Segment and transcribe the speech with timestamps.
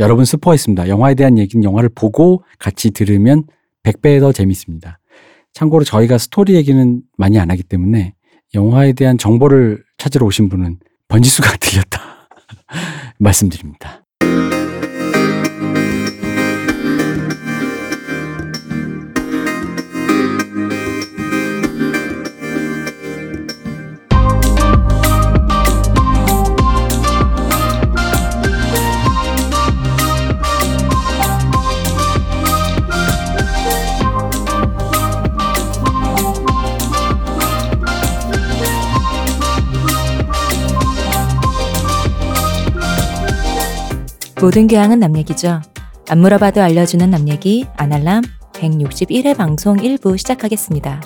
[0.00, 0.88] 여러분 스포가 있습니다.
[0.88, 3.44] 영화에 대한 얘기는 영화를 보고 같이 들으면
[3.82, 4.98] 100배 더 재밌습니다.
[5.54, 8.14] 참고로 저희가 스토리 얘기는 많이 안 하기 때문에
[8.54, 12.28] 영화에 대한 정보를 찾으러 오신 분은 번지수가 들렸다.
[13.18, 14.04] 말씀드립니다.
[44.40, 45.60] 모든 교양은 남 얘기죠.
[46.08, 51.00] 안 물어봐도 알려주는 남 얘기 아날람 161회 방송 1부 시작하겠습니다.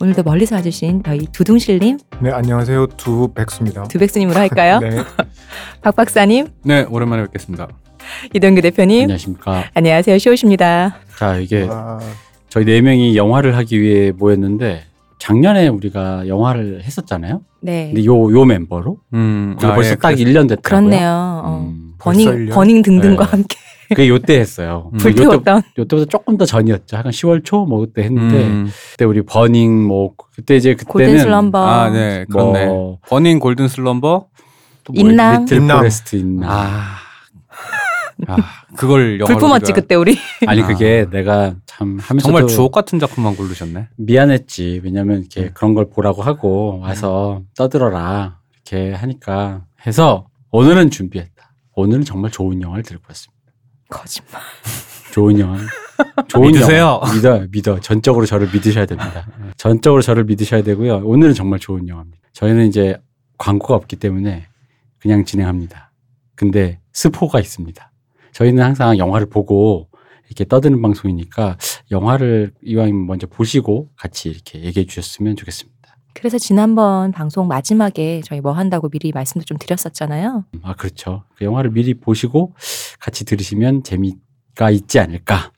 [0.00, 2.86] 오늘도 멀리서 와주신 저희 두둥실님, 네, 안녕하세요.
[2.96, 3.84] 두백수입니다.
[3.84, 4.78] 두백수님으로 할까요?
[4.82, 4.96] 네.
[5.82, 7.68] 박 박사님, 네, 오랜만에 뵙겠습니다.
[8.34, 9.64] 이동규 대표님, 안녕하십니까.
[9.74, 10.18] 안녕하세요.
[10.18, 10.96] 쇼우십니다.
[11.18, 11.98] 자, 이게 아,
[12.48, 14.84] 저희 네 명이 영화를 하기 위해 모였는데
[15.18, 17.42] 작년에 우리가 영화를 했었잖아요.
[17.60, 18.96] 네, 근데 요, 요 멤버로?
[19.12, 20.62] 음, 그리고 벌써 예, 딱 그래서- 1년 됐다고요.
[20.62, 21.42] 그렇네요.
[21.44, 22.54] 어, 음, 버닝 벌써 1년?
[22.54, 23.30] 버닝 등등과 네.
[23.30, 23.56] 함께
[23.88, 24.90] 그게 요때 했어요.
[24.92, 24.98] 음.
[25.00, 26.96] 요때, 불태웠던 요때보다 조금 더 전이었죠.
[26.96, 31.18] 약간 10월 초 뭐 그때 했는데 음, 그때 우리 버닝 뭐 그때 이제 그때는 골든
[31.18, 32.66] 슬럼버, 아, 네, 그렇네.
[32.66, 34.28] 뭐 버닝 골든 슬럼버.
[34.84, 35.40] 또 뭐 인랑.
[35.42, 35.78] 리틀 인랑.
[35.78, 36.50] 포레스트 인랑.
[36.50, 36.84] 아,
[38.28, 38.36] 아,
[38.76, 40.16] 그걸 영화로 불 뿜었지 그때 우리.
[40.46, 40.66] 아니 아.
[40.66, 43.88] 그게 내가 참 하면서도 정말 주옥 같은 작품만 고르셨네.
[43.96, 44.80] 미안했지.
[44.84, 45.50] 왜냐면 이렇게 음.
[45.54, 51.30] 그런 걸 보라고 하고 와서 떠들어라 이렇게 하니까 해서 오늘은 준비했다.
[51.80, 53.40] 오늘은 정말 좋은 영화를 들고 왔습니다.
[53.88, 54.40] 거짓말.
[55.12, 55.58] 좋은 영화.
[56.28, 57.00] 좋은 믿으세요.
[57.02, 57.12] 영화.
[57.14, 57.80] 믿어, 믿어.
[57.80, 59.26] 전적으로 저를 믿으셔야 됩니다.
[59.56, 61.02] 전적으로 저를 믿으셔야 되고요.
[61.04, 62.18] 오늘은 정말 좋은 영화입니다.
[62.32, 62.96] 저희는 이제
[63.38, 64.46] 광고가 없기 때문에
[64.98, 65.92] 그냥 진행합니다.
[66.36, 67.92] 근데 스포가 있습니다.
[68.32, 69.88] 저희는 항상 영화를 보고
[70.26, 71.56] 이렇게 떠드는 방송이니까
[71.90, 75.69] 영화를 이왕이면 먼저 보시고 같이 이렇게 얘기해 주셨으면 좋겠습니다.
[76.14, 80.44] 그래서 지난번 방송 마지막에 저희 뭐 한다고 미리 말씀도 좀 드렸었잖아요.
[80.62, 81.24] 아, 그렇죠.
[81.36, 82.52] 그 영화를 미리 보시고
[82.98, 85.52] 같이 들으시면 재미가 있지 않을까.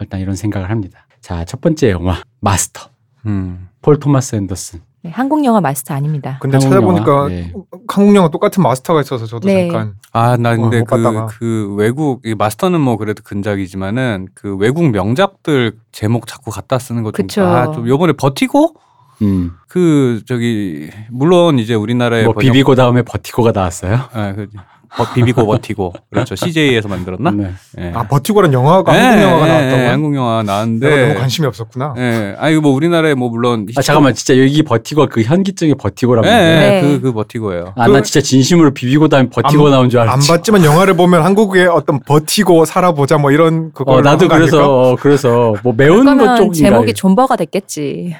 [0.00, 1.06] 일단 이런 생각을 합니다.
[1.20, 2.88] 자, 첫 번째 영화, 마스터.
[3.26, 3.68] 음.
[3.82, 4.80] 폴 토마스 앤더슨.
[5.02, 6.38] 네, 한국 영화 마스터 아닙니다.
[6.40, 7.52] 근데 한국 찾아보니까 영화, 네.
[7.86, 9.68] 한국 영화 똑같은 마스터가 있어서 저도 네.
[9.68, 11.38] 잠깐 아, 나 근데 어, 못 그.
[11.38, 17.12] 그 외국, 이 마스터는 뭐 그래도 근작이지만은 그 외국 명작들 제목 자꾸 갖다 쓰는 거
[17.12, 17.44] 좀, 그쵸.
[17.44, 18.74] 아, 좀 요번에 버티고?
[19.22, 19.52] 음.
[19.68, 24.00] 그, 저기, 물론 이제 우리나라에 뭐 비비고 다음에 버티고가 나왔어요.
[24.12, 24.46] 아, 그,
[24.96, 25.92] 버, 비비고 버티고.
[26.10, 26.34] 그렇죠.
[26.34, 27.30] CJ에서 만들었나?
[27.30, 27.50] 네.
[27.78, 27.92] 예.
[27.94, 29.82] 아 버티고란 영화가 한국 예, 영화가 예, 나왔다고.
[29.82, 30.88] 예, 한국 영화 나왔는데.
[30.88, 31.94] 내가 너무 관심이 없었구나.
[31.98, 32.34] 예.
[32.38, 36.50] 아니 뭐 우리나라에 뭐 물론 아 잠깐만 진짜 여기 버티고 그 현기증의 버티고란 예, 말이에요.
[36.50, 36.80] 예, 네.
[36.80, 37.74] 그, 그 버티고예요.
[37.76, 40.26] 아, 그- 나 진짜 진심으로 비비고 다음에 버티고 안- 나온 줄안 알았지.
[40.26, 45.54] 봤지만 영화를 보면 한국의 어떤 버티고 살아보자 뭐 이런 그거 어, 나도 그래서 어, 그래서
[45.62, 46.54] 뭐 매운 것 쪽인가.
[46.70, 48.16] 제목이 존버가 됐겠지.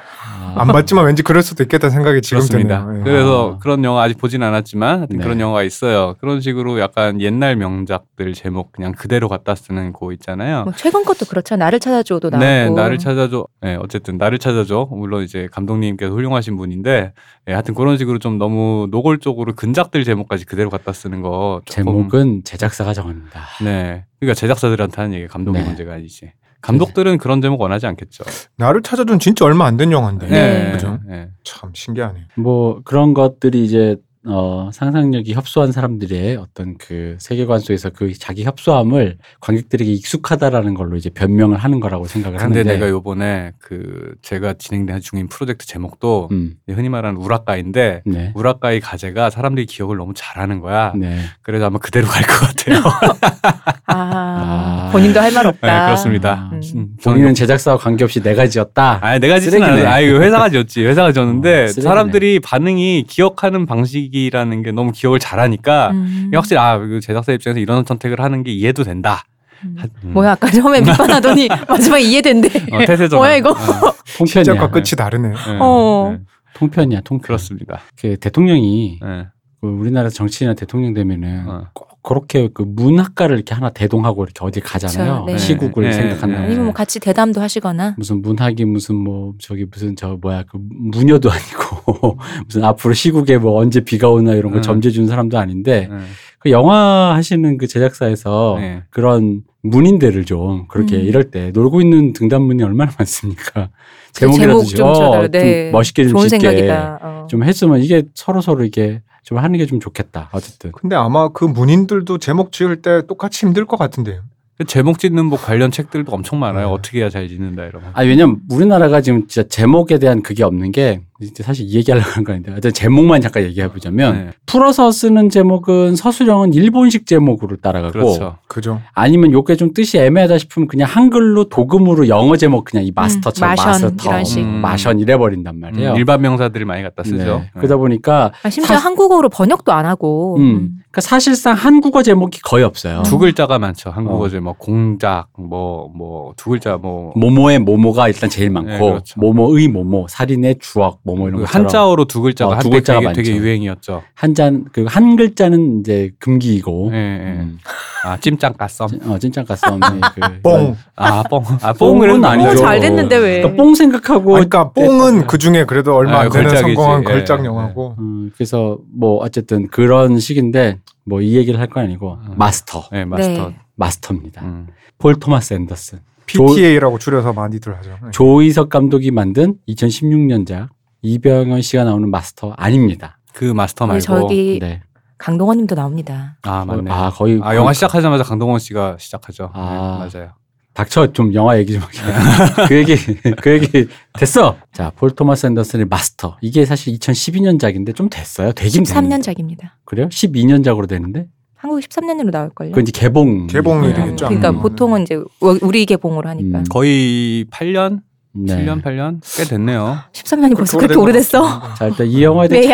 [0.56, 2.84] 아, 안 봤지만 왠지 그럴 수도 있겠다는 생각이 지금 그렇습니다.
[2.84, 3.00] 드네요.
[3.00, 3.04] 예.
[3.04, 3.58] 그래서 아.
[3.58, 5.22] 그런 영화 아직 보진 않았지만 하여튼 네.
[5.22, 6.14] 그런 영화가 있어요.
[6.20, 10.64] 그런 식으로 약간 옛날 명작들 제목 그냥 그대로 갖다 쓰는 거 있잖아요.
[10.64, 11.56] 뭐 최근 것도 그렇죠.
[11.56, 12.44] 나를 찾아줘도 나왔고.
[12.44, 13.46] 네, 나를 찾아줘.
[13.60, 14.88] 네, 어쨌든 나를 찾아줘.
[14.90, 17.12] 물론 이제 감독님께서 훌륭하신 분인데,
[17.48, 21.60] 예, 하여튼 그런 식으로 좀 너무 노골적으로 근작들 제목까지 그대로 갖다 쓰는 거.
[21.66, 23.40] 제목은 제작사가 정합니다.
[23.64, 25.68] 네, 그러니까 제작사들한테 하는 얘기 감독의 네.
[25.68, 26.32] 문제가 아니지.
[26.60, 28.24] 감독들은 그런 제목 원하지 않겠죠.
[28.56, 30.26] 나를 찾아준 진짜 얼마 안 된 영화인데.
[30.26, 30.72] 네.
[30.72, 30.98] 그죠?
[31.06, 31.28] 네.
[31.44, 32.26] 참 신기하네.
[32.36, 33.96] 뭐 그런 것들이 이제
[34.30, 41.08] 어, 상상력이 협소한 사람들의 어떤 그 세계관 속에서 그 자기 협소함을 관객들에게 익숙하다라는 걸로 이제
[41.08, 42.74] 변명을 하는 거라고 생각을 근데 하는데.
[42.74, 48.32] 내가 요번에 그 제가 진행된 중인 프로젝트 제목도 음, 흔히 말하는 우라카이인데 네.
[48.34, 50.92] 우라카이 가제가 사람들이 기억을 너무 잘하는 거야.
[50.94, 51.18] 네.
[51.40, 52.82] 그래서 아마 그대로 갈 것 같아요.
[53.90, 54.90] 아, 아.
[54.92, 55.66] 본인도 할 말 없다.
[55.80, 56.50] 네, 그렇습니다.
[56.52, 56.60] 음.
[56.74, 58.98] 음, 본인은 제작사와 관계없이 내가 지었다.
[59.02, 59.36] 아니 내가.
[59.36, 59.86] 않았어.
[59.86, 60.84] 아 이거 회사가 지었지.
[60.84, 61.66] 회사가 지었는데 어.
[61.68, 66.30] 사람들이 반응이 기억하는 방식이 라는 게 너무 기억을 잘하니까 음.
[66.34, 69.24] 확실히 아 이거 제작사 입장에서 이런 선택을 하는 게 이해도 된다.
[69.64, 69.76] 음.
[70.04, 70.12] 음.
[70.12, 72.48] 뭐야 아까 처음에 비판하더니 마지막에 이해된대.
[72.72, 73.18] 어, 태세전.
[73.18, 73.54] 뭐야, 이거?
[74.18, 74.44] 통편이야.
[74.44, 75.32] 시작과 끝이 다르네.
[75.60, 76.18] 어.
[76.54, 77.26] 통편이야, 통편.
[77.26, 77.80] 그렇습니다.
[78.00, 79.26] 그 대통령이 네.
[79.60, 81.66] 그 우리나라 정치인이나 대통령 되면은 어.
[82.08, 85.26] 꼭 그렇게 그 문학가를 이렇게 하나 대동하고 이렇게 어디 가잖아요.
[85.26, 85.38] 그쵸, 네.
[85.38, 86.40] 시국을 네, 생각한다면.
[86.40, 86.46] 네.
[86.46, 87.96] 아니면 뭐 같이 대담도 하시거나.
[87.98, 93.60] 무슨 문학이 무슨 뭐 저기 무슨 저 뭐야 그 무녀도 아니고 무슨 앞으로 시국에 뭐
[93.60, 94.62] 언제 비가 오나 이런 거 음.
[94.62, 95.98] 점재 준 사람도 아닌데 네.
[96.38, 98.82] 그 영화 하시는 그 제작사에서 네.
[98.88, 101.02] 그런 문인들을 좀 그렇게 음.
[101.02, 103.68] 이럴 때 놀고 있는 등단문이 얼마나 많습니까?
[104.14, 105.22] 그 제목이라도 제목 좀 어.
[105.22, 105.70] 좀 네.
[105.72, 106.98] 멋있게 좀 좋은 짓게 생각이다.
[107.02, 107.26] 어.
[107.28, 110.30] 좀 했으면 이게 서로 서로 이게 좀 하는 게 좀 좋겠다.
[110.32, 114.22] 어쨌든 근데 아마 그 문인들도 제목 지을 때 똑같이 힘들 것 같은데요.
[114.56, 116.68] 그 제목 짓는 뭐 관련 책들도 엄청 많아요.
[116.68, 116.72] 네.
[116.72, 117.88] 어떻게 해야 잘 짓는다 이런 거.
[117.92, 121.02] 아 왜냐면 우리나라가 지금 진짜 제목에 대한 그게 없는 게
[121.42, 124.30] 사실 이 얘기하려고 하는 거 아닌데 하여튼 제목만 잠깐 얘기해 보자면 네.
[124.46, 128.36] 풀어서 쓰는 제목은 서술형은 일본식 제목으로 따라가고 그렇죠.
[128.46, 128.80] 그죠.
[128.94, 133.56] 아니면 요게 좀 뜻이 애매하다 싶으면 그냥 한글로 도금으로 영어 제목 그냥 이 마스터처럼 음,
[133.56, 134.40] 마션 마스터 이런 식.
[134.42, 135.90] 음, 마션 이래 버린단 말이에요.
[135.92, 137.38] 음, 일반 명사들을 많이 갖다 쓰죠.
[137.40, 137.50] 네.
[137.54, 140.36] 그러다 보니까 아, 심지어 사- 한국어로 번역도 안 하고.
[140.36, 140.70] 음, 음.
[140.90, 143.02] 그러니까 사실상 한국어 제목이 거의 없어요.
[143.02, 143.90] 두 글자가 많죠.
[143.90, 144.28] 한국어 어.
[144.28, 149.20] 제목 공작 뭐 뭐 두 글자 뭐 모모의 모모가 일단 제일 많고 네, 그렇죠.
[149.20, 153.22] 모모의 모모 살인의 주억 모모 이런 그 것처럼 한자어로 두 글자가 어, 두 글자가 되게,
[153.30, 153.36] 되게.
[153.36, 154.02] 유행이었죠.
[154.14, 157.40] 한잔 그 한 글자는 이제 금기이고 예, 예.
[157.40, 157.58] 음,
[158.04, 158.88] 아 찜짱 가썸.
[159.08, 159.80] 어 찐짱가 썸이
[160.14, 160.76] 그 뽕.
[160.96, 161.42] 아 뽕.
[161.62, 162.56] 아 뽕은 뽕은 아니죠.
[162.56, 163.36] 잘 됐는데 왜?
[163.42, 166.54] 그러니까 뽕 생각하고 그러니까 뽕은 그 중에 그래도 얼마 아, 안 되는.
[166.56, 167.44] 성공한 예, 걸작 예.
[167.46, 167.96] 영화고.
[167.98, 172.34] 음, 그래서 뭐 어쨌든 그런 식인데 뭐 이 얘기를 할 건 아니고 음.
[172.36, 173.48] 마스터 네 마스터.
[173.48, 173.56] 네.
[173.76, 174.42] 마스터입니다.
[174.42, 174.66] 음.
[174.98, 177.90] 폴 토마스 앤더슨 PTA라고 줄여서 많이들 하죠.
[178.02, 178.10] 네.
[178.12, 180.68] 조이석 감독이 만든 2016년작
[181.02, 183.18] 이병헌 씨가 나오는 마스터 아닙니다.
[183.32, 184.04] 그 마스터 네, 말고.
[184.04, 184.82] 저기 네.
[185.18, 186.36] 강동원님도 나옵니다.
[186.42, 186.90] 아 맞네.
[186.90, 189.50] 아 거의 아 영화 시작하자마자 강동원 씨가 시작하죠.
[189.52, 190.08] 아.
[190.10, 190.32] 네, 맞아요.
[190.74, 191.98] 닥쳐 좀 영화 얘기 좀 하게.
[192.68, 192.96] 그 얘기
[193.40, 194.56] 그 얘기 됐어.
[194.72, 196.36] 자, 폴 토마스 앤더슨의 마스터.
[196.40, 198.52] 이게 사실 2012년작인데 좀 됐어요.
[198.52, 199.16] 되긴 됐는데.
[199.32, 199.70] 13년작입니다.
[199.84, 200.08] 그래요?
[200.08, 201.26] 12년작으로 되는데.
[201.56, 202.70] 한국 13년으로 나올 걸요.
[202.70, 204.26] 그 이제 개봉 개봉이 음, 되겠죠.
[204.26, 204.60] 그러니까 음.
[204.62, 206.58] 보통은 이제 우- 우리 개봉으로 하니까.
[206.60, 206.64] 음.
[206.70, 208.02] 거의 8년,
[208.38, 208.64] 네.
[208.64, 209.98] 7년, 8년 꽤 됐네요.
[210.12, 211.74] 13년이 벌써 그렇게 오래됐어?
[211.74, 212.72] 자, 일단 이 영화에 대해?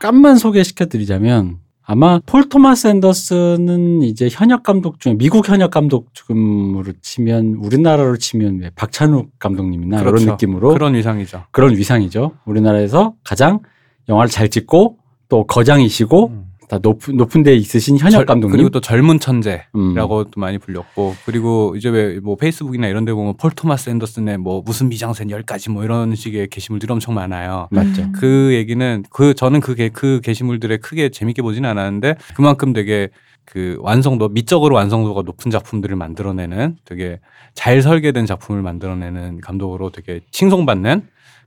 [0.00, 6.92] 잠깐만 소개시켜 드리자면 아마 폴 토마스 앤더슨은 이제 현역 감독 중에 미국 현역 감독 중으로
[7.02, 10.22] 치면 우리나라로 치면 왜 박찬욱 감독님이나 그렇죠.
[10.22, 11.44] 이런 느낌으로 그런, 그런 위상이죠.
[11.52, 12.32] 위상이죠.
[12.46, 13.60] 우리나라에서 가장
[14.08, 14.96] 영화를 잘 찍고
[15.28, 16.46] 또 거장이시고 음.
[16.68, 18.52] 다 높은 높은 데 있으신 현역 절- 감독님.
[18.52, 19.64] 그리고 또 젊은 천재.
[19.74, 19.94] 음.
[19.94, 24.62] 라고도 많이 불렸고 그리고 이제 왜 뭐 페이스북이나 이런 데 보면 폴 토마스 앤더슨의 뭐
[24.64, 27.68] 무슨 미장센 10가지 뭐 이런 식의 게시물들이 엄청 많아요.
[27.70, 28.02] 맞죠.
[28.02, 28.12] 음.
[28.12, 33.08] 그 얘기는 그 저는 그, 게, 그 게시물들에 크게 재밌게 보지는 않았는데 그만큼 되게
[33.44, 37.20] 그 완성도 미적으로 완성도가 높은 작품들을 만들어내는 되게
[37.52, 41.02] 잘 설계된 작품을 만들어내는 감독으로 되게 칭송받는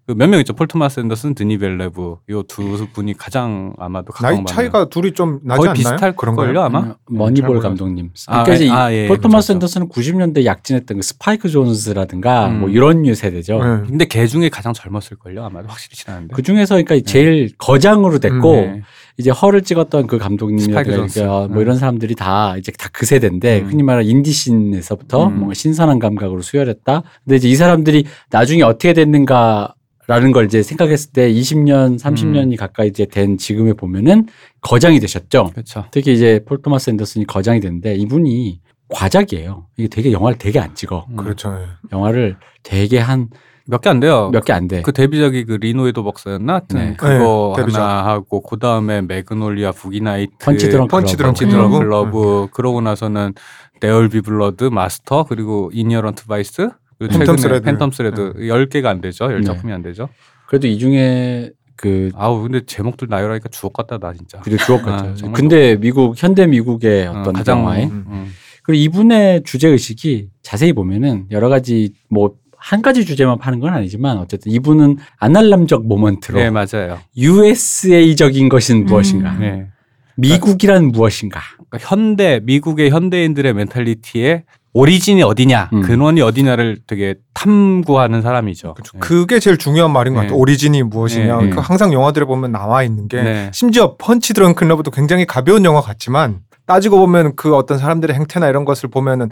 [0.08, 4.42] 그 몇 명 있죠 폴 토마스 앤더슨, 드니 빌뇌브 요 두 분이 가장 아마도 나이
[4.46, 5.74] 차이가 둘이 좀 나지 거의 않나요?
[5.74, 6.48] 비슷할 그런가요?
[6.48, 8.12] 걸요 아마 음, 머니볼 잘 감독님.
[8.28, 9.58] 아, 그러니까 이제 아, 예, 폴 토마스 그렇죠.
[9.58, 12.60] 앤더슨은 90년대 약진했던 그 스파이크 존스라든가 음.
[12.62, 13.54] 뭐 이런 류 세대죠.
[13.62, 13.88] 네.
[13.88, 18.52] 근데 걔 중에 가장 젊었을 걸요 아마도 확실히 친한데 그 중에서 그러니까 제일 거장으로 됐고
[18.54, 18.82] 네.
[19.18, 21.20] 이제 허를 찍었던 그 감독님이라든가 스파이크 존스.
[21.20, 21.60] 뭐 음.
[21.62, 23.68] 이런 사람들이 다 이제 다 그 세대인데 음.
[23.68, 25.36] 흔히 말하는 인디 scene에서부터 음.
[25.36, 27.04] 뭔가 신선한 감각으로 수혈했다.
[27.26, 29.74] 근데 이제 이 사람들이 나중에 어떻게 됐는가
[30.08, 32.56] 라는 걸 이제 생각했을 때 20년, 30년이 음.
[32.56, 34.28] 가까이 이제 된 지금에 보면은
[34.62, 35.52] 거장이 되셨죠.
[35.54, 39.66] 그렇죠 특히 이제 폴 토마스 앤더슨이 거장이 됐는데 이분이 과작이에요.
[39.76, 41.08] 이게 되게 영화를 되게 안 찍어.
[41.10, 41.18] 음.
[41.18, 41.54] 그렇죠.
[41.60, 41.66] 예.
[41.92, 44.82] 영화를 되게 한몇몇개안 돼요 개안 돼.
[44.82, 46.94] 그 데뷔작이 그 리노의 도박사였나 하여튼 네.
[46.98, 47.82] 그거 네, 데뷔작.
[47.84, 51.36] 하나 하고 그 다음에 Magnolia Boogie Nights Punch Drunk Punch Love.
[51.36, 51.80] Drunk Punch Love.
[51.80, 53.34] Love 그러고 나서는
[53.82, 56.70] There Will Be Blood 마스터 그리고 Inherent Vice
[57.00, 57.66] Phantom 최근에 Thread.
[57.72, 59.46] Phantom Thread 열 개가 안 되죠 열 네.
[59.46, 60.10] 작품이 안 되죠
[60.48, 64.92] 그래도 이 중에 그 아우 근데 제목들 나열하니까 주옥 같다 나 진짜 그리고 주옥 아,
[64.92, 65.16] 같아요.
[65.16, 68.06] 정말 근데 미국 현대 미국의 어, 어떤 가장 영화에 음.
[68.08, 68.32] 음.
[68.64, 74.18] 그리고 이분의 주제 의식이 자세히 보면은 여러 가지 뭐 한 가지 주제만 파는 건 아니지만
[74.18, 78.50] 어쨌든 이분은 American적 moment로 네 맞아요 USA적인
[78.86, 79.40] 무엇인가, 음.
[79.40, 79.68] 네.
[80.16, 81.40] 미국이란 무엇인가.
[81.70, 84.44] 그러니까 현대 미국의 현대인들의 멘탈리티의
[84.82, 85.82] 오리진이 어디냐 음.
[85.82, 89.00] 근원이 어디냐를 되게 탐구하는 사람이죠 네.
[89.00, 90.28] 그게 제일 중요한 말인 것 네.
[90.28, 90.40] 같아요.
[90.40, 91.38] 오리진이 무엇이냐.
[91.38, 91.50] 네, 네.
[91.50, 93.52] 그 항상 영화들에 보면 나와 있는 게 네.
[93.54, 98.66] 심지어 펀치 드렁크 러브도 굉장히 가벼운 영화 같지만 따지고 보면 그 어떤 사람들의 행태나 이런
[98.66, 99.30] 것을 보면은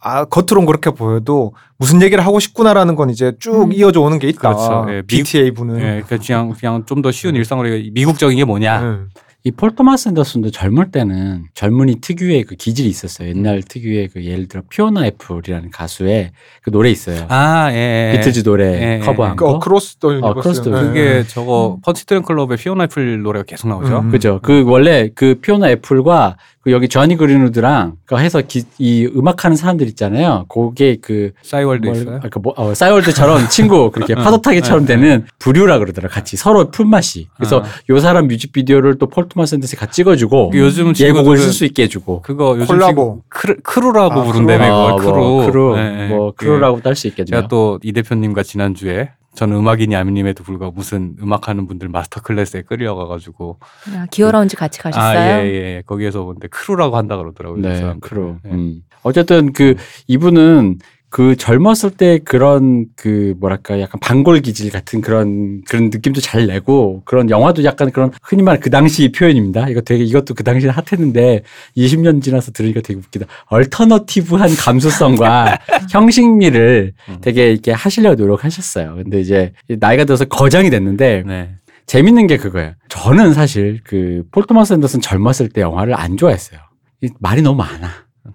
[0.00, 3.72] 아 겉으론 그렇게 보여도 무슨 얘기를 하고 싶구나라는 건 이제 쭉 음.
[3.72, 4.54] 이어져 오는 게 있다.
[4.54, 4.86] 그렇죠.
[4.88, 5.76] 예, 미- PTA 분은.
[5.78, 8.96] 예, 그러니까 그냥 그냥 좀 더 쉬운 일상으로 미국적인 게 뭐냐 네.
[9.44, 13.28] 이 폴 토마스 앤더슨도 젊을 때는 젊은이 특유의 그 기질이 있었어요.
[13.28, 17.24] 옛날 특유의 그 예를 들어 피오나 애플이라는 가수의 그 노래 있어요.
[17.28, 18.12] 아, 예.
[18.14, 18.18] 예.
[18.18, 19.36] 비틀즈 노래 예, 예, 커버한 예.
[19.36, 19.50] 그 거.
[19.52, 20.62] Across the 어, Universe.
[20.64, 21.24] 그게 네.
[21.26, 21.80] 저거 음.
[21.82, 24.00] Punch Drunk Love의 피오나 애플 노래가 계속 나오죠.
[24.00, 24.10] 음.
[24.10, 24.40] 그죠.
[24.42, 26.36] 그 원래 그 피오나 애플과
[26.68, 30.44] 그 여기 조니 그린우드랑 그 해서 기, 이 음악하는 사람들 있잖아요.
[30.50, 32.20] 그게 그 싸이월드 뭘- 있어요.
[32.22, 36.08] 아, 그 뭐, 어, 싸이월드처럼 친구 그렇게 파도타기처럼 네, 되는 부류라 그러더라.
[36.10, 37.28] 같이 서로 품앗이.
[37.36, 37.64] 그래서 아.
[37.88, 41.84] 요 사람 뮤직비디오를 또 폴 토마스 앤더슨이 같이 찍어주고 그 요즘 예곡을 친구들은 쓸수 있게
[41.84, 42.20] 해주고.
[42.20, 43.22] 그거 요즘 콜라보.
[43.30, 45.14] Crew, crew라고 아, 부른다며 아, 크루.
[45.16, 46.08] 뭐 크루, 예, 예.
[46.08, 47.26] 뭐그 crew라고도 할 수 있겠네요.
[47.40, 53.58] 제가 또 이 대표님과 지난주에 저는 음악인이 아님에도 불구하고 무슨 음악하는 분들 master class에 끌려가가지고
[53.94, 55.18] 아, 기어라운지 같이 가셨어요?
[55.18, 55.82] 아예예 예.
[55.86, 57.62] 거기에서 근데 crew라고 한다 그러더라고요.
[57.62, 58.00] 그 네, 사람들은.
[58.00, 58.36] 크로.
[58.42, 58.50] 네.
[58.50, 58.82] 음.
[59.02, 59.76] 어쨌든 그
[60.08, 60.78] 이분은
[61.10, 67.00] 그 젊었을 때 그런 그 뭐랄까 약간 반골 기질 같은 그런 그런 느낌도 잘 내고
[67.06, 69.68] 그런 영화도 약간 그런 흔히 말하는 그 당시 표현입니다.
[69.68, 71.42] 이거 되게 이것도 그 당시에 핫했는데
[71.76, 73.26] 20년 지나서 들으니까 되게 웃기다.
[73.46, 75.58] alternative한 감수성과
[75.90, 77.18] 형식미를 음.
[77.20, 78.96] 되게 이렇게 하시려고 노력하셨어요.
[78.96, 81.50] 근데 이제 나이가 들어서 거장이 됐는데 네.
[81.86, 82.72] 재밌는 게 그거예요.
[82.88, 86.60] 저는 사실 그 폴 토마스 앤더슨 젊었을 때 영화를 안 좋아했어요.
[87.00, 87.88] 이 말이 너무 많아.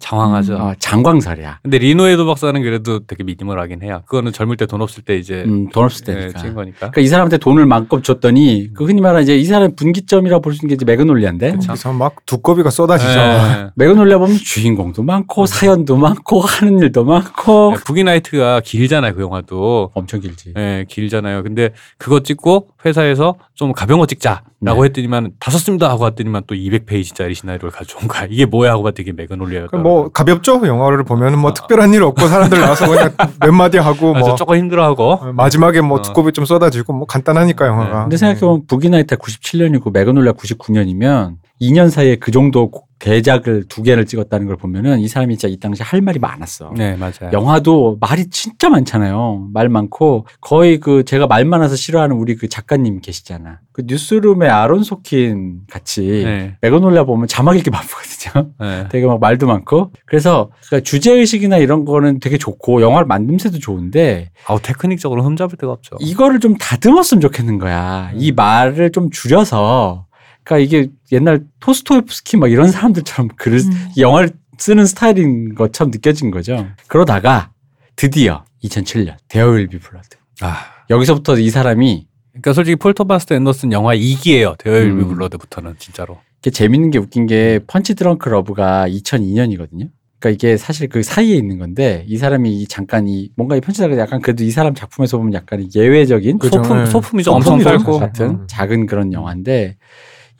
[0.07, 0.55] 장황하죠.
[0.55, 1.59] 어, 장광설이야.
[1.63, 4.01] 근데 리노의 도박사는 그래도 되게 minimal하긴 해요.
[4.05, 6.39] 그거는 젊을 때 돈 없을 때 이제 음, 돈 없을 예, 때니까.
[6.39, 6.77] 찍은 거니까.
[6.79, 10.69] 그러니까 이 사람한테 돈을 마음껏 줬더니 그 흔히 말하는 이제 이 사람의 분기점이라고 볼수 있는
[10.69, 11.67] 게 이제 매그놀리아인데 그쵸.
[11.67, 13.19] 그래서 막 두꺼비가 쏟아지죠.
[13.19, 13.67] 예.
[13.75, 19.15] 매그놀리아 보면 주인공도 많고 사연도 많고 하는 일도 많고 예, 북이나이트가 길잖아요.
[19.15, 19.91] 그 영화도.
[19.93, 20.53] 엄청 길지.
[20.57, 21.43] 예, 길잖아요.
[21.43, 24.73] 근데 그거 찍고 회사에서 좀 가벼운 거 찍자라고 네.
[24.85, 28.27] 했더니만 다 썼습니다 하고 왔더니만 또 200페이지짜리 시나리오를 가져온 거야.
[28.29, 29.77] 이게 뭐야 하고 봤더니 이게 매그놀리아였다.
[29.93, 31.53] 그뭐 가볍죠 영화를 보면은 뭐 아.
[31.53, 35.99] 특별한 일 없고 사람들 나와서 그냥 몇 마디 하고 뭐 조금 힘들어하고 어, 마지막에 뭐
[35.99, 36.01] 어.
[36.01, 38.01] 두꺼비 좀 쏟아지고 뭐 간단하니까 영화가.
[38.03, 44.05] 근데 생각해 보면 Boogie Nights 97년이고 Magnolia 99년이면 2년 사이에 그 정도 대작을 두 개를
[44.05, 46.71] 찍었다는 걸 보면은 이 사람이 진짜 이 당시 할 말이 많았어.
[46.75, 47.31] 네 맞아요.
[47.33, 49.49] 영화도 말이 진짜 많잖아요.
[49.53, 53.59] 말 많고 거의 그 제가 말 많아서 싫어하는 우리 그 작가님 계시잖아.
[53.73, 56.55] 그 뉴스룸의 아론 소킨 같이 네.
[56.61, 58.51] Magnolia 보면 자막 읽기 바쁘거든요.
[58.61, 58.87] 네.
[58.91, 64.29] 되게 막 말도 많고 그래서 그러니까 주제 의식이나 이런 거는 되게 좋고 영화를 만듦새도 좋은데
[64.45, 65.97] 아우 테크닉적으로 흠잡을 데가 없죠.
[65.99, 68.11] 이거를 좀 다듬었으면 좋겠는 거야.
[68.15, 68.35] 이 음.
[68.35, 70.05] 말을 좀 줄여서
[70.43, 73.87] 그러니까 이게 옛날 도스토옙스키 막 이런 사람들처럼 글을 음.
[73.95, 76.67] 이 영화를 쓰는 스타일인 것처럼 느껴진 거죠.
[76.87, 77.51] 그러다가
[77.95, 80.17] 드디어 2007년 There Will Be Blood.
[80.41, 80.57] 아,
[80.89, 84.57] 여기서부터 이 사람이 그러니까 솔직히 폴 토마스 앤더슨 영화 2기예요.
[84.57, 85.07] There Will Be 음.
[85.15, 86.17] Blood부터는 진짜로.
[86.39, 89.89] 이게 재밌는 게 웃긴 게 Punch Drunk Love가 2002년이거든요.
[90.19, 93.81] 그러니까 이게 사실 그 사이에 있는 건데 이 사람이 이 잠깐 이 뭔가 이 Punch
[93.81, 96.57] Drunk 약간 그래도 이 사람 작품에서 보면 약간 예외적인 그죠.
[96.63, 96.85] 소품 네.
[96.87, 97.31] 소품이죠.
[97.31, 97.99] 엄청 엄청 짧고 짧고.
[97.99, 98.47] 같은 음.
[98.47, 99.77] 작은 그런 영화인데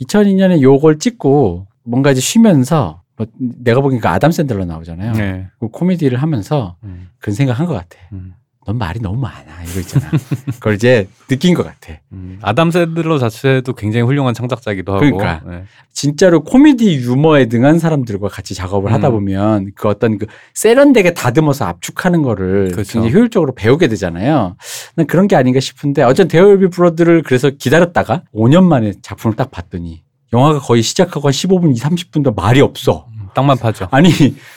[0.01, 5.13] 2002년에 요걸 찍고 뭔가 이제 쉬면서 뭐 내가 보기엔 그 아담 샌들러 나오잖아요.
[5.13, 5.47] 네.
[5.59, 7.97] 그 코미디를 하면서 음, 그런 생각한 것 같아.
[8.11, 8.33] 음,
[8.65, 10.09] 넌 말이 너무 많아 이거 있잖아.
[10.55, 11.99] 그걸 이제 느낀 것 같아.
[12.13, 12.39] 음.
[12.41, 14.99] 아담 샌들러 자체도 굉장히 훌륭한 창작자기도 하고.
[14.99, 15.41] 그러니까.
[15.45, 15.63] 네.
[15.91, 19.13] 진짜로 코미디 유머에 능한 사람들과 같이 작업을 하다 음.
[19.13, 22.93] 보면 그 어떤 그 세련되게 다듬어서 압축하는 거를 그렇죠.
[22.93, 24.55] 굉장히 효율적으로 배우게 되잖아요.
[24.95, 29.35] 난 그런 게 아닌가 싶은데 어쨌든 There Will Be Blood를 그래서 기다렸다가 5년 만에 작품을
[29.35, 33.07] 딱 봤더니 영화가 거의 시작하고 한 15분, 20, 30분도 말이 없어.
[33.33, 33.87] 땅만 파죠.
[33.91, 34.09] 아니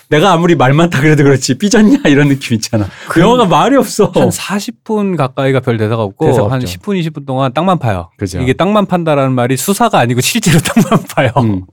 [0.08, 2.86] 내가 아무리 말 많다 그래도 그렇지 삐졌냐 이런 느낌 있잖아.
[3.08, 4.12] 그 영화가 말이 없어.
[4.14, 6.78] 한 40분 가까이가 별 대사가 없고 대사가 한 없죠.
[6.78, 8.10] 10분 20분 동안 땅만 파요.
[8.16, 8.40] 그죠.
[8.40, 11.30] 이게 땅만 판다라는 말이 수사가 아니고 실제로 땅만 파요.
[11.38, 11.64] 음.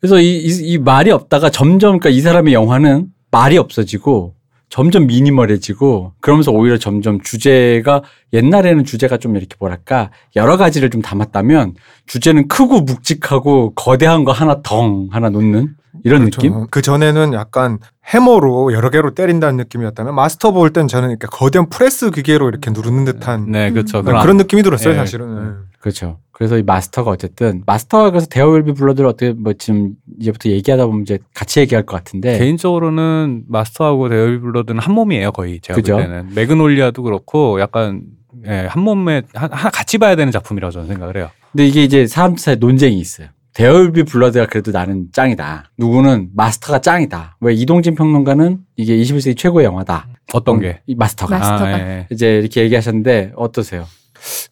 [0.00, 4.33] 그래서 이, 이, 이 말이 없다가 점점 그러니까 이 사람의 영화는 말이 없어지고
[4.74, 8.02] 점점 미니멀해지고 그러면서 오히려 점점 주제가
[8.32, 11.74] 옛날에는 주제가 좀 이렇게 뭐랄까 여러 가지를 좀 담았다면
[12.06, 16.40] 주제는 크고 묵직하고 거대한 거 하나 덩 하나 놓는 이런 그렇죠.
[16.42, 16.66] 느낌?
[16.72, 22.10] 그 전에는 약간 해머로 여러 개로 때린다는 느낌이었다면 마스터 볼 땐 저는 이렇게 거대한 프레스
[22.10, 24.02] 기계로 이렇게 누르는 듯한 네, 그렇죠.
[24.02, 24.96] 네, 그런 느낌이 들었어요, 예.
[24.98, 25.58] 사실은.
[25.84, 25.90] 네.
[25.90, 26.18] 그렇죠.
[26.32, 30.86] 그래서 이 마스터가 어쨌든 마스터가 그래서 There Will Be Blood를 어떻게 뭐 지금 이제부터 얘기하다
[30.86, 35.76] 보면 이제 같이 얘기할 것 같은데 개인적으로는 마스터하고 There Will Blood는 한 몸이에요, 거의 제가
[35.76, 35.94] 그죠?
[35.96, 36.30] 볼 때는.
[36.34, 38.02] Magnolia도 그렇고 약간
[38.46, 41.30] 예, 한 몸에 하- 하나 같이 봐야 되는 작품이라고 저는 생각을 해요.
[41.52, 43.28] 근데 이게 이제 사람들 사이에 논쟁이 있어요.
[43.52, 45.70] 데어윌비 블러드가 그래도 나는 짱이다.
[45.78, 47.36] 누구는 마스터가 짱이다.
[47.40, 50.08] 왜 이동진 평론가는 이게 21세기 최고의 영화다.
[50.32, 50.80] 어떤 음, 게?
[50.86, 51.38] 이 마스터가.
[51.38, 51.70] 마스- 마스터가.
[51.76, 52.06] 아, 예.
[52.10, 53.86] 이제 이렇게 얘기하셨는데 어떠세요?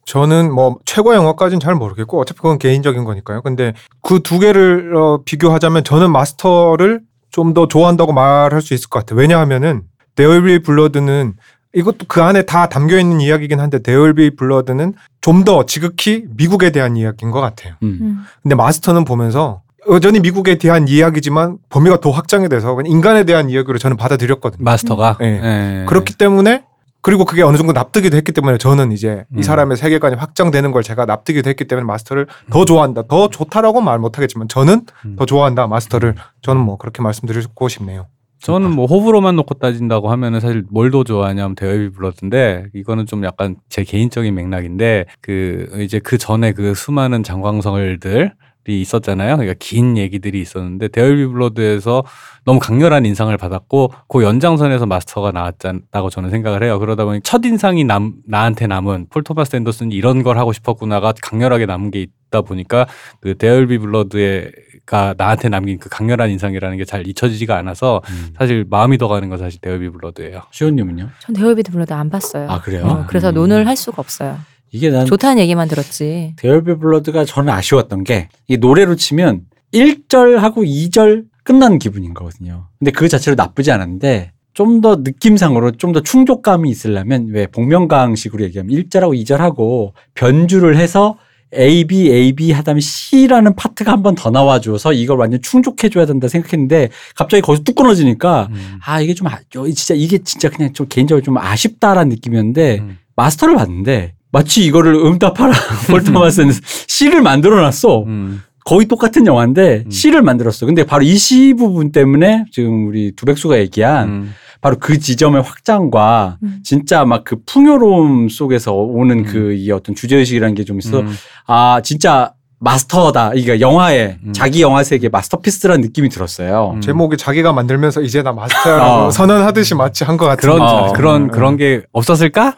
[0.04, 3.42] 저는 뭐 최고 영화까지는 잘 모르겠고 어차피 그건 개인적인 거니까요.
[3.42, 7.00] 근데 그 두 개를 어, 비교하자면 저는 마스터를
[7.30, 9.18] 좀 더 좋아한다고 말할 수 있을 것 같아요.
[9.18, 9.82] 왜냐하면은
[10.16, 11.34] There Will Be Blood는
[11.74, 16.24] 이것도 그 안에 다 담겨 있는 이야기긴 한데 There Will Be Blood는 좀 더 지극히
[16.36, 17.74] 미국에 대한 이야기인 것 같아요.
[17.82, 17.98] 음.
[18.02, 18.24] 음.
[18.42, 23.96] 근데 마스터는 보면서 여전히 미국에 대한 이야기지만 범위가 더 확장이 돼서 인간에 대한 이야기로 저는
[23.96, 24.62] 받아들였거든요.
[24.62, 25.26] 마스터가 예.
[25.26, 25.84] 예.
[25.88, 26.64] 그렇기 때문에
[27.02, 29.40] 그리고 그게 어느 정도 납득이 됐기 때문에 저는 이제 음.
[29.40, 33.02] 이 사람의 세계관이 확장되는 걸 제가 납득이 됐기 때문에 마스터를 더 좋아한다.
[33.08, 35.16] 더 좋다라고 말 못하겠지만 저는 음.
[35.16, 35.66] 더 좋아한다.
[35.66, 38.06] 마스터를 저는 뭐 그렇게 말씀드리고 싶네요.
[38.38, 43.24] 저는 뭐 호불호만 놓고 따진다고 하면은 사실 뭘 더 좋아하냐면 There Will Blood인데 이거는 좀
[43.24, 48.32] 약간 제 개인적인 맥락인데 그 이제 그 전에 그 수많은 장광설들
[48.66, 49.36] 있었잖아요.
[49.36, 52.04] 그러니까 긴 얘기들이 있었는데 There Will Be Blood에서
[52.44, 56.78] 너무 강렬한 인상을 받았고 그 연장선에서 마스터가 나왔다고 저는 생각을 해요.
[56.78, 61.66] 그러다 보니 첫 인상이 남, 나한테 남은 폴 토마스 앤더슨이 이런 걸 하고 싶었구나가 강렬하게
[61.66, 62.86] 남은 게 있다 보니까
[63.20, 68.34] 그 There Will Be Blood가 나한테 남긴 그 강렬한 인상이라는 게 잘 잊혀지지가 않아서 음.
[68.36, 70.42] 사실 마음이 더 가는 건 사실 There Will Be Blood예요.
[70.50, 71.08] 시온님은요?
[71.20, 72.50] 전 There Will Be Blood 안 봤어요.
[72.50, 72.84] 아 그래요?
[72.84, 73.34] 어, 그래서 음.
[73.34, 74.38] 논을 할 수가 없어요.
[74.72, 76.34] 이게 난 좋다는 얘기만 들었지.
[76.36, 79.42] There Will Be Blood가 저는 아쉬웠던 게 이 노래로 치면
[79.74, 82.68] 1절하고 2절 끝난 기분인 거거든요.
[82.78, 88.70] 근데 그 자체로 나쁘지 않았는데 좀 더 느낌상으로 좀 더 충족감이 있으려면 왜 복면가왕식으로 얘기하면
[88.76, 91.16] 1절하고 2절하고 변주를 해서
[91.54, 96.26] A, B, A, B 하다면 C라는 파트가 한 번 더 나와줘서 이걸 완전 충족해줘야 된다
[96.28, 98.78] 생각했는데 갑자기 거기서 뚝 끊어지니까 음.
[98.84, 102.98] 아 이게 좀 아, 요- 진짜 이게 진짜 그냥 좀 개인적으로 좀 아쉽다라는 느낌이었는데 음.
[103.16, 105.52] 마스터를 봤는데 마치 이거를 음따파라
[105.88, 106.52] 볼트마스는
[106.88, 108.04] C를 만들어놨어.
[108.04, 108.42] 음.
[108.64, 109.90] 거의 똑같은 영화인데 음.
[109.90, 110.66] C를 만들었어.
[110.66, 114.34] 근데 바로 이 C 부분 때문에 지금 우리 두백수가 얘기한 음.
[114.60, 116.60] 바로 그 지점의 확장과 음.
[116.62, 119.24] 진짜 막 그 풍요로움 속에서 오는 음.
[119.24, 121.00] 그이 어떤 주제의식이라는 게 좀 있어.
[121.00, 121.12] 음.
[121.46, 122.32] 아, 진짜
[122.62, 123.32] 마스터다.
[123.34, 124.32] 이게 영화의 음.
[124.32, 126.72] 자기 영화 세계 masterpiece라는 느낌이 들었어요.
[126.76, 126.80] 음.
[126.80, 129.10] 제목이 자기가 만들면서 이제 나 마스터라고 어.
[129.10, 130.92] 선언하듯이 마치 한 것 같은 그런 어.
[130.92, 131.28] 그런 음.
[131.30, 132.54] 그런 게 없었을까?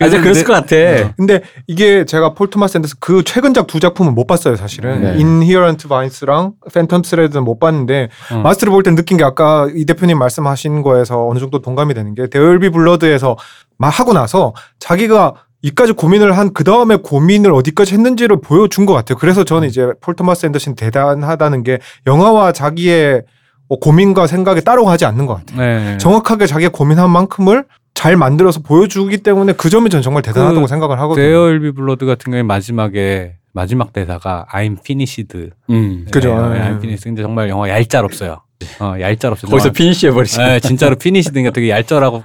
[0.00, 0.74] 아, 이제 그랬을 것 같아.
[0.76, 1.12] 어.
[1.16, 5.18] 근데 이게 제가 폴 토마스 앤더슨 그 최근작 두 작품은 못 봤어요 사실은 네.
[5.20, 8.36] Inherent Vice랑 Phantom Thread는 못 봤는데 어.
[8.38, 12.47] 마스터를 볼땐 느낀 게 아까 이 대표님 말씀하신 거에서 어느 정도 동감이 되는 게 There
[12.47, 13.36] Will Be Blood에서
[13.78, 19.16] 막 하고 나서 자기가 이까지 고민을 한 그 다음에 고민을 어디까지 했는지를 보여준 것 같아요.
[19.18, 23.22] 그래서 저는 이제 폴 토마스 앤더슨 대단하다는 게 영화와 자기의
[23.68, 25.58] 뭐 고민과 생각에 따로 가지 않는 것 같아요.
[25.58, 25.96] 네.
[25.98, 31.00] 정확하게 자기가 고민한 만큼을 잘 만들어서 보여주기 때문에 그 점이 저는 정말 대단하다고 그 생각을
[31.00, 31.26] 하거든요.
[31.26, 35.50] There Will Be Blood 같은 경우에 마지막에 마지막 대사가 I'm finished.
[35.70, 36.06] 음.
[36.12, 36.28] 그죠.
[36.50, 36.62] 네, 예.
[36.62, 37.04] I'm finished.
[37.04, 38.42] 근데 정말 영화 얄짤 없어요.
[38.80, 39.50] 어, 얄짤없어요.
[39.50, 39.72] 거기서.
[39.72, 40.42] finish 해버리죠.
[40.42, 42.24] 네, 진짜로 finished니까 되게 얄짤하고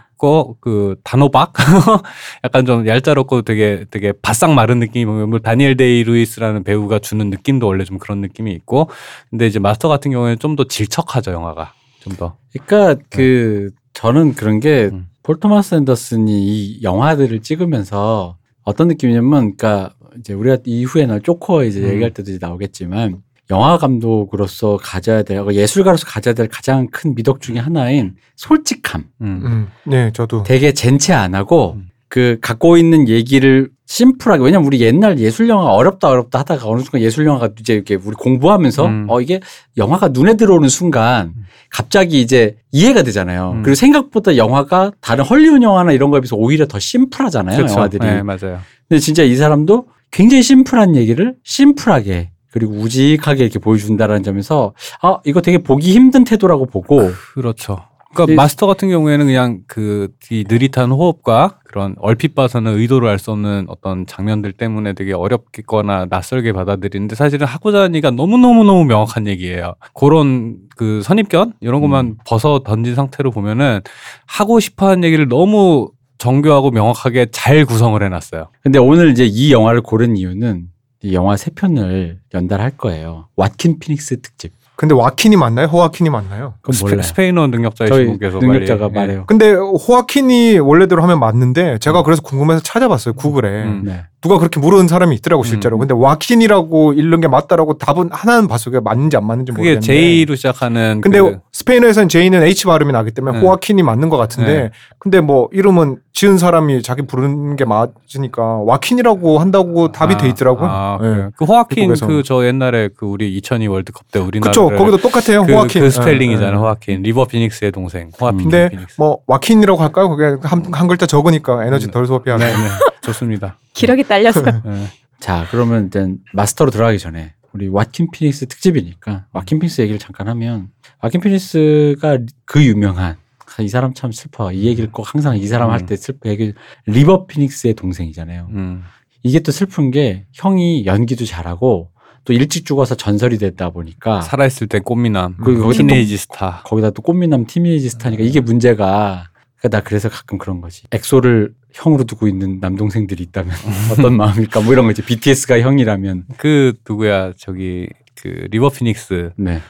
[0.59, 1.53] 그 단호박
[2.43, 7.65] 약간 좀 얄짤없고 되게 되게 바싹 마른 느낌이 뭐 다니엘 데이 루이스라는 배우가 주는 느낌도
[7.65, 8.89] 원래 좀 그런 느낌이 있고
[9.29, 12.35] 근데 이제 마스터 같은 경우에는 좀 더 질척하죠 영화가 좀 더.
[12.51, 15.07] 그러니까 그 저는 그런 게 음.
[15.23, 21.89] 폴 토마스 앤더슨이 이 영화들을 찍으면서 어떤 느낌이냐면 그러니까 이제 우리가 이후에는 조커 이제 음.
[21.93, 27.57] 얘기할 때도 이제 나오겠지만 영화 감독으로서 가져야 될 예술가로서 가져야 될 가장 큰 미덕 중에
[27.57, 29.05] 하나인 솔직함.
[29.21, 29.41] 음.
[29.43, 30.43] 음, 네, 저도.
[30.43, 31.89] 되게 젠체 안 하고 음.
[32.09, 37.01] 그 갖고 있는 얘기를 심플하게 왜냐면 우리 옛날 예술 영화 어렵다 어렵다 하다가 어느 순간
[37.01, 39.05] 예술 영화가 이제 이렇게 우리 공부하면서 음.
[39.09, 39.39] 어 이게
[39.77, 41.33] 영화가 눈에 들어오는 순간
[41.71, 43.53] 갑자기 이제 이해가 되잖아요.
[43.55, 43.63] 음.
[43.63, 47.57] 그리고 생각보다 영화가 다른 헐리우드 영화나 이런 거에 비해서 오히려 더 심플하잖아요.
[47.57, 47.73] 그렇죠.
[47.75, 48.05] 영화들이.
[48.05, 48.59] 네, 맞아요.
[48.87, 55.41] 근데 진짜 이 사람도 굉장히 심플한 얘기를 심플하게 그리고 우직하게 이렇게 보여준다라는 점에서 아 이거
[55.41, 57.83] 되게 보기 힘든 태도라고 보고 그렇죠.
[58.13, 63.17] 그러니까 이- 마스터 같은 경우에는 그냥 그 이 느릿한 호흡과 그런 얼핏 봐서는 의도를 알
[63.19, 69.25] 수 없는 어떤 장면들 때문에 되게 어렵겠거나 낯설게 받아들이는데 사실은 하고자 하는 얘기가 너무너무너무 명확한
[69.27, 69.73] 얘기예요.
[69.95, 72.15] 그런 그 선입견 이런 것만 음.
[72.25, 73.81] 벗어 던진 상태로 보면은
[74.27, 78.49] 하고 싶어 하는 얘기를 너무 정교하고 명확하게 잘 구성을 해놨어요.
[78.61, 80.78] 근데 오늘 이제 이 영화를 고른 이유는 이
[81.11, 83.27] 영화 세 편을 연달할 거예요.
[83.37, 84.51] 왓킨 피닉스 특집.
[84.75, 85.67] 근데 와킨이 맞나요?
[85.67, 86.53] 호아킨이 맞나요?
[86.61, 87.01] 그건 스페, 몰라요.
[87.01, 88.99] 스페인어 능력자이신 저희 분께서 능력자가 빨리, 예.
[88.99, 89.25] 말해요.
[89.27, 93.81] 근데 호아킨이 원래대로 하면 맞는데 제가 그래서 궁금해서 찾아봤어요 구글에 음.
[93.83, 94.03] 네.
[94.21, 95.79] 누가 그렇게 물은 사람이 있더라고 실제로 음.
[95.79, 99.85] 근데 와킨이라고 읽는 게 맞다라고 답은 하나는 봤어요 그게 맞는지 안 맞는지 그게 모르겠는데
[100.25, 103.45] J로 시작하는 근데 그- 스페인어에서는 J는 H 발음이 나기 때문에 네.
[103.45, 104.69] 호아킨이 맞는 것 같은데 네.
[104.97, 110.69] 근데 뭐 이름은 지은 사람이 자기 부르는 게 맞으니까 와킨이라고 한다고 답이 아, 돼 있더라고요
[110.69, 111.27] 아, 네.
[111.35, 111.93] 그 호아킨.
[111.93, 115.89] 그 저 옛날에 그 우리 2002 월드컵 때 우리나라 그쵸 거기도 똑같아요 그, 호아킨 그
[115.89, 116.51] 스펠링이잖아요.
[116.51, 116.61] 네, 네.
[116.61, 117.01] 호아킨.
[117.01, 118.09] 리버 피닉스의 동생.
[118.19, 118.95] 호아킨 근데 피닉스.
[118.97, 120.09] 뭐 와킨이라고 할까요?
[120.09, 122.55] 그게 한, 한 글자 적으니까 에너지 덜 소비하고 네, 네.
[123.01, 123.57] 좋습니다.
[123.73, 124.41] 기력이 딸려서.
[124.43, 124.87] 네.
[125.19, 130.69] 자, 그러면 일단 마스터로 들어가기 전에 우리 와킨 피닉스 특집이니까 와킨 피닉스 얘기를 잠깐 하면
[131.01, 133.17] 와킨 피닉스가 그 유명한
[133.57, 134.51] 아, 이 사람 참 슬퍼.
[134.53, 135.73] 이 얘기를 꼭 항상 이 사람 음.
[135.73, 136.29] 할때 슬퍼.
[136.29, 136.53] 얘기
[136.85, 138.47] 리버 피닉스의 동생이잖아요.
[138.51, 138.83] 음.
[139.23, 141.89] 이게 또 슬픈 게 형이 연기도 잘하고
[142.23, 145.37] 또 일찍 죽어서 전설이 됐다 보니까 살아있을 때 꽃미남.
[145.43, 146.61] 그리고 거기서 teenage 스타.
[146.63, 149.25] 거기다 또 꽃미남 teenage 스타니까 이게 문제가
[149.57, 150.83] 그러니까 나 그래서 가끔 그런 거지.
[150.91, 153.53] 엑소를 형으로 두고 있는 남동생들이 있다면
[153.91, 154.61] 어떤 마음일까?
[154.61, 155.03] 뭐 이런 거지.
[155.03, 156.25] BTS가 형이라면.
[156.37, 159.61] 그 누구야 저기 그 리버 피닉스가 네.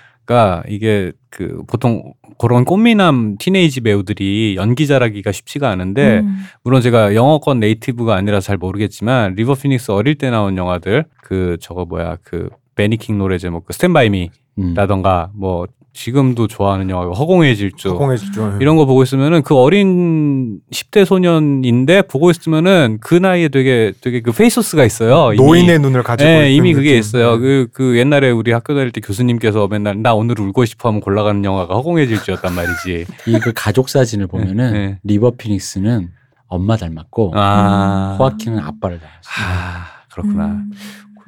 [0.68, 6.46] 이게 그 보통 그런 꽃미남 teenage 배우들이 연기 잘하기가 쉽지가 않은데 음.
[6.64, 11.86] 물론 제가 영어권 native가 아니라 잘 모르겠지만 리버 피닉스 어릴 때 나온 영화들 그 저거
[11.86, 14.30] 뭐야 그 벤 이 킹 노래 제목 그 Stand by 음.
[14.56, 18.58] Me라던가 뭐 지금도 좋아하는 영화 허공의 질주 공해지죠.
[18.62, 24.32] 이런 거 보고 있으면은 그 어린 10대 소년인데 보고 있으면은 그 나이에 되게 되게 그
[24.32, 25.34] 페이소스가 있어요.
[25.34, 25.44] 이미.
[25.44, 27.00] 노인의 눈을 가지고 네, 있는 이미 그게 느낌.
[27.00, 27.34] 있어요.
[27.34, 27.40] 네.
[27.40, 31.44] 그, 그 옛날에 우리 학교 다닐 때 교수님께서 맨날 나 오늘 울고 싶어 하면 골라가는
[31.44, 33.06] 영화가 허공의 질주였단 말이지.
[33.28, 35.00] 이 그 가족 사진을 보면은 네, 네.
[35.04, 36.10] 리버 피닉스는
[36.48, 38.16] 엄마 닮았고 아.
[38.20, 39.22] 호아킨은 아빠를 닮았어요.
[39.38, 40.46] 아, 그렇구나.
[40.46, 40.72] 음.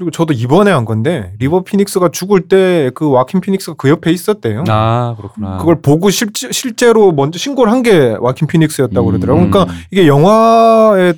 [0.02, 4.64] 그리고 저도 이번에 한 건데 리버 피닉스가 죽을 때 그 와킨 피닉스가 그 옆에 있었대요.
[4.68, 5.58] 아, 그렇구나.
[5.58, 9.12] 그걸 보고 실제, 실제로 먼저 신고를 한 게 와킨 피닉스였다고 음.
[9.12, 9.50] 그러더라고요.
[9.50, 11.14] 그러니까 이게 영화에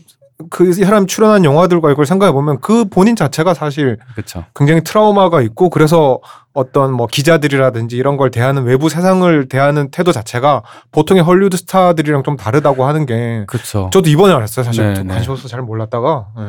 [0.50, 4.46] 그 사람 출연한 영화들과 이걸 생각해 보면 그 본인 자체가 사실 그렇죠.
[4.56, 6.20] 굉장히 트라우마가 있고 그래서
[6.54, 12.38] 어떤 뭐 기자들이라든지 이런 걸 대하는 외부 세상을 대하는 태도 자체가 보통의 헐리우드 스타들이랑 좀
[12.38, 13.90] 다르다고 하는 게 그렇죠.
[13.92, 14.64] 저도 이번에 알았어요.
[14.64, 15.14] 사실 네, 좀 네.
[15.14, 16.44] 관심 없어서 잘 몰랐다가 네.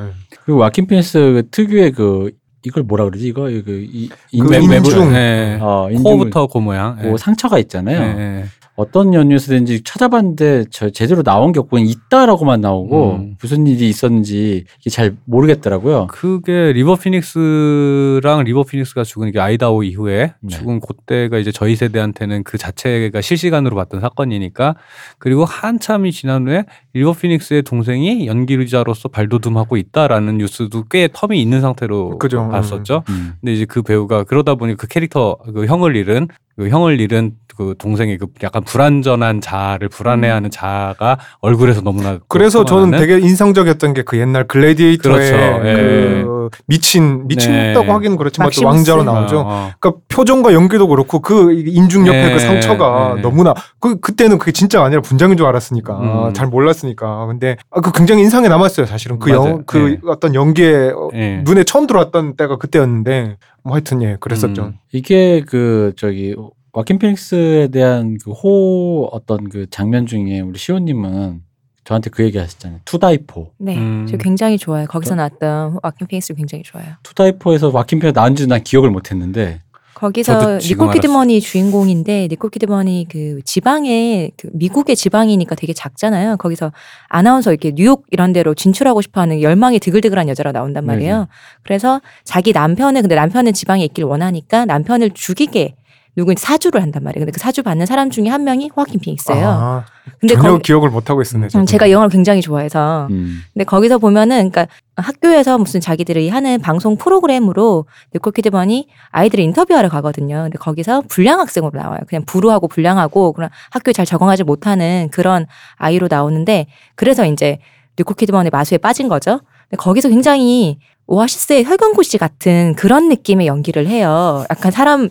[0.44, 2.32] 그리고 와킨 피닉스 그 특유의 그
[2.64, 3.26] 이걸 뭐라 그러지?
[3.26, 5.12] 이거 그 이, 그 인중 인중.
[5.12, 5.58] 네.
[5.60, 6.96] 어, 인중 코부터 그 모양.
[6.96, 8.00] 그 상처가 있잖아요.
[8.00, 8.44] 네, 네.
[8.76, 13.36] 어떤 연유에서든지 찾아봤는데 저 제대로 나온 게 없고 있다라고만 나오고 음.
[13.40, 16.08] 무슨 일이 있었는지 이게 잘 모르겠더라고요.
[16.08, 20.48] 그게 리버 피닉스랑 리버 피닉스가 죽은 게 아이다호 이후에 네.
[20.48, 24.74] 죽은 그때가 이제 저희 세대한테는 그 자체가 실시간으로 봤던 사건이니까
[25.18, 32.18] 그리고 한참이 지난 후에 리버 피닉스의 동생이 연기자로서 발돋움하고 있다라는 뉴스도 꽤 term이 있는 상태로
[32.18, 32.48] 그죠.
[32.48, 33.04] 봤었죠.
[33.08, 33.34] 음.
[33.40, 37.74] 근데 이제 그 배우가 그러다 보니 그 캐릭터 그 형을 잃은 그 형을 잃은 그
[37.78, 44.18] 동생의 그 약간 불안전한 자아를 불안해하는 자아가 얼굴에서 너무나 그래서 저는 되게 인상적이었던 게 그
[44.18, 45.66] 옛날 글래디에이터의 그렇죠.
[45.68, 46.24] 예.
[46.50, 47.90] 그 미친 미친다고 네.
[47.92, 48.66] 하기는 그렇지만 또.
[48.66, 49.40] 왕자로 어, 나오죠.
[49.46, 49.70] 어.
[49.80, 53.22] 그러니까 표정과 연기도 그렇고 그 인중 옆에 네, 그 상처가 네.
[53.22, 56.34] 너무나 그 그때는 그게 진짜가 아니라 분장인 줄 알았으니까 음.
[56.34, 59.48] 잘 몰랐으니까 근데 아, 그 굉장히 인상에 남았어요 사실은 그 맞아요.
[59.50, 59.98] 영그 네.
[60.06, 61.42] 어떤 연기에 어, 예.
[61.44, 64.62] 눈에 처음 들어왔던 때가 그때였는데 뭐 하여튼 예 그랬었죠.
[64.62, 64.74] 음.
[64.92, 66.34] 이게 그 저기
[66.72, 71.40] 와킨 피닉스에 대한 그 호 어떤 그 장면 중에 우리 시호님은
[71.84, 72.80] 저한테 그 얘기 하셨잖아요.
[72.84, 73.50] To Die For.
[73.58, 74.06] 네, 음.
[74.10, 74.86] 저 굉장히 좋아요.
[74.86, 76.86] 거기서 나왔던 와킨 피닉스 굉장히 좋아요.
[77.02, 79.60] To Die For에서 와킨 피닉스 나온 지 난 기억을 못 했는데
[79.94, 86.36] 거기서 저도 지금 니콜 키드먼이 주인공인데 니콜 키드먼이 그 지방에 그 미국의 지방이니까 되게 작잖아요.
[86.36, 86.72] 거기서
[87.08, 91.14] 아나운서 이렇게 뉴욕 이런 데로 진출하고 싶어하는 열망이 드글드글한 여자가 나온단 말이에요.
[91.14, 91.26] 네네.
[91.62, 95.76] 그래서 자기 남편을 근데 남편은 지방에 있길 원하니까 남편을 죽이게
[96.16, 97.24] 누구 사주를 한단 말이에요.
[97.24, 99.48] 근데 그 사주 받는 사람 중에 한 명이 호아킨 피닉스예요.
[99.48, 99.84] 아,
[100.20, 101.48] 근데 전혀 거기- 기억을 못 하고 있었네.
[101.56, 103.40] 음, 제가 영화를 굉장히 좋아해서 음.
[103.52, 110.42] 근데 거기서 보면은 그러니까 학교에서 무슨 자기들이 하는 방송 프로그램으로 니콜 키드먼이 아이들을 인터뷰하러 가거든요.
[110.44, 111.98] 근데 거기서 불량 학생으로 나와요.
[112.06, 115.46] 그냥 불우하고 불량하고 그런 학교에 잘 적응하지 못하는 그런
[115.76, 117.58] 아이로 나오는데 그래서 이제
[117.98, 119.40] 니콜 키드먼의 마수에 빠진 거죠.
[119.68, 124.44] 근데 거기서 굉장히 오아시스의 혈관고 씨 같은 그런 느낌의 연기를 해요.
[124.48, 125.10] 약간 사람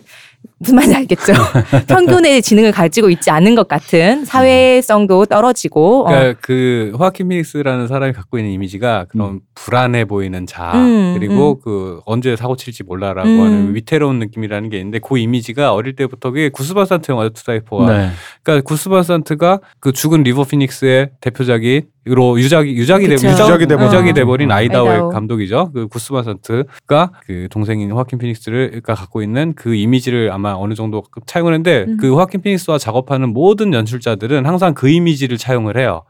[0.58, 1.32] 무슨 말인지 알겠죠?
[1.88, 6.08] 평균의 지능을 가지고 있지 않은 것 같은 사회성도 떨어지고 어.
[6.08, 11.60] 그러니까 그 호아킨 피닉스라는 사람이 갖고 있는 이미지가 그런 불안해 보이는 자 음, 그리고 음.
[11.64, 13.40] 그 언제 사고 칠지 몰라라고 음.
[13.40, 17.44] 하는 위태로운 느낌이라는 게 있는데 그 이미지가 어릴 때부터 그게 구스 반 산트 영화죠 To
[17.44, 18.10] Die For가 네.
[18.42, 23.28] 그러니까 구스 반 산트가 그 죽은 리버 피닉스의 대표작이 로 유작이 유작이 돼 그쵸.
[23.28, 23.86] 유작이 돼버린.
[23.88, 24.12] 유작이 어.
[24.12, 25.08] 돼버린 아이다호의 아이다호.
[25.08, 25.70] 감독이죠.
[25.72, 31.02] 그 구스 반 산트가 그 동생인 호아킨 피닉스가 갖고 있는 그 이미지를 아마 어느 정도
[31.26, 31.96] 차용을 했는데 음.
[31.98, 36.02] 그 호아킨 피닉스와 작업하는 모든 연출자들은 항상 그 이미지를 차용을 해요.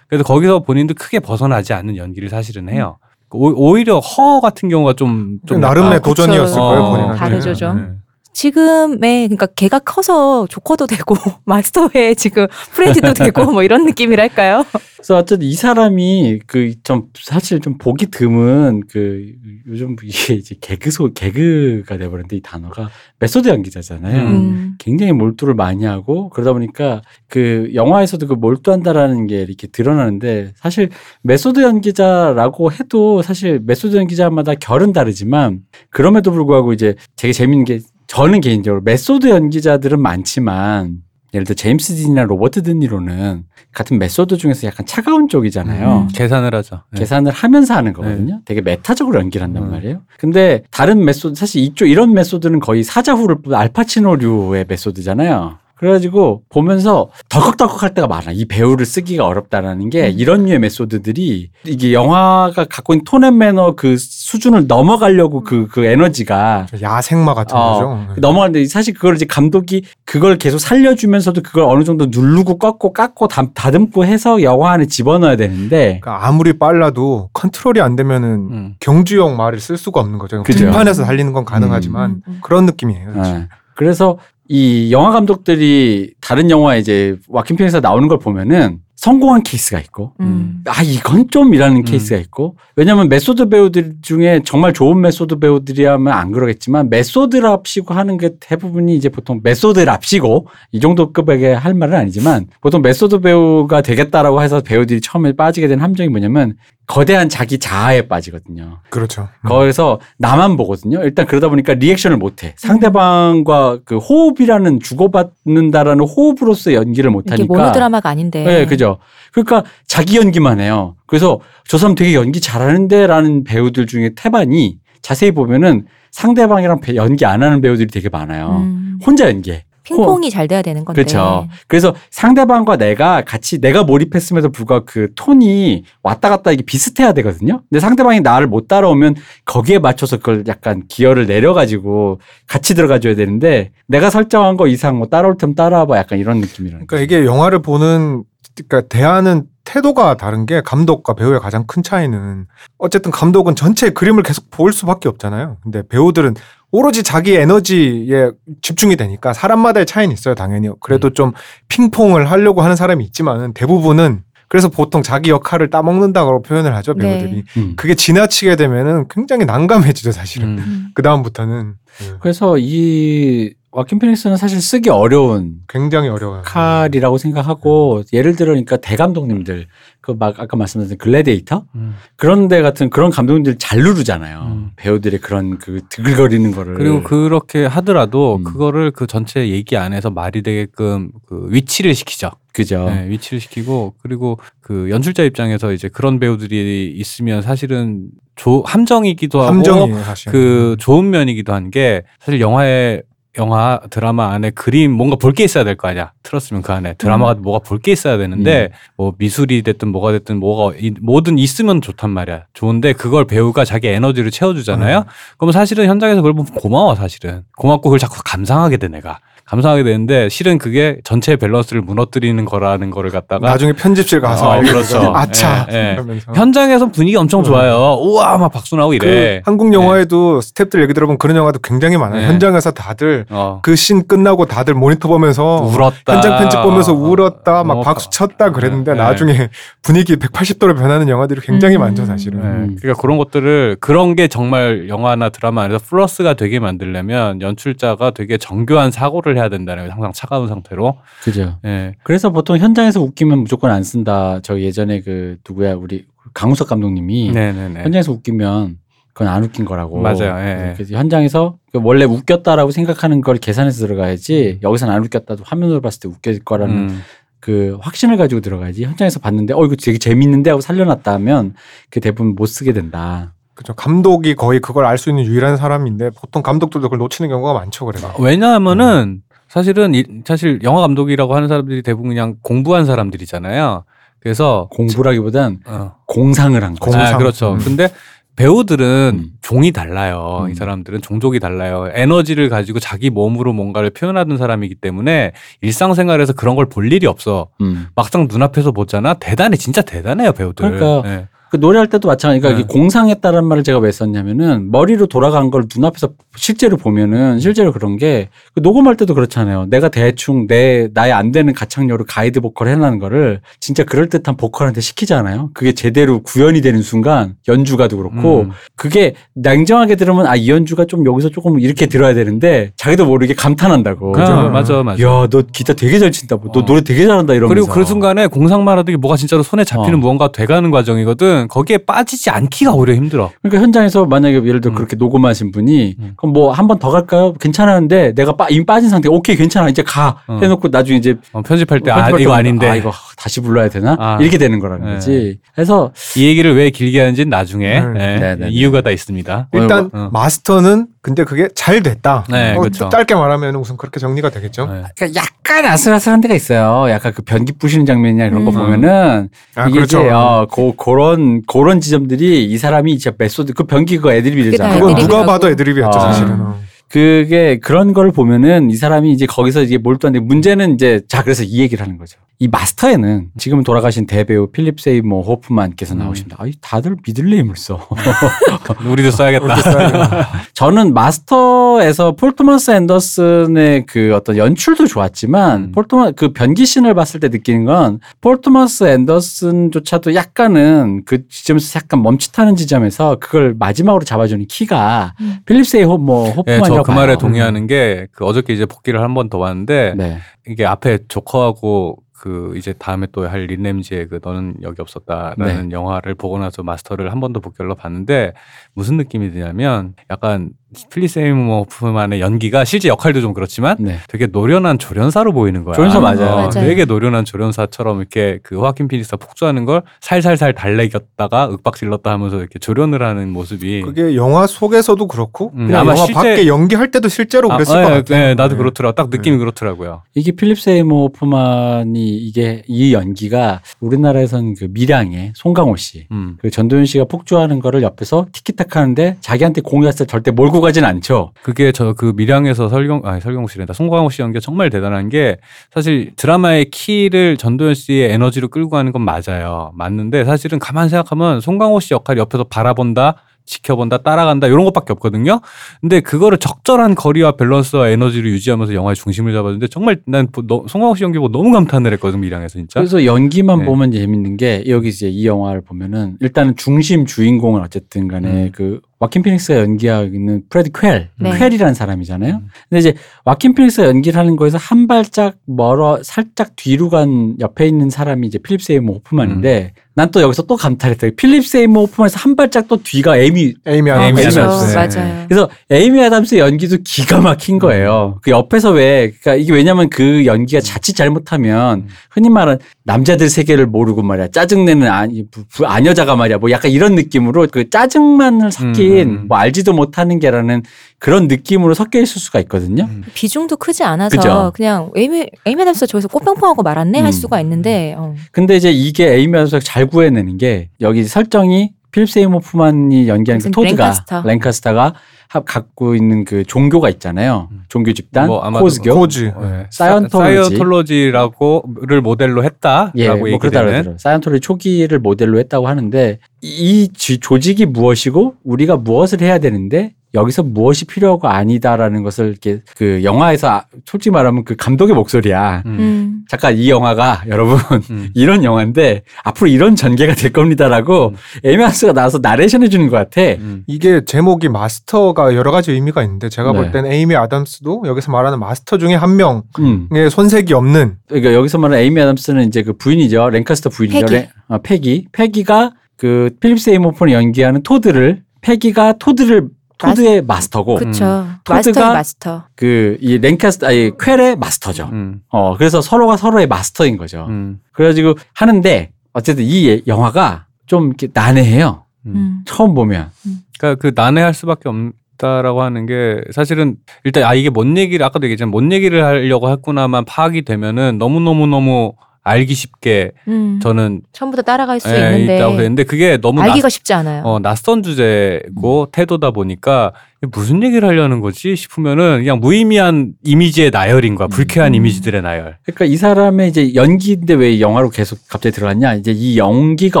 [0.08, 2.98] 그래서 거기서 본인도 크게 벗어나지 않는 연기를 사실은 해요.
[3.30, 6.58] 오, 오히려 허 같은 경우가 좀, 좀 나름의 약간- 도전이었을.
[6.58, 6.80] 거예요.
[6.82, 7.18] 어, 본인한테.
[7.18, 7.98] 다르죠, 좀.
[8.38, 8.50] 네.
[8.50, 14.64] 지금의 그러니까 걔가 커서 조커도 되고 마스터의 지금 프레디도 되고 뭐 이런 느낌이랄까요?
[14.96, 19.32] 그래서 어쨌든 이 사람이 그 좀 사실 좀 보기 드문 그
[19.66, 24.26] 요즘 이게 이제 개그 소 개그가 돼버렸는데 이 단어가 메소드 연기자잖아요.
[24.26, 24.74] 음.
[24.78, 30.88] 굉장히 몰두를 많이 하고 그러다 보니까 그 영화에서도 그 몰두한다라는 게 이렇게 드러나는데 사실
[31.22, 38.40] 메소드 연기자라고 해도 사실 메소드 연기자마다 결은 다르지만 그럼에도 불구하고 이제 되게 재밌는 게 저는
[38.40, 41.02] 개인적으로 메소드 연기자들은 많지만
[41.34, 46.06] 예를 들어 제임스 딘이나 로버트 드니로는 같은 메소드 중에서 약간 차가운 쪽이잖아요.
[46.06, 46.08] 음.
[46.08, 46.82] 계산을 하죠.
[46.90, 47.00] 네.
[47.00, 48.40] 계산을 하면서 하는 거거든요.
[48.46, 49.70] 되게 메타적으로 연기를 한단 음.
[49.70, 50.02] 말이에요.
[50.18, 55.58] 근데 다른 메소드 사실 이쪽 이런 메소드는 거의 사자후를 뿜는 알파치노류의 메소드잖아요.
[55.78, 58.32] 그래가지고 보면서 덜컥덜컥 할 때가 많아.
[58.32, 60.14] 이 배우를 쓰기가 어렵다라는 게 음.
[60.16, 65.84] 이런 류의 메소드들이 이게 영화가 갖고 있는 tone and manner 그 수준을 넘어가려고 그, 그
[65.84, 68.20] 에너지가 야생마 같은 어, 거죠.
[68.20, 73.46] 넘어가는데 사실 그걸 이제 감독이 그걸 계속 살려주면서도 그걸 어느 정도 누르고 꺾고 깎고 다,
[73.54, 78.74] 다듬고 해서 영화 안에 집어넣어야 되는데 그러니까 아무리 빨라도 컨트롤이 안 되면은 음.
[78.80, 80.42] 경주용 말을 쓸 수가 없는 거죠.
[80.42, 80.66] 그죠.
[80.66, 82.40] 들판에서 달리는 건 가능하지만 음, 음.
[82.42, 83.12] 그런 느낌이에요.
[83.16, 83.48] 예.
[83.74, 90.12] 그래서 이 영화 감독들이 다른 영화에 이제 와킨 피닉스가 나오는 걸 보면은 성공한 케이스가 있고
[90.20, 90.64] 음.
[90.66, 91.84] 아 이건 좀이라는 음.
[91.84, 98.30] 케이스가 있고 왜냐하면 메소드 배우들 중에 정말 좋은 메소드 배우들이라면 안 그러겠지만 메소드랍시고 하는 게
[98.40, 104.60] 대부분이 이제 보통 메소드랍시고 이 정도 급의 할 말은 아니지만 보통 메소드 배우가 되겠다라고 해서
[104.62, 106.56] 배우들이 처음에 빠지게 된 함정이 뭐냐면
[106.88, 108.78] 거대한 자기 자아에 빠지거든요.
[108.88, 109.28] 그렇죠.
[109.44, 109.48] 음.
[109.48, 111.02] 거기서 나만 보거든요.
[111.04, 112.54] 일단 그러다 보니까 리액션을 못해.
[112.56, 117.54] 상대방과 그 호흡이라는 주고받는다라는 호흡으로서 연기를 이게 못하니까.
[117.54, 118.42] 모노드라마가 아닌데.
[118.42, 118.98] 네, 그죠.
[119.32, 120.96] 그러니까 자기 연기만 해요.
[121.06, 127.42] 그래서 저 사람 되게 연기 잘하는데라는 배우들 중에 태반이 자세히 보면은 상대방이랑 배- 연기 안
[127.42, 128.62] 하는 배우들이 되게 많아요.
[128.62, 128.98] 음.
[129.06, 129.64] 혼자 연기해.
[129.88, 131.02] 핑퐁이 잘 돼야 되는 건데.
[131.02, 131.48] 그렇죠.
[131.66, 137.62] 그래서 상대방과 내가 같이 내가 몰입했음에도 불구하고 그 톤이 왔다 갔다 이게 비슷해야 되거든요.
[137.68, 144.10] 근데 상대방이 나를 못 따라오면 거기에 맞춰서 그걸 약간 기어를 내려가지고 같이 들어가줘야 되는데 내가
[144.10, 148.24] 설정한 거 이상 뭐 따라올 템 따라와봐 약간 이런 느낌이라는 그러니까 이게 영화를 보는
[148.66, 152.46] 그러니까 대하는 태도가 다른 게 감독과 배우의 가장 큰 차이는
[152.78, 155.58] 어쨌든 감독은 전체 그림을 계속 볼 수밖에 없잖아요.
[155.62, 156.34] 근데 배우들은
[156.70, 158.30] 오로지 자기 에너지에
[158.62, 160.68] 집중이 되니까 사람마다의 차이는 있어요, 당연히.
[160.80, 161.32] 그래도 좀
[161.68, 167.06] 핑퐁을 하려고 하는 사람이 있지만은 대부분은 그래서 보통 자기 역할을 따먹는다고 표현을 하죠, 네.
[167.06, 167.44] 배우들이.
[167.58, 167.74] 음.
[167.76, 170.48] 그게 지나치게 되면은 굉장히 난감해지죠, 사실은.
[170.48, 170.58] 음.
[170.58, 170.88] 음.
[170.94, 172.12] 그 다음부터는 네.
[172.20, 176.42] 그래서 이 와킨 피닉스는 사실 쓰기 어려운 굉장히 어려워요.
[176.42, 179.66] 칼이라고 생각하고 예를 들어 그러니까 대감독님들
[180.08, 181.94] 그 막 아까 말씀드린 글래디에이터 음.
[182.16, 184.38] 그런 데 같은 그런 감독님들 잘 누르잖아요.
[184.50, 184.70] 음.
[184.76, 188.44] 배우들의 그런 그 드글거리는 거를 그리고 그렇게 하더라도 음.
[188.44, 192.30] 그거를 그 전체 얘기 안에서 말이 되게끔 그 위치를 시키죠.
[192.54, 192.86] 그죠.
[192.88, 199.48] 네, 위치를 시키고 그리고 그 연출자 입장에서 이제 그런 배우들이 있으면 사실은 조, 함정이기도 하고
[199.48, 200.32] 함정이에요, 사실.
[200.32, 203.02] 그 좋은 면이기도 한 게 사실 영화에
[203.38, 206.12] 영화 드라마 안에 그림 뭔가 볼 게 있어야 될 거 아니야.
[206.22, 206.94] 틀었으면 그 안에.
[206.94, 211.80] 드라마가 뭐가 볼 게 있어야 되는데 뭐 미술이 됐든 뭐가 됐든 뭐가 이- 뭐든 있으면
[211.80, 212.44] 좋단 말이야.
[212.54, 214.98] 좋은데 그걸 배우가 자기 에너지를 채워주잖아요.
[214.98, 215.04] 음.
[215.38, 217.44] 그럼 사실은 현장에서 그걸 보면 고마워 사실은.
[217.56, 223.10] 고맙고 그걸 자꾸 감상하게 돼 내가 감상하게 되는데 실은 그게 전체 밸런스를 무너뜨리는 거라는 거를
[223.10, 225.12] 갖다가 나중에 편집실 가서 어, 그렇죠.
[225.14, 226.20] 아차 예, 예.
[226.34, 231.18] 현장에서 분위기 엄청 좋아요 우와 막 박수 나오고 그 이래 한국 영화에도 스탭들 얘기 들어보면
[231.18, 232.20] 그런 영화도 굉장히 많아요.
[232.20, 232.26] 네.
[232.26, 233.60] 현장에서 다들 어.
[233.62, 238.92] 그씬 끝나고 다들 모니터 보면서 울었다 현장 편집 보면서 울었다, 막 어, 박수 쳤다 그랬는데
[238.92, 238.98] 네.
[238.98, 239.48] 나중에
[239.82, 241.80] 분위기 180도로 변하는 영화들이 굉장히 음.
[241.80, 242.40] 많죠, 사실은.
[242.40, 242.76] 네, 음.
[242.78, 248.90] 그러니까 그런 것들을 그런 게 정말 영화나 드라마 안에서 플러스가 되게 만들려면 연출자가 되게 정교한
[248.90, 249.92] 사고를 해야 된다는 거예요.
[249.92, 250.96] 항상 차가운 상태로.
[251.22, 251.58] 그죠.
[251.64, 251.94] 예.
[252.02, 254.40] 그래서 보통 현장에서 웃기면 무조건 안 쓴다.
[254.42, 257.82] 저 예전에 그 누구야 우리 강우석 감독님이 네네네.
[257.82, 258.78] 현장에서 웃기면
[259.12, 260.00] 그건 안 웃긴 거라고.
[260.00, 260.36] 맞아요.
[260.38, 260.74] 예, 예.
[260.74, 266.08] 그래서 현장에서 그 원래 웃겼다라고 생각하는 걸 계산해서 들어가야지 여기서는 안 웃겼다도 화면으로 봤을 때
[266.08, 267.00] 웃길 거라는 음.
[267.40, 271.54] 그 확신을 가지고 들어가야지 현장에서 봤는데 어 이거 되게 재밌는데 하고 살려놨다 하면
[271.90, 273.34] 그 대부분 못 쓰게 된다.
[273.54, 273.74] 그죠.
[273.74, 278.14] 감독이 거의 그걸 알 수 있는 유일한 사람인데 보통 감독들도 그걸 놓치는 경우가 많죠, 그래서.
[278.20, 283.84] 왜냐하면은 사실은 이, 사실 영화 감독이라고 하는 사람들이 대부분 그냥 공부한 사람들이잖아요.
[284.20, 285.94] 그래서 공부라기보단 어.
[286.06, 286.84] 공상을 한 거죠.
[286.84, 287.14] 공상.
[287.14, 287.52] 아, 그렇죠.
[287.52, 287.58] 음.
[287.58, 287.88] 근데
[288.36, 289.30] 배우들은 음.
[289.40, 290.42] 종이 달라요.
[290.44, 290.50] 음.
[290.50, 291.88] 이 사람들은 종족이 달라요.
[291.92, 297.48] 에너지를 가지고 자기 몸으로 뭔가를 표현하는 사람이기 때문에 일상생활에서 그런 걸 볼 일이 없어.
[297.60, 297.86] 음.
[297.96, 299.14] 막상 눈앞에서 보잖아.
[299.14, 299.56] 대단해.
[299.56, 300.70] 진짜 대단해요, 배우들.
[300.78, 301.28] 그러니까 예.
[301.50, 302.54] 그 노래할 때도 마찬가지니까 네.
[302.54, 308.28] 이게 공상했다는 말을 제가 왜 썼냐면은 머리로 돌아간 걸 눈앞에서 실제로 보면은 실제로 그런 게
[308.54, 309.66] 그 녹음할 때도 그렇잖아요.
[309.66, 314.80] 내가 대충 내 나의 안 되는 가창력으로 가이드 보컬 해놔는 거를 진짜 그럴 듯한 보컬한테
[314.80, 315.50] 시키잖아요.
[315.54, 318.50] 그게 제대로 구현이 되는 순간 연주가도 그렇고 음.
[318.76, 324.10] 그게 냉정하게 들으면 아 이 연주가 좀 여기서 조금 이렇게 들어야 되는데 자기도 모르게 감탄한다고.
[324.16, 324.50] 아, 그죠?
[324.50, 325.02] 맞아, 맞아.
[325.02, 326.36] 야, 너 기타 되게 잘 친다.
[326.36, 326.50] 뭐.
[326.52, 326.64] 너 어.
[326.64, 327.52] 노래 되게 잘한다 이러면서.
[327.54, 329.98] 그리고 그 순간에 공상만 하던 게 뭐가 진짜로 손에 잡히는 어.
[329.98, 331.37] 무언가 돼가는 과정이거든.
[331.46, 333.30] 거기에 빠지지 않기가 오히려 힘들어.
[333.42, 334.74] 그러니까 현장에서 만약에 예를 들어 음.
[334.74, 336.12] 그렇게 녹음하신 분이 음.
[336.16, 337.32] 그럼 뭐 한 번 더 갈까요?
[337.34, 340.38] 괜찮았는데 내가 빠, 이미 빠진 상태 오케이 괜찮아 이제 가 어.
[340.42, 342.68] 해놓고 나중에 이제 어, 편집할 때 아, 편집할 이거 아닌데.
[342.68, 344.18] 아 이거 다시 불러야 되나 아.
[344.20, 344.94] 이렇게 되는 거라는 네.
[344.94, 345.38] 거지.
[345.54, 347.94] 그래서 이 얘기를 왜 길게 하는지는 나중에 음.
[347.96, 348.48] 예, 네, 네, 네.
[348.48, 349.48] 이유가 다 있습니다.
[349.52, 350.08] 일단 어.
[350.12, 352.24] 마스터는 근데 그게 잘 됐다.
[352.28, 352.90] 네, 어, 그렇죠.
[352.90, 354.66] 짧게 말하면 우선 그렇게 정리가 되겠죠.
[354.66, 354.82] 네.
[354.94, 356.90] 그러니까 약간 아슬아슬한 데가 있어요.
[356.90, 358.56] 약간 그 변기 부시는 장면이나 그런 거 음.
[358.56, 360.00] 보면은 아, 이게 그렇죠.
[360.00, 364.28] 이제 어, 고, 그런 그런 지점들이 이 사람이 진짜 메소드 그 변기 그거 그게 다
[364.28, 364.74] 애드립이잖아.
[364.74, 364.94] 그건.
[364.96, 366.12] 누가 봐도 애드립이었죠, 아.
[366.12, 366.40] 사실은.
[366.42, 366.58] 어.
[366.88, 371.60] 그게 그런 걸 보면은 이 사람이 이제 거기서 이게 몰두하는데 문제는 이제 자 그래서 이
[371.60, 372.18] 얘기를 하는 거죠.
[372.40, 375.98] 이 마스터에는 지금 돌아가신 대배우 필립 세이모 호프만께서 음.
[375.98, 376.36] 나오십니다.
[376.38, 377.88] 아이 다들 middle name을 써.
[378.86, 380.28] 우리도 써야겠다.
[380.54, 385.72] 저는 마스터에서 폴 토마스 앤더슨의 그 어떤 연출도 좋았지만 음.
[385.72, 391.80] 폴 토마 그 변기 씬을 봤을 때 느끼는 건 폴 토마스 앤더슨조차도 약간은 그 지점에서
[391.80, 395.38] 약간 멈칫하는 지점에서 그걸 마지막으로 잡아주는 키가 음.
[395.44, 397.16] 필립 세이 호뭐 예, 호프만 저그 말에.
[397.16, 400.18] 동의하는 게 그 어저께 이제 복기를 한 번 더 봤는데 네.
[400.46, 406.14] 이게 앞에 조커하고 그 이제 다음에 또 할 린 램지의 그 너는 여기 없었다라는 영화를
[406.16, 408.32] 보고 나서 마스터를 한 번 더 복기로 봤는데
[408.74, 410.50] 무슨 느낌이 드냐면 약간
[410.90, 413.96] 필립 세이모 호프만의 연기가 실제 역할도 좀 그렇지만 네.
[414.08, 415.74] 되게 노련한 조련사로 보이는 거야.
[415.74, 416.26] 조련사 맞아요.
[416.26, 416.50] 어, 맞아요.
[416.50, 423.02] 되게 노련한 조련사처럼 이렇게 그 호아킨 피닉스가 폭주하는 걸 살살살 달랬다가 윽박질렀다 하면서 이렇게 조련을
[423.02, 427.48] 하는 모습이 그게 영화 속에서도 그렇고 음, 그냥 아마 영화 실제- 밖에 연기할 때도 실제로
[427.48, 428.28] 그랬을 아, 것 예, 같아요.
[428.30, 428.58] 예, 나도 네.
[428.58, 428.94] 그렇더라고.
[428.94, 430.02] 딱 느낌이 그렇더라고요.
[430.14, 436.06] 이게 필립 세이모 호프만이 이게 이 연기가 우리나라에서는 그 밀양의 송강호 씨.
[436.12, 436.36] 음.
[436.40, 440.84] 그 전도연 씨가 폭주하는 거를 옆에서 티키타카 하는데 자기한테 공이 왔을 때 절대 몰고 가진
[440.84, 441.32] 않죠.
[441.42, 445.38] 그게 저 그 밀양에서 설경 아니 설경호 씨랜다 송광호 씨 연기가 정말 대단한 게
[445.72, 449.72] 사실 드라마의 키를 전도연 씨의 에너지로 끌고 가는 건 맞아요.
[449.74, 453.16] 맞는데 사실은 가만 생각하면 송광호 씨 역할이 옆에서 바라본다.
[453.50, 455.40] 지켜본다, 따라간다 이런 것밖에 없거든요.
[455.80, 460.28] 근데 그거를 적절한 거리와 밸런스와 에너지를 유지하면서 영화의 중심을 잡아주는데 정말 난
[460.68, 462.78] 송강호 씨 연기 보고 너무 감탄을 했거든 밀양에서 진짜.
[462.78, 463.64] 그래서 연기만 네.
[463.64, 468.52] 보면 재밌는 게 여기 이제 이 영화를 보면은 일단은 중심 주인공은 어쨌든 간에 음.
[468.54, 471.38] 그 와킨 피닉스가 연기하고 있는 프레디 퀘 네.
[471.38, 472.34] 퀘이라는 사람이잖아요.
[472.34, 472.48] 음.
[472.68, 477.90] 근데 이제 와킨 피닉스가 연기를 하는 거에서 한 발짝 멀어 살짝 뒤로 간 옆에 있는
[477.90, 479.82] 사람이 이제 필립 세이모 호프만인데 음.
[479.94, 481.10] 난 또 여기서 또 감탄했어요.
[481.16, 484.36] 필립 세이모 호프만에서 한 발짝 또 뒤가 에이미 에이미 아, 에이미 아담스.
[484.40, 484.74] 그렇죠.
[485.00, 485.24] 맞아요.
[485.28, 488.18] 그래서 에이미 아담스의 연기도 기가 막힌 거예요.
[488.22, 491.88] 그 옆에서 왜, 그러니까 이게 왜냐면 그 연기가 자칫 잘못하면 음.
[492.10, 494.28] 흔히 말하는 남자들 세계를 모르고 말이야.
[494.28, 496.38] 짜증내는 아니, 부- 부- 아녀자가 말이야.
[496.38, 498.52] 뭐 약간 이런 느낌으로 그 짜증만을
[498.88, 499.24] 섞인 음, 음.
[499.28, 500.62] 뭐 알지도 못하는 게라는
[500.98, 502.84] 그런 느낌으로 섞여 있을 수가 있거든요.
[502.84, 503.02] 음.
[503.14, 504.52] 비중도 크지 않아서 그죠.
[504.54, 507.04] 그냥 에이미 에이미 아담스 저기서 꽃병풍하고 말았네 음.
[507.04, 508.14] 할 수가 있는데 어.
[508.32, 513.50] 근데 이제 이게 에이미 아담스가 잘 구해내는 게 여기 설정이 필립 세이모 호프만이 연기하는 그
[513.50, 514.22] 토드가 랭카스터.
[514.26, 514.92] 랭카스터가 하-
[515.28, 517.48] 갖고 있는 그 종교가 있잖아요.
[517.52, 517.62] 음.
[517.68, 518.94] 종교 집단 뭐 코즈교.
[518.94, 519.24] 코즈.
[519.26, 519.66] 예.
[519.70, 520.34] 사이언톨로지.
[520.48, 523.96] 사이언톨로지 라고를 모델로 했다라고 예, 뭐 그러더라고요.
[523.98, 530.86] 사이언톨로지 초기를 모델로 했다고 하는데 이 지- 조직이 무엇이고 우리가 무엇을 해야 되는데 여기서 무엇이
[530.86, 535.62] 필요하고 아니다라는 것을 이렇게 그 영화에서 아- 솔직히 말하면 그 감독의 목소리야.
[535.66, 535.76] 음.
[535.78, 536.14] 음.
[536.30, 537.58] 잠깐 이 영화가 여러분
[537.90, 538.08] 음.
[538.14, 541.16] 이런 영화인데 앞으로 이런 전개가 될 겁니다라고 음.
[541.44, 543.20] 에이미 아담스가 나와서 나레이션 해주는 것 같아.
[543.20, 543.64] 음.
[543.66, 546.58] 이게 제목이 마스터가 여러 가지 의미가 있는데 제가 네.
[546.58, 549.88] 볼땐 에이미 아담스도 여기서 말하는 마스터 중에 한 명의 음.
[550.10, 553.30] 손색이 없는 그러니까 여기서 말하는 에이미 아담스는 이제 그 부인이죠.
[553.30, 554.00] 랭카스터 부인이죠.
[554.06, 554.12] 페기.
[554.14, 555.06] 레- 어, 페기.
[555.12, 561.26] 페기가 그 필립 세이모 호프만이 연기하는 토드를 페기가 토드를 토드의 마스터고 그쵸.
[561.44, 562.44] 토드가- 마스터의 마스터.
[562.56, 564.88] 그이 랭카스터 아니 퀘의 마스터죠.
[564.92, 565.20] 음.
[565.28, 567.26] 어 그래서 서로가 서로의 마스터인 거죠.
[567.28, 567.58] 음.
[567.72, 571.84] 그래가지고 하는데 어쨌든 이 예- 영화가 좀 이렇게 난해해요.
[572.06, 572.12] 음.
[572.14, 572.40] 음.
[572.44, 573.10] 처음 보면.
[573.58, 574.74] 그러니까 그 난해할 수밖에 없
[575.18, 580.04] 다라고 하는 게 사실은 일단 아 이게 뭔 얘기를 아까도 얘기했지만 뭔 얘기를 하려고 했구나만
[580.04, 581.94] 파악이 되면은 너무 너무 너무
[582.28, 583.58] 알기 쉽게 음.
[583.62, 587.22] 저는 처음부터 따라갈 수 예, 있는데 있다고 했는데 그게 너무 알기가 낯, 쉽지 않아요.
[587.24, 589.92] 어, 낯선 주제고 태도다 보니까
[590.32, 594.74] 무슨 얘기를 하려는 거지 싶으면은 그냥 무의미한 이미지의 나열인 거야 불쾌한 음.
[594.74, 595.56] 이미지들의 나열.
[595.62, 598.94] 그러니까 이 사람의 이제 연기인데 왜 영화로 계속 갑자기 들어갔냐?
[598.94, 600.00] 이제 이 연기가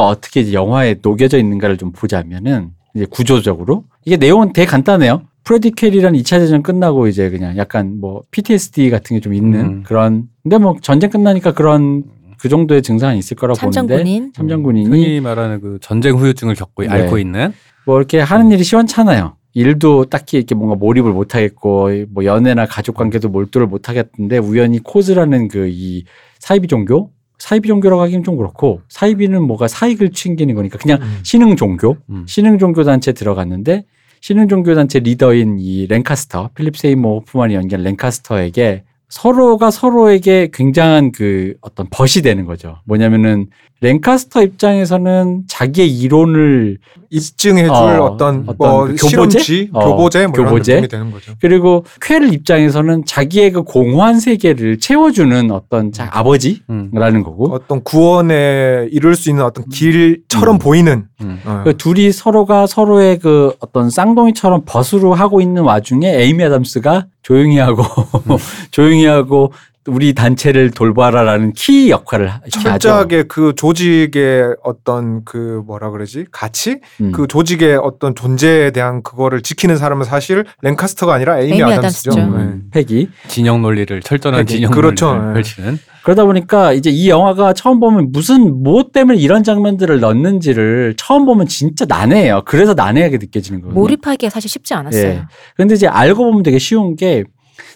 [0.00, 5.22] 어떻게 이제 영화에 녹여져 있는가를 좀 보자면은 이제 구조적으로 이게 내용은 되게 간단해요.
[5.44, 9.82] 프레디 퀠이라는 2차 대전 끝나고 이제 그냥 약간 뭐 PTSD 같은 게 좀 있는 음.
[9.84, 12.04] 그런 근데 뭐 전쟁 끝나니까 그런
[12.38, 14.32] 그 정도의 증상이 있을 거라고 보는데 참전군인.
[14.34, 16.88] 참전군인이 흔히 말하는 그 전쟁 후유증을 겪고 네.
[16.88, 17.52] 앓고 있는
[17.86, 19.36] 뭐 이렇게 하는 일이 시원찮아요.
[19.54, 24.78] 일도 딱히 이렇게 뭔가 몰입을 못 하겠고 뭐 연애나 가족 관계도 몰두를 못 하겠는데 우연히
[24.80, 26.04] 코즈라는 그 이
[26.38, 31.20] 사이비 종교 사이비 종교라고 하기는 좀 그렇고 사이비는 뭐가 사익을 챙기는 거니까 그냥 음.
[31.22, 32.24] 신흥 종교 음.
[32.26, 33.84] 신흥 종교 단체에 들어갔는데
[34.20, 41.54] 신흥 종교 단체 리더인 이 랭카스터 필립 세이모 호프만이 연기한 랭카스터에게 서로가 서로에게 굉장한 그
[41.62, 42.78] 어떤 벗이 되는 거죠.
[42.84, 43.46] 뭐냐면은
[43.80, 46.78] 랭카스터 입장에서는 자기의 이론을
[47.10, 49.08] 입증해줄 어, 어, 떤 어떤 뭐그 교보제?
[49.08, 50.88] 실험지, 어, 교보제, 뭐 교보제?
[50.88, 51.32] 되는 거죠.
[51.40, 57.22] 그리고 퀘를 입장에서는 자기의 그 공허한 세계를 채워주는 어떤 자, 아버지라는 음.
[57.22, 60.58] 거고 어떤 구원에 이룰 수 있는 어떤 길처럼 음.
[60.58, 61.40] 보이는 음.
[61.44, 61.62] 어.
[61.64, 67.84] 그 둘이 서로가 서로의 그 어떤 쌍둥이처럼 벗으로 하고 있는 와중에 에이미 아담스가 조용히 하고
[68.70, 69.52] 조용히 하고
[69.88, 72.88] 우리 단체를 돌봐라라는 키 역할을 하- 이렇게 하죠.
[72.88, 77.12] 철저하게 그 조직의 어떤 그 뭐라 그러지 가치 음.
[77.12, 82.12] 그 조직의 어떤 존재에 대한 그거를 지키는 사람은 사실 랭카스터가 아니라 에이미, 에이미 아담스죠.
[82.12, 82.36] 아담스죠.
[82.36, 82.44] 네.
[82.44, 83.12] 음.
[83.28, 85.06] 진영 논리를 철저한 진영 그렇죠.
[85.14, 85.34] 논리를 예.
[85.34, 91.26] 펼치는 그러다 보니까 이제 이 영화가 처음 보면 무슨 무엇 때문에 이런 장면들을 넣는지를 처음
[91.26, 92.42] 보면 진짜 난해해요.
[92.46, 93.74] 그래서 난해하게 느껴지는 거예요.
[93.74, 95.02] 몰입하기가 사실 쉽지 않았어요.
[95.02, 95.22] 예.
[95.56, 97.24] 근데 이제 알고 보면 되게 쉬운 게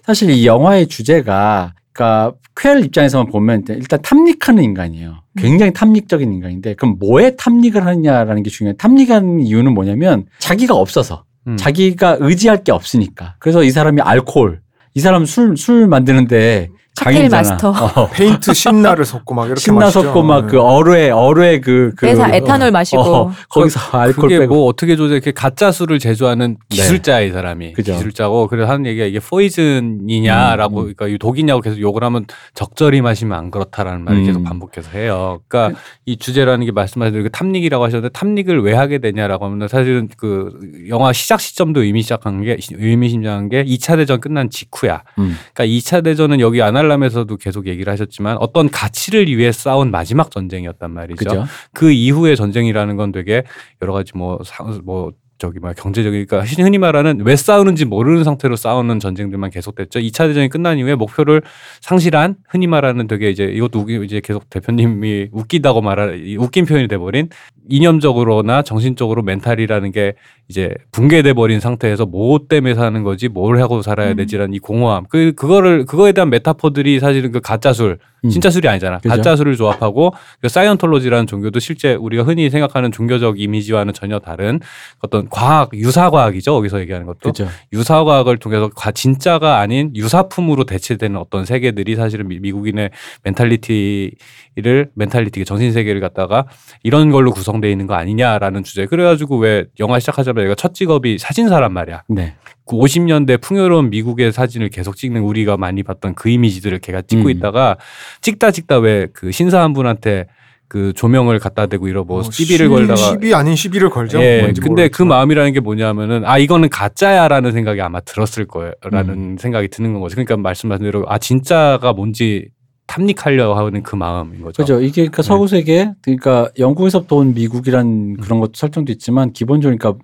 [0.05, 5.23] 사실 이 영화의 주제가 그러니까 퀘를 입장에서만 보면 일단 탐닉하는 인간이에요.
[5.37, 8.77] 굉장히 탐닉적인 인간인데 그럼 뭐에 탐닉을 하느냐라는 게 중요해요.
[8.77, 11.57] 탐닉하는 이유는 뭐냐면 자기가 없어서 음.
[11.57, 13.37] 자기가 의지할 게 없으니까.
[13.39, 14.61] 그래서 이 사람이 알코올,
[14.95, 16.71] 이 사람 술, 술 만드는데
[17.05, 17.29] 칵테일.
[17.29, 17.71] 마스터.
[17.71, 18.09] 어.
[18.13, 20.03] 페인트 신나를 섞고 막 이렇게 신나 마시죠.
[20.03, 20.53] 섞고 막 네.
[20.53, 24.67] 그 어뢰 어뢰 그, 그 그래서 어, 에탄올 마시고 어, 거기서 알코올 그게 빼고 뭐
[24.67, 27.73] 어떻게 조절 이렇게 가짜 술을 제조하는 기술자야 이 사람이 네.
[27.73, 27.93] 그죠.
[27.95, 30.95] 기술자고 그래서 하는 얘기가 이게 포이즌이냐라고 음, 음.
[30.95, 34.27] 그러니까 이 독이냐고 계속 욕을 하면 적절히 마시면 안 그렇다라는 말을 음.
[34.27, 35.41] 계속 반복해서 해요.
[35.49, 40.09] 그러니까 이 주제라는 게 말씀하신 대로 그 탐닉이라고 하셨는데 탐닉을 왜 하게 되냐라고 하면 사실은
[40.17, 40.51] 그
[40.89, 45.03] 영화 시작 시점도 의미 시작한 게 의미심장한 게 2차 대전 끝난 직후야.
[45.19, 45.37] 음.
[45.55, 50.91] 그러니까 2차 대전은 여기 아날 람에서도 계속 얘기를 하셨지만 어떤 가치를 위해 싸운 마지막 전쟁이었단
[50.91, 51.17] 말이죠.
[51.17, 51.45] 그죠?
[51.73, 53.45] 그 이후의 전쟁이라는 건 되게
[53.81, 55.13] 여러 가지 뭐, 사, 뭐,
[55.43, 59.99] 저기 뭐 경제적인 그러니까 흔히 말하는 왜 싸우는지 모르는 상태로 싸우는 전쟁들만 계속됐죠.
[59.99, 61.43] 2차 대전이 끝난 이후에 목표를
[61.81, 66.87] 상실한 흔히 말하는 되게 이제 이것도 웃기, 이제 계속 대표님이 웃기다고 말할 이 웃긴 표현이
[66.87, 67.29] 돼 버린
[67.69, 70.15] 이념적으로나 정신적으로 mental이라는 게
[70.47, 74.17] 이제 붕괴돼 버린 상태에서 뭐 때문에 사는 거지 뭘 하고 살아야 음.
[74.19, 75.07] 되지라는 이 공허함.
[75.09, 78.12] 그 그거를 그거에 대한 메타포들이 사실은 그 가짜 술 음.
[78.31, 78.99] 진짜 술이 아니잖아.
[78.99, 79.09] 그죠.
[79.09, 84.61] 가짜 술을 조합하고 그 사이언톨로지라는 종교도 실제 우리가 흔히 생각하는 종교적 이미지와는 전혀 다른
[85.01, 86.53] 어떤 과학 유사 과학이죠.
[86.53, 87.49] 거기서 얘기하는 것도 그죠?
[87.73, 92.91] 유사 과학을 통해서 과- 진짜가 아닌 유사품으로 대체되는 어떤 세계들이 사실은 미- 미국인의
[93.25, 96.47] mentality를 mentality 정신 세계를 갖다가
[96.83, 98.87] 이런 걸로 구성되어 있는 거 아니냐라는 주제.
[98.87, 102.03] 그래가지고 왜 영화 시작하자마자 얘가 첫 직업이 사진사란 말이야.
[102.09, 102.35] 네.
[102.67, 107.31] 그 50년대 풍요로운 미국의 사진을 계속 찍는 우리가 많이 봤던 그 이미지들을 걔가 찍고 음.
[107.31, 107.77] 있다가
[108.21, 110.27] 찍다 찍다 왜 그 신사 한 분한테
[110.69, 114.21] 그 조명을 갖다 대고 이러 뭐 시비를 걸다가 시비 아닌 시비를 걸죠.
[114.23, 115.09] 예, 근데 그 모르겠지만.
[115.09, 119.37] 마음이라는 게 뭐냐면은 아 이거는 가짜야라는 생각이 아마 들었을 거예요라는 음.
[119.39, 120.15] 생각이 드는 거죠.
[120.15, 122.49] 그러니까 말씀하신 대로 아 진짜가 뭔지
[122.87, 124.63] 탐닉하려 하는 그 마음인 거죠.
[124.63, 124.81] 그죠.
[124.81, 125.29] 이게 그러니까 네.
[125.29, 130.03] 서구 세계, 그러니까 영국에서부터 온 미국이란 그런 것도 설정도 있지만 기본적으로 그러니까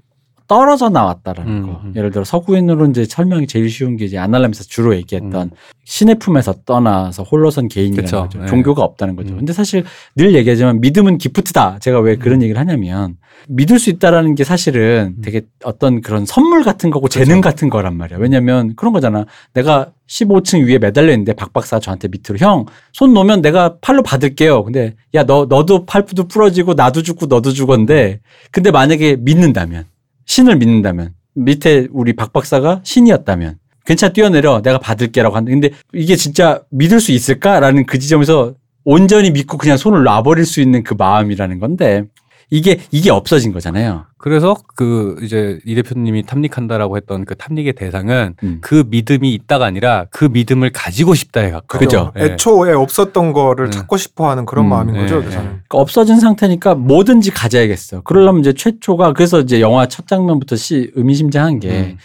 [0.48, 1.80] 떨어져 나왔다라는 음, 거.
[1.84, 1.92] 음.
[1.94, 5.50] 예를 들어 서구인으로 이제 설명이 제일 쉬운 게 이제 아날람에서 주로 얘기했던 음.
[5.84, 8.22] 신의 품에서 떠나서 홀로선 개인이라는 그쵸.
[8.22, 8.38] 거죠.
[8.40, 8.46] 네.
[8.46, 9.34] 종교가 없다는 거죠.
[9.34, 9.38] 음.
[9.38, 9.84] 근데 사실
[10.16, 11.78] 늘 얘기하지만 믿음은 기프트다.
[11.80, 15.22] 제가 왜 그런 얘기를 하냐면 믿을 수 있다라는 게 사실은 음.
[15.22, 18.18] 되게 어떤 그런 선물 같은 거고 재능 같은 거란 말이야.
[18.18, 19.26] 왜냐면 그런 거잖아.
[19.54, 24.64] 내가 15층 위에 매달려 있는데 박 박사 저한테 밑으로 형 손 놓으면 내가 팔로 받을게요.
[24.64, 28.20] 근데 야 너 너도 팔도 부러지고 나도 죽고 너도 죽었는데
[28.50, 29.84] 근데 만약에 믿는다면
[30.28, 34.60] 신을 믿는다면 밑에 우리 박 박사가 신이었다면 괜찮아 뛰어내려.
[34.62, 38.54] 내가 받을게라고 하는데 근데 이게 진짜 믿을 수 있을까라는 그 지점에서
[38.84, 42.04] 온전히 믿고 그냥 손을 놔버릴 수 있는 그 마음이라는 건데
[42.50, 44.06] 이게 이게 없어진 거잖아요.
[44.16, 48.58] 그래서 그 이제 이 대표님이 탐닉한다라고 했던 그 탐닉의 대상은 음.
[48.62, 51.78] 그 믿음이 있다가 아니라 그 믿음을 가지고 싶다에 가까워.
[51.78, 52.12] 그죠.
[52.18, 52.24] 예.
[52.24, 53.70] 애초에 없었던 거를 음.
[53.70, 55.16] 찾고 싶어하는 그런 음, 마음인 거죠.
[55.16, 55.44] 예, 그래서는.
[55.44, 55.48] 예.
[55.48, 58.00] 그러니까 없어진 상태니까 뭐든지 가져야겠어.
[58.00, 61.98] 그러려면 이제 최초가 그래서 이제 영화 첫 장면부터 시 의미심장한 게 음.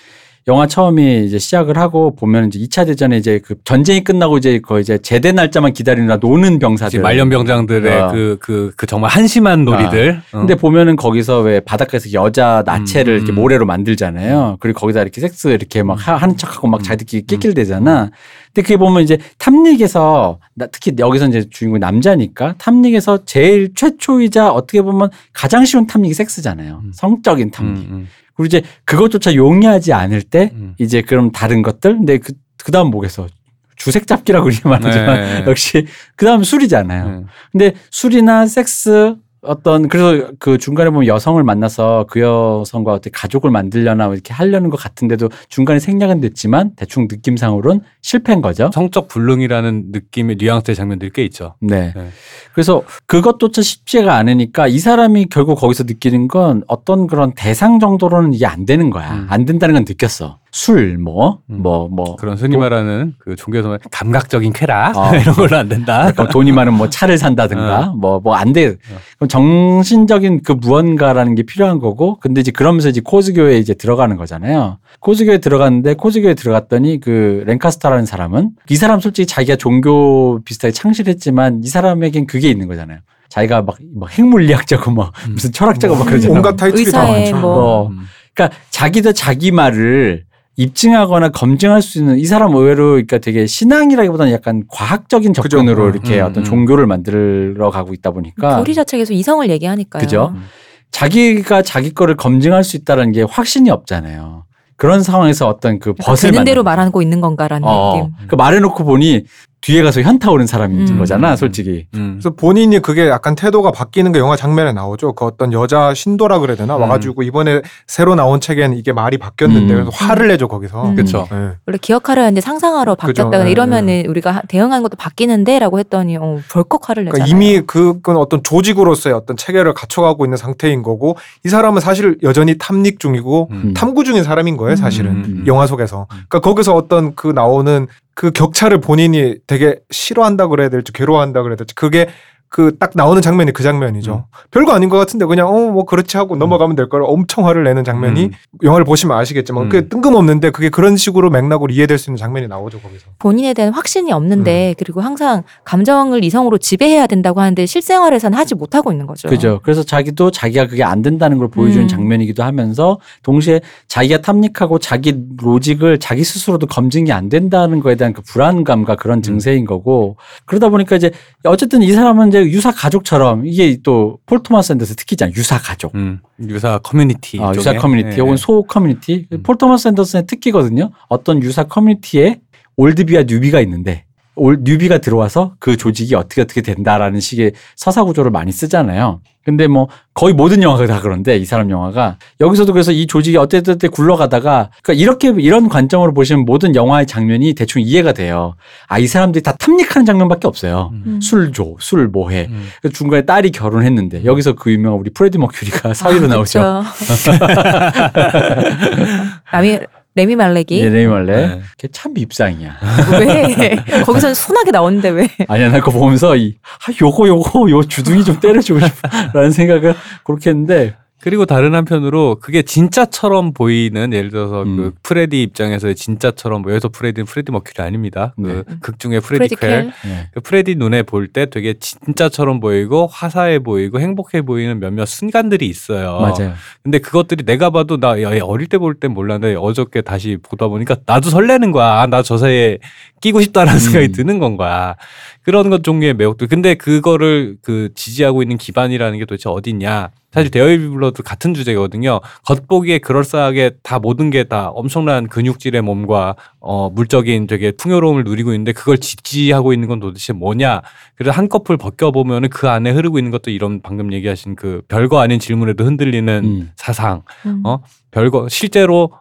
[0.47, 4.81] 영화 처음이 이제 시작을 하고 보면 이제 2차 대전에 이제 그 전쟁이 끝나고 이제 거의
[4.81, 6.97] 이제 제대 날짜만 기다리느라 노는 병사들.
[6.97, 8.11] 이제 말년 병장들의 어.
[8.11, 10.21] 그, 그, 그 정말 한심한 놀이들.
[10.33, 10.39] 어.
[10.39, 13.35] 근데 보면은 거기서 왜 바닷가에서 여자 나체를 음, 이렇게 음.
[13.35, 14.57] 모래로 만들잖아요.
[14.59, 16.83] 그리고 거기다 이렇게 섹스 이렇게 막 하- 하는 척하고 막 음.
[16.83, 18.09] 자기들끼리 낄낄대잖아.
[18.47, 24.81] 근데 그게 보면 이제 탐닉에서 나- 특히 여기서 이제 주인공이 남자니까 탐닉에서 제일 최초이자 어떻게
[24.81, 26.81] 보면 가장 쉬운 탐닉이 섹스잖아요.
[26.83, 26.91] 음.
[26.93, 27.77] 성적인 음, 탐닉.
[27.89, 30.75] 음, 그리고 이제 그것조차 용이하지 않을 때 음.
[30.77, 31.97] 이제 그럼 다른 것들.
[31.97, 33.27] 근데 그 그다음 뭐겠어?
[33.75, 35.45] 주색 잡기라고 우리 말하지만 네.
[35.47, 37.09] 역시 그다음 술이잖아요.
[37.09, 37.25] 네.
[37.51, 44.07] 근데 술이나 섹스 어떤 그래서 그 중간에 보면 여성을 만나서 그 여성과 어떻게 가족을 만들려나
[44.07, 48.69] 이렇게 하려는 것 같은데도 중간에 생략은 됐지만 대충 느낌상으로는 실패인 거죠.
[48.73, 51.55] 성적 불능이라는 느낌의 뉘앙스의 장면들이 꽤 있죠.
[51.59, 51.93] 네.
[51.95, 52.09] 네.
[52.53, 58.45] 그래서 그것조차 쉽지가 않으니까 이 사람이 결국 거기서 느끼는 건 어떤 그런 대상 정도로는 이게
[58.45, 59.13] 안 되는 거야.
[59.13, 59.27] 음.
[59.29, 60.39] 안 된다는 건 느꼈어.
[60.53, 61.63] 술, 뭐, 음.
[61.63, 62.15] 뭐, 뭐.
[62.15, 65.09] 그런 흔히 말하는 그 종교에서 감각적인 쾌락 어.
[65.17, 66.11] 이런 걸로 안 된다.
[66.11, 68.75] 그럼 돈이 많은 뭐 차를 산다든가 뭐뭐 안 돼.
[69.17, 74.77] 그럼 정신적인 그 무언가라는 게 필요한 거고 근데 이제 그러면서 이제 코즈교에 이제 들어가는 거잖아요.
[74.99, 81.67] 코즈교에 들어갔는데 코즈교에 들어갔더니 그 랭카스터라는 사람은 이 사람 솔직히 자기가 종교 비슷하게 창실했지만 이
[81.67, 82.99] 사람에겐 그게 있는 거잖아요.
[83.27, 85.33] 자기가 막, 막 핵물리학자고 막 음.
[85.33, 86.37] 무슨 철학자고 막 그러잖아요.
[86.37, 87.37] 온갖 타이틀이 다 많죠.
[87.37, 87.87] 뭐- 어.
[87.87, 88.01] 음.
[88.35, 90.25] 그러니까 자기도 자기 말을
[90.55, 95.49] 입증하거나 검증할 수 있는 이 사람 의외로 그러니까 되게 신앙이라기보다는 약간 과학적인 그죠.
[95.49, 96.43] 접근으로 음, 이렇게 음, 어떤 음.
[96.43, 100.01] 종교를 만들어 가고 있다 보니까 교리 자체가 계속 이성을 얘기하니까요.
[100.01, 100.33] 그죠?
[100.35, 100.43] 음.
[100.91, 104.45] 자기가 자기 거를 검증할 수 있다는 게 확신이 없잖아요.
[104.75, 108.27] 그런 상황에서 어떤 그 벗을 되는 대로 말하고 있는 건가라는 어, 느낌.
[108.27, 109.23] 그 말해놓고 보니
[109.63, 110.99] 뒤에 가서 현타 오는 사람인 음.
[110.99, 111.87] 거잖아, 솔직히.
[111.95, 112.15] 음.
[112.19, 115.13] 그래서 본인이 그게 약간 태도가 바뀌는 게 영화 장면에 나오죠.
[115.13, 116.81] 그 어떤 여자 신도라 그래야 되나 음.
[116.81, 119.85] 와가지고 이번에 새로 나온 책엔 이게 말이 바뀌었는데 음.
[119.85, 120.89] 그래서 화를 내죠 거기서.
[120.89, 120.95] 음.
[120.95, 121.27] 그쵸.
[121.31, 121.51] 네.
[121.65, 122.95] 원래 기억하려 했는데 상상하러.
[122.95, 127.43] 바뀌었다거나 네, 이러면은 우리가 하- 대응하는 것도 바뀌는데라고 했더니 어, 벌컥 화를 그러니까 내잖아요.
[127.53, 132.99] 이미 그건 어떤 조직으로서의 어떤 체계를 갖춰가고 있는 상태인 거고 이 사람은 사실 여전히 탐닉
[132.99, 133.73] 중이고 음.
[133.73, 135.43] 탐구 중인 사람인 거예요 사실은 음.
[135.47, 136.07] 영화 속에서.
[136.09, 141.73] 그러니까 거기서 어떤 그 나오는 그 격차를 본인이 되게 싫어한다 그래야 될지 괴로워한다 그래야 될지
[141.75, 142.09] 그게
[142.53, 144.25] 그 딱 나오는 장면이 그 장면이죠.
[144.51, 148.25] 별거 아닌 것 같은데 그냥 어 뭐 그렇지 하고 넘어가면 될걸 엄청 화를 내는 장면이
[148.25, 148.31] 음.
[148.61, 149.69] 영화를 보시면 아시겠지만 음.
[149.69, 153.05] 그게 뜬금없는데 그게 그런 식으로 맥락으로 이해될 수 있는 장면이 나오죠 거기서.
[153.17, 154.73] 본인에 대한 확신이 없는데 음.
[154.77, 159.29] 그리고 항상 감정을 이성으로 지배해야 된다고 하는데 실생활에서는 하지 못하고 있는 거죠.
[159.29, 159.61] 그죠.
[159.63, 161.87] 그래서 자기도 자기가 그게 안 된다는 걸 보여주는 음.
[161.87, 168.21] 장면이기도 하면서 동시에 자기가 탐닉하고 자기 로직을 자기 스스로도 검증이 안 된다는 거에 대한 그
[168.21, 169.21] 불안감과 그런 음.
[169.23, 171.09] 증세인 거고 그러다 보니까 이제
[171.45, 175.31] 어쨌든 이 사람은 이제 유사 가족처럼 이게 또 폴 토마스 앤더슨 특기잖아.
[175.35, 175.93] 유사 가족.
[175.95, 176.19] 음.
[176.47, 177.39] 유사 커뮤니티.
[177.39, 177.57] 아, 쪽에.
[177.59, 178.21] 유사 커뮤니티 예.
[178.21, 179.27] 혹은 소 커뮤니티.
[179.31, 179.43] 음.
[179.43, 180.91] 폴 토마스 앤더슨의 특기거든요.
[181.09, 182.39] 어떤 유사 커뮤니티에
[182.77, 184.05] oldbie와 newbie가 있는데
[184.35, 189.21] 올 newbie가 들어와서 그 조직이 어떻게 어떻게 된다라는 식의 서사 구조를 많이 쓰잖아요.
[189.45, 193.77] 근데 뭐 거의 모든 영화가 다 그런데 이 사람 영화가 여기서도 그래서 이 조직이 어쨌든
[193.77, 198.55] 굴러가다가 그러니까 이렇게 이런 관점으로 보시면 모든 영화의 장면이 대충 이해가 돼요.
[198.87, 200.91] 아 이 사람들이 다 탐닉하는 장면밖에 없어요.
[200.93, 201.19] 음.
[201.21, 202.47] 술 줘, 술 뭐해.
[202.49, 202.69] 음.
[202.81, 206.83] 그 중간에 딸이 결혼했는데 여기서 그 유명한 우리 프레디 머큐리가 사위로 아, 나오죠.
[206.97, 207.31] 그쵸.
[210.15, 211.47] 레미 말렉이 예, 레미 말렉.
[211.47, 211.61] 네.
[211.77, 212.77] 걔 참 밉상이야.
[213.19, 215.27] 왜 거기서는 순하게 나오는데 왜?
[215.47, 220.51] 아니야, 나 그거 보면서 이, 아, 요거, 요거, 요 주둥이 좀 때려주고 싶어라는 생각을 그렇게
[220.51, 224.75] 했는데, 그리고 다른 한편으로 그게 진짜처럼 보이는 예를 들어서 음.
[224.75, 228.33] 그 프레디 입장에서의 진짜처럼 뭐 여기서 프레디는 프레디 머큐리 아닙니다.
[228.37, 228.63] 네.
[228.67, 229.69] 그 극 중에 프레디 프레디 켈.
[229.69, 229.93] 켈.
[230.11, 230.27] 예.
[230.33, 236.19] 그 프레디 눈에 볼 때 되게 진짜처럼 보이고 화사해 보이고 행복해 보이는 몇몇 순간들이 있어요.
[236.19, 236.55] 맞아요.
[236.83, 241.29] 근데 그것들이 내가 봐도 나 야, 어릴 때볼 땐 몰랐는데 어저께 다시 보다 보니까 나도
[241.29, 242.01] 설레는 거야.
[242.01, 242.79] 아, 나 저 사이에
[243.21, 243.79] 끼고 싶다라는 음.
[243.79, 244.97] 생각이 드는 건 거야.
[245.43, 246.47] 그런 것 종류의 매혹들.
[246.47, 250.11] 근데 그거를 그 지지하고 있는 기반이라는 게 도대체 어딨냐.
[250.31, 252.19] 사실 There Will Be Blood 같은 주제거든요.
[252.45, 258.71] 겉보기에 그럴싸하게 다 모든 게 다 엄청난 근육질의 몸과 어 물적인 되게 풍요로움을 누리고 있는데
[258.73, 260.81] 그걸 지지하고 있는 건 도대체 뭐냐.
[261.15, 265.85] 그래서 한꺼풀 벗겨보면은 그 안에 흐르고 있는 것도 이런 방금 얘기하신 그 별거 아닌 질문에도
[265.85, 266.71] 흔들리는 음.
[266.75, 267.21] 사상.
[267.45, 267.61] 음.
[267.63, 267.79] 어?
[268.11, 269.11] 별거 실제로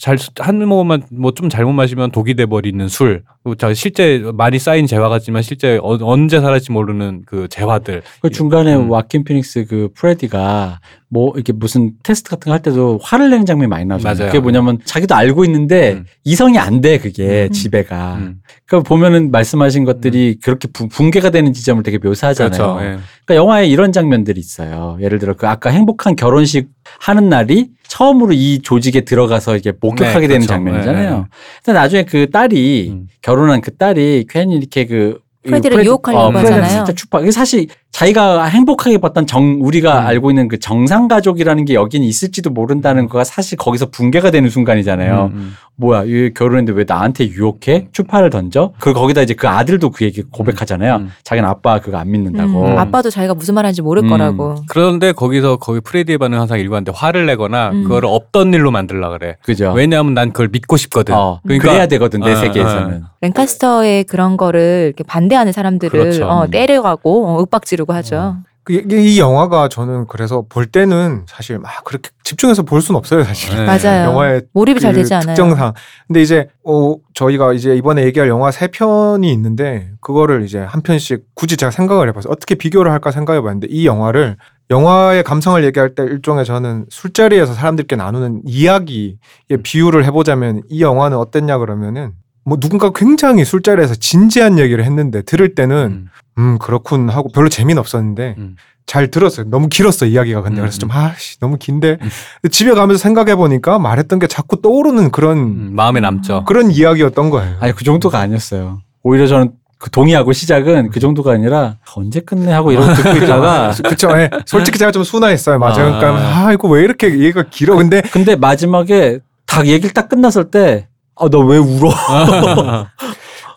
[0.00, 3.22] 잘한 모금만 뭐 좀 잘못 마시면 독이 돼 버리는 술.
[3.56, 8.02] 저 실제 많이 쌓인 재화 같지만 실제 어, 언제 살았지 모르는 그 재화들.
[8.20, 8.90] 그 중간에 음.
[8.90, 10.80] 와킨 피닉스 그 프레디가
[11.10, 14.16] 뭐 이렇게 무슨 테스트 같은 거 할 때도 화를 내는 장면이 많이 나오잖아요.
[14.18, 14.30] 맞아요.
[14.30, 16.04] 그게 뭐냐면 자기도 알고 있는데 음.
[16.24, 17.52] 이성이 안 돼, 그게 음.
[17.52, 18.14] 지배가.
[18.16, 18.40] 음.
[18.66, 22.50] 그러니까 보면은 말씀하신 것들이 그렇게 부- 붕괴가 되는 지점을 되게 묘사하잖아요.
[22.50, 22.78] 그렇죠.
[22.84, 22.98] 예.
[23.24, 24.98] 그러니까 영화에 이런 장면들이 있어요.
[25.00, 26.68] 예를 들어 그 아까 행복한 결혼식
[27.00, 30.46] 하는 날이 처음으로 이 조직에 들어가서 이게 목격하게 네, 되는 그렇죠.
[30.46, 31.10] 장면이잖아요.
[31.10, 31.24] 네, 네.
[31.64, 33.08] 근데 나중에 그 딸이 음.
[33.22, 36.84] 결혼한 그 딸이 괜히 이렇게 그 프레디를 유혹하려고 프레디한테 하잖아요.
[36.84, 37.20] 진짜 추파.
[37.20, 40.06] 이게 사실 자기가 행복하게 봤던 정 우리가 음.
[40.06, 45.30] 알고 있는 그 정상 가족이라는 게 여기는 있을지도 모른다는 거가 사실 거기서 붕괴가 되는 순간이잖아요.
[45.32, 45.54] 음, 음.
[45.80, 47.86] 뭐야, 이 결혼했는데 왜 나한테 유혹해?
[47.92, 48.72] 추파를 던져?
[48.80, 50.96] 그 거기다 이제 그 아들도 그 얘기 고백하잖아요.
[50.96, 51.12] 음.
[51.22, 52.66] 자기는 아빠 그거 안 믿는다고.
[52.66, 54.08] 음, 아빠도 자기가 무슨 말하는지 모를 음.
[54.08, 54.56] 거라고.
[54.68, 57.82] 그런데 거기서 거기 프레디의 반응 항상 일관데 화를 내거나 음.
[57.84, 59.36] 그거를 없던 일로 만들라 그래.
[59.44, 59.72] 그죠?
[59.72, 61.14] 왜냐하면 난 그걸 믿고 싶거든.
[61.14, 63.04] 어, 그러니까- 그래야 되거든 내 어, 세계에서는.
[63.20, 66.26] 랭카스터의 그런 거를 이렇게 반대하는 사람들을 그렇죠.
[66.26, 68.36] 어, 때려가고 어, 윽박지르고 하죠.
[68.68, 73.24] 그 이, 이 영화가 저는 그래서 볼 때는 사실 막 그렇게 집중해서 볼 수는 없어요
[73.24, 73.56] 사실.
[73.56, 73.64] 네.
[73.64, 74.10] 맞아요.
[74.10, 75.34] 영화의 몰입이 잘그 되지 않아요.
[75.34, 75.72] 특정상.
[76.06, 81.28] 근데 이제 어 저희가 이제 이번에 얘기할 영화 세 편이 있는데 그거를 이제 한 편씩
[81.34, 82.30] 굳이 제가 생각을 해봤어요.
[82.30, 84.36] 어떻게 비교를 할까 생각해봤는데 이 영화를
[84.70, 89.16] 영화의 감성을 얘기할 때 일종의 저는 술자리에서 사람들께 나누는 이야기의
[89.62, 92.12] 비유를 해보자면 이 영화는 어땠냐 그러면은
[92.44, 96.08] 뭐 누군가 굉장히 술자리에서 진지한 얘기를 했는데 들을 때는 음.
[96.38, 98.56] 음 그렇군 하고 별로 재미는 없었는데 음.
[98.86, 99.46] 잘 들었어요.
[99.50, 100.96] 너무 길었어 이야기가 근데 음, 그래서 좀 음.
[100.96, 106.00] 아씨 너무 긴데 근데 집에 가면서 생각해 보니까 말했던 게 자꾸 떠오르는 그런 음, 마음에
[106.00, 106.44] 남죠.
[106.44, 107.56] 그런 이야기였던 거예요.
[107.60, 108.80] 아니 그 정도가 아니었어요.
[109.02, 114.10] 오히려 저는 그 동의하고 시작은 그 정도가 아니라 언제 끝내 하고 이러고 듣고 있다가 그렇죠.
[114.18, 114.30] 예.
[114.46, 115.58] 솔직히 제가 좀 순화했어요.
[115.58, 115.94] 맞아요.
[115.94, 115.98] 아.
[115.98, 117.76] 그러니까 아 이거 왜 이렇게 얘기가 길어?
[117.76, 120.88] 근데 근데 마지막에 딱 얘기를 딱 끝났을 때
[121.20, 121.90] 아 너 왜 울어?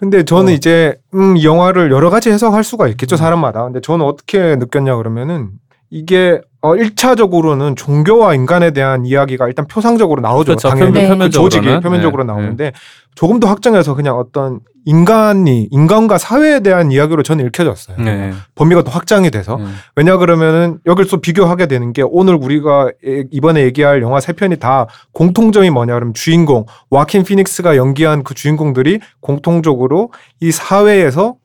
[0.01, 0.55] 근데 저는 어.
[0.55, 3.63] 이제 음, 이 영화를 여러 가지 해석할 수가 있겠죠 사람마다.
[3.65, 5.51] 근데 저는 어떻게 느꼈냐 그러면은
[5.91, 10.55] 이게 어 1차적으로는 종교와 인간에 대한 이야기가 일단 표상적으로 나오죠.
[10.55, 10.69] 그렇죠.
[10.69, 11.01] 당연히 네.
[11.03, 11.31] 그 표면적으로는.
[11.31, 12.27] 조직이 표면적으로 네.
[12.33, 12.71] 나오는데
[13.13, 17.97] 조금 더 확장해서 그냥 어떤 인간이 인간과 사회에 대한 이야기로 저는 읽혀졌어요.
[17.97, 18.31] 네.
[18.55, 19.75] 범위가 더 확장이 돼서 음.
[19.95, 24.57] 왜냐 그러면은 여기를 또 비교하게 되는 게 오늘 우리가 에- 이번에 얘기할 영화 세 편이
[24.57, 31.35] 다 공통점이 뭐냐 그러면 주인공 와킨 피닉스가 연기한 그 주인공들이 공통적으로 이 사회에서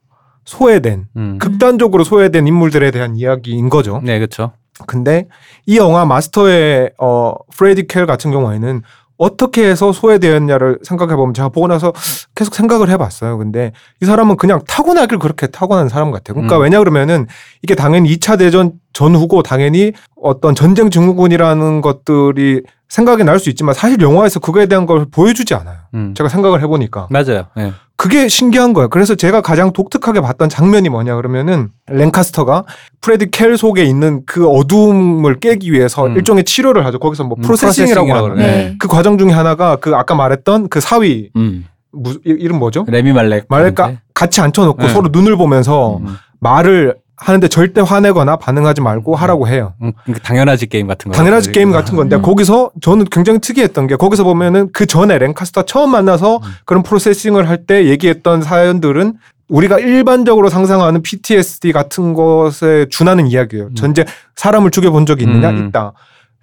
[0.44, 1.38] 소외된 음.
[1.38, 4.00] 극단적으로 소외된 인물들에 대한 이야기인 거죠.
[4.04, 4.52] 네, 그렇죠.
[4.86, 5.26] 근데
[5.64, 8.82] 이 영화 마스터의 어 프레디 켈 같은 경우에는
[9.18, 11.92] 어떻게 해서 소외되었냐를 생각해 보면 제가 보고 나서
[12.34, 13.38] 계속 생각을 해봤어요.
[13.38, 16.34] 근데 이 사람은 그냥 타고나길 그렇게 타고난 사람 같아요.
[16.34, 16.62] 그러니까 음.
[16.62, 17.26] 왜냐 그러면은
[17.62, 24.00] 이게 당연히 2차 대전 전후고 당연히 어떤 전쟁 증후군이라는 것들이 생각이 날 수 있지만 사실
[24.00, 25.76] 영화에서 그거에 대한 걸 보여주지 않아요.
[25.94, 26.14] 음.
[26.14, 27.46] 제가 생각을 해보니까 맞아요.
[27.56, 27.72] 네.
[27.98, 28.88] 그게 신기한 거예요.
[28.88, 32.64] 그래서 제가 가장 독특하게 봤던 장면이 뭐냐 그러면은 랭카스터가
[33.00, 36.14] 프레디 퀠 속에 있는 그 어둠을 깨기 위해서 음.
[36.16, 36.98] 일종의 치료를 하죠.
[36.98, 38.36] 거기서 뭐 음, processing이라고 하는.
[38.36, 38.76] 네.
[38.78, 41.66] 그 과정 중에 하나가 그 아까 말했던 그 사위 음.
[41.92, 42.84] 무, 이- 이름 뭐죠?
[42.86, 43.46] 레미 말렉.
[43.48, 44.88] 말렉과 같이 앉혀놓고 네.
[44.90, 46.16] 서로 눈을 보면서 음.
[46.40, 49.72] 말을 하는데 절대 화내거나 반응하지 말고 하라고 해요.
[49.82, 51.16] 음, 그 당연하지 게임 같은 거.
[51.16, 52.22] 당연하지 게임 같은 건데 음.
[52.22, 56.42] 거기서 저는 굉장히 특이했던 게 거기서 보면은 그 전에 랭카스터 처음 만나서 음.
[56.66, 59.14] 그런 processing을 할 때 얘기했던 사연들은
[59.48, 63.66] 우리가 일반적으로 상상하는 PTSD 같은 것에 준하는 이야기예요.
[63.68, 63.74] 음.
[63.74, 64.04] 전제
[64.36, 65.68] 사람을 죽여본 적이 있느냐 음.
[65.68, 65.92] 있다.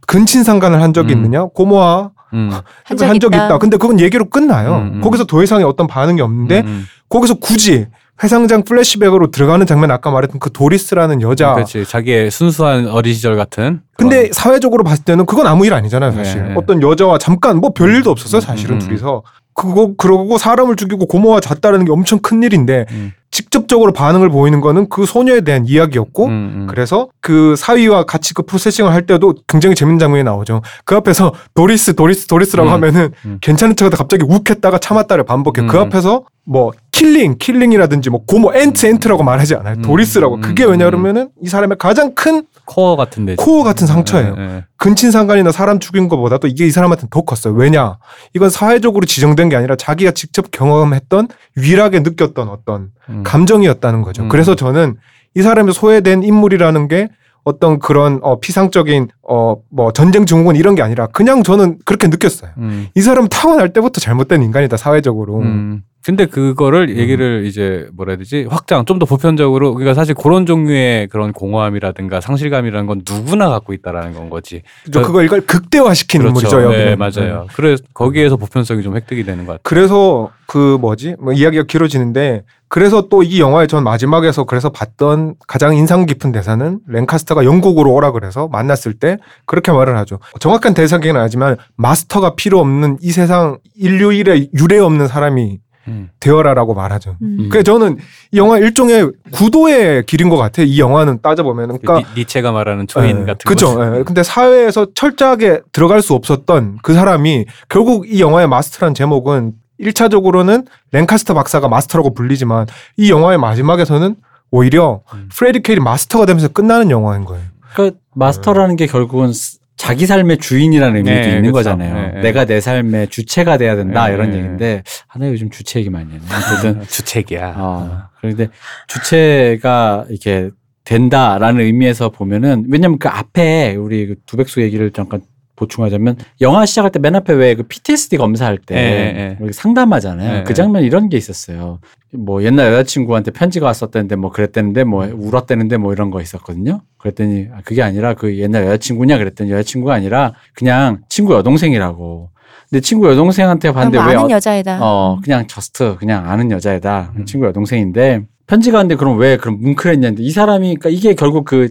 [0.07, 1.17] 근친상간을 한 적이 음.
[1.19, 2.49] 있느냐 고모와 음.
[2.84, 3.45] 한한 적이 있다.
[3.45, 3.57] 있다.
[3.59, 4.91] 근데 그건 얘기로 끝나요.
[5.01, 7.86] 거기서 더 이상의 어떤 반응이 없는데 음, 거기서 굳이
[8.24, 11.22] 회상장 플래시백으로 들어가는 장면 아까 말했던 그 도리스라는 음.
[11.22, 11.86] 여자 그렇지.
[11.86, 13.82] 자기의 순수한 어린 시절 같은.
[13.97, 16.41] 근데 그런- 사회적으로 봤을 때는 그건 아무 일 아니잖아요, 사실.
[16.43, 16.55] 네, 네.
[16.55, 19.24] 어떤 여자와 잠깐 뭐 별일도 없었어요, 음, 사실은 음, 둘이서.
[19.55, 24.89] 그거 그러고 사람을 죽이고 고모와 잤다는 게 엄청 큰 일인데 음, 직접적으로 반응을 보이는 거는
[24.89, 26.67] 그 소녀에 대한 이야기였고 음, 음.
[26.69, 30.61] 그래서 그 사위와 같이 그 processing을 할 때도 굉장히 재밌는 장면이 나오죠.
[30.86, 33.39] 그 앞에서 도리스 도리스 도리스라고 음, 하면은 음.
[33.41, 35.65] 괜찮은 척하다 갑자기 욱했다가 참았다를 반복해.
[35.65, 35.81] 그 음.
[35.81, 39.75] 앞에서 뭐 killing killing이라든지 뭐 고모 aunt aunt라고 말하지 않아요.
[39.77, 40.36] 음, 도리스라고.
[40.36, 40.71] 음, 그게 음.
[40.71, 43.36] 왜냐하면은 이 사람의 가장 큰 core 같은데.
[43.36, 44.36] 코어 같은 상처예요.
[44.36, 44.65] 네, 네.
[44.77, 47.53] 근친상간이나 사람 죽인 것보다도 이게 이 사람한테는 더 컸어요.
[47.53, 47.97] 왜냐?
[48.36, 53.22] 이건 사회적으로 지정된 게 아니라 자기가 직접 경험했던 유일하게 느꼈던 어떤 음.
[53.24, 54.24] 감정이었다는 거죠.
[54.24, 54.30] 음.
[54.30, 54.95] 그래서 저는
[55.36, 57.09] 이 사람이 소외된 인물이라는 게
[57.43, 62.51] 어떤 그런 어 피상적인 어 뭐 전쟁 증후군 이런 게 아니라 그냥 저는 그렇게 느꼈어요.
[62.57, 62.88] 음.
[62.95, 65.39] 이 사람은 타고날 때부터 잘못된 인간이다 사회적으로.
[65.39, 65.84] 음.
[66.06, 71.08] 근데 그거를 얘기를 이제 뭐라 해야 되지 확장 좀 더 보편적으로 그러니까 사실 그런 종류의
[71.08, 74.62] 그런 공허함이라든가 상실감이라는 건 누구나 갖고 있다라는 건 거지.
[74.84, 75.01] 그죠?
[75.01, 76.86] 그걸 이걸 극대화시킨 인물이죠 여기는.
[76.86, 77.47] 네, 맞아요.
[77.56, 79.62] 그래서 거기에서 보편성이 좀 획득이 되는 것 같아요.
[79.64, 85.76] 그래서 그 뭐지 뭐 이야기가 길어지는데 그래서 또 이 영화의 전 마지막에서 그래서 봤던 가장
[85.76, 90.20] 인상 깊은 대사는 랭카스터가 영국으로 오라 그래서 만났을 때 그렇게 말을 하죠.
[90.39, 96.09] 정확한 대사기는 아니지만 마스터가 필요 없는 이 세상 인류 일에 유례 없는 사람이 음.
[96.19, 97.17] 되어라라고 말하죠.
[97.21, 97.49] 음.
[97.51, 97.97] 그래 저는
[98.31, 100.65] 이 영화 일종의 구도의 길인 것 같아요.
[100.65, 103.97] 이 영화는 따져보면 그 그러니까 니, 니체가 말하는 초인 예, 같은 그죠.
[103.99, 104.03] 예.
[104.03, 111.34] 근데 사회에서 철저하게 들어갈 수 없었던 그 사람이 결국 이 영화의 마스터란 제목은 1차적으로는 랭카스터
[111.34, 112.67] 박사가 마스터라고 불리지만
[112.97, 114.15] 이 영화의 마지막에서는
[114.51, 115.29] 오히려 음.
[115.34, 117.43] 프레디 퀠이 마스터가 되면서 끝나는 영화인 거예요.
[117.73, 121.53] 그러니까 마스터라는 게 결국은 스- 자기 삶의 주인이라는 의미도 네, 있는 그쵸.
[121.53, 121.93] 거잖아요.
[121.95, 122.21] 네, 네.
[122.21, 124.38] 내가 내 삶의 주체가 돼야 된다 네, 이런 네.
[124.38, 126.26] 얘기인데 하나 요즘 주체 얘기 많이 했네.
[126.26, 127.55] 어쨌든 주책이야.
[127.57, 128.47] 어, 그런데
[128.88, 130.49] 주체가 이렇게
[130.86, 135.21] 된다라는 의미에서 보면은 왜냐면 그 앞에 우리 그 두백수 얘기를 잠깐
[135.55, 139.38] 보충하자면 영화 시작할 때 맨 앞에 왜 그 PTSD 검사할 때 네, 네.
[139.39, 140.34] 우리 상담하잖아요.
[140.34, 140.53] 네, 그 네.
[140.53, 141.80] 장면 이런 게 있었어요.
[142.14, 146.82] 뭐 옛날 여자친구한테 편지가 왔었다는데 뭐 그랬다는데 뭐 울었다는데 뭐 이런 거 있었거든요.
[146.97, 152.30] 그랬더니 아, 그게 아니라 그 옛날 여자친구냐 그랬더니 여자친구가 아니라 그냥 친구 여동생이라고.
[152.70, 154.80] 근데 친구 여동생한테 봤는데 왜 아는 어, 여자애다.
[154.82, 157.26] 어 그냥 저스트 그냥 아는 여자애다 음.
[157.26, 161.70] 친구 여동생인데 편지가 왔는데 그럼 왜 그럼 뭉클했냐 는데 이 사람이 그러니까 이게 결국 그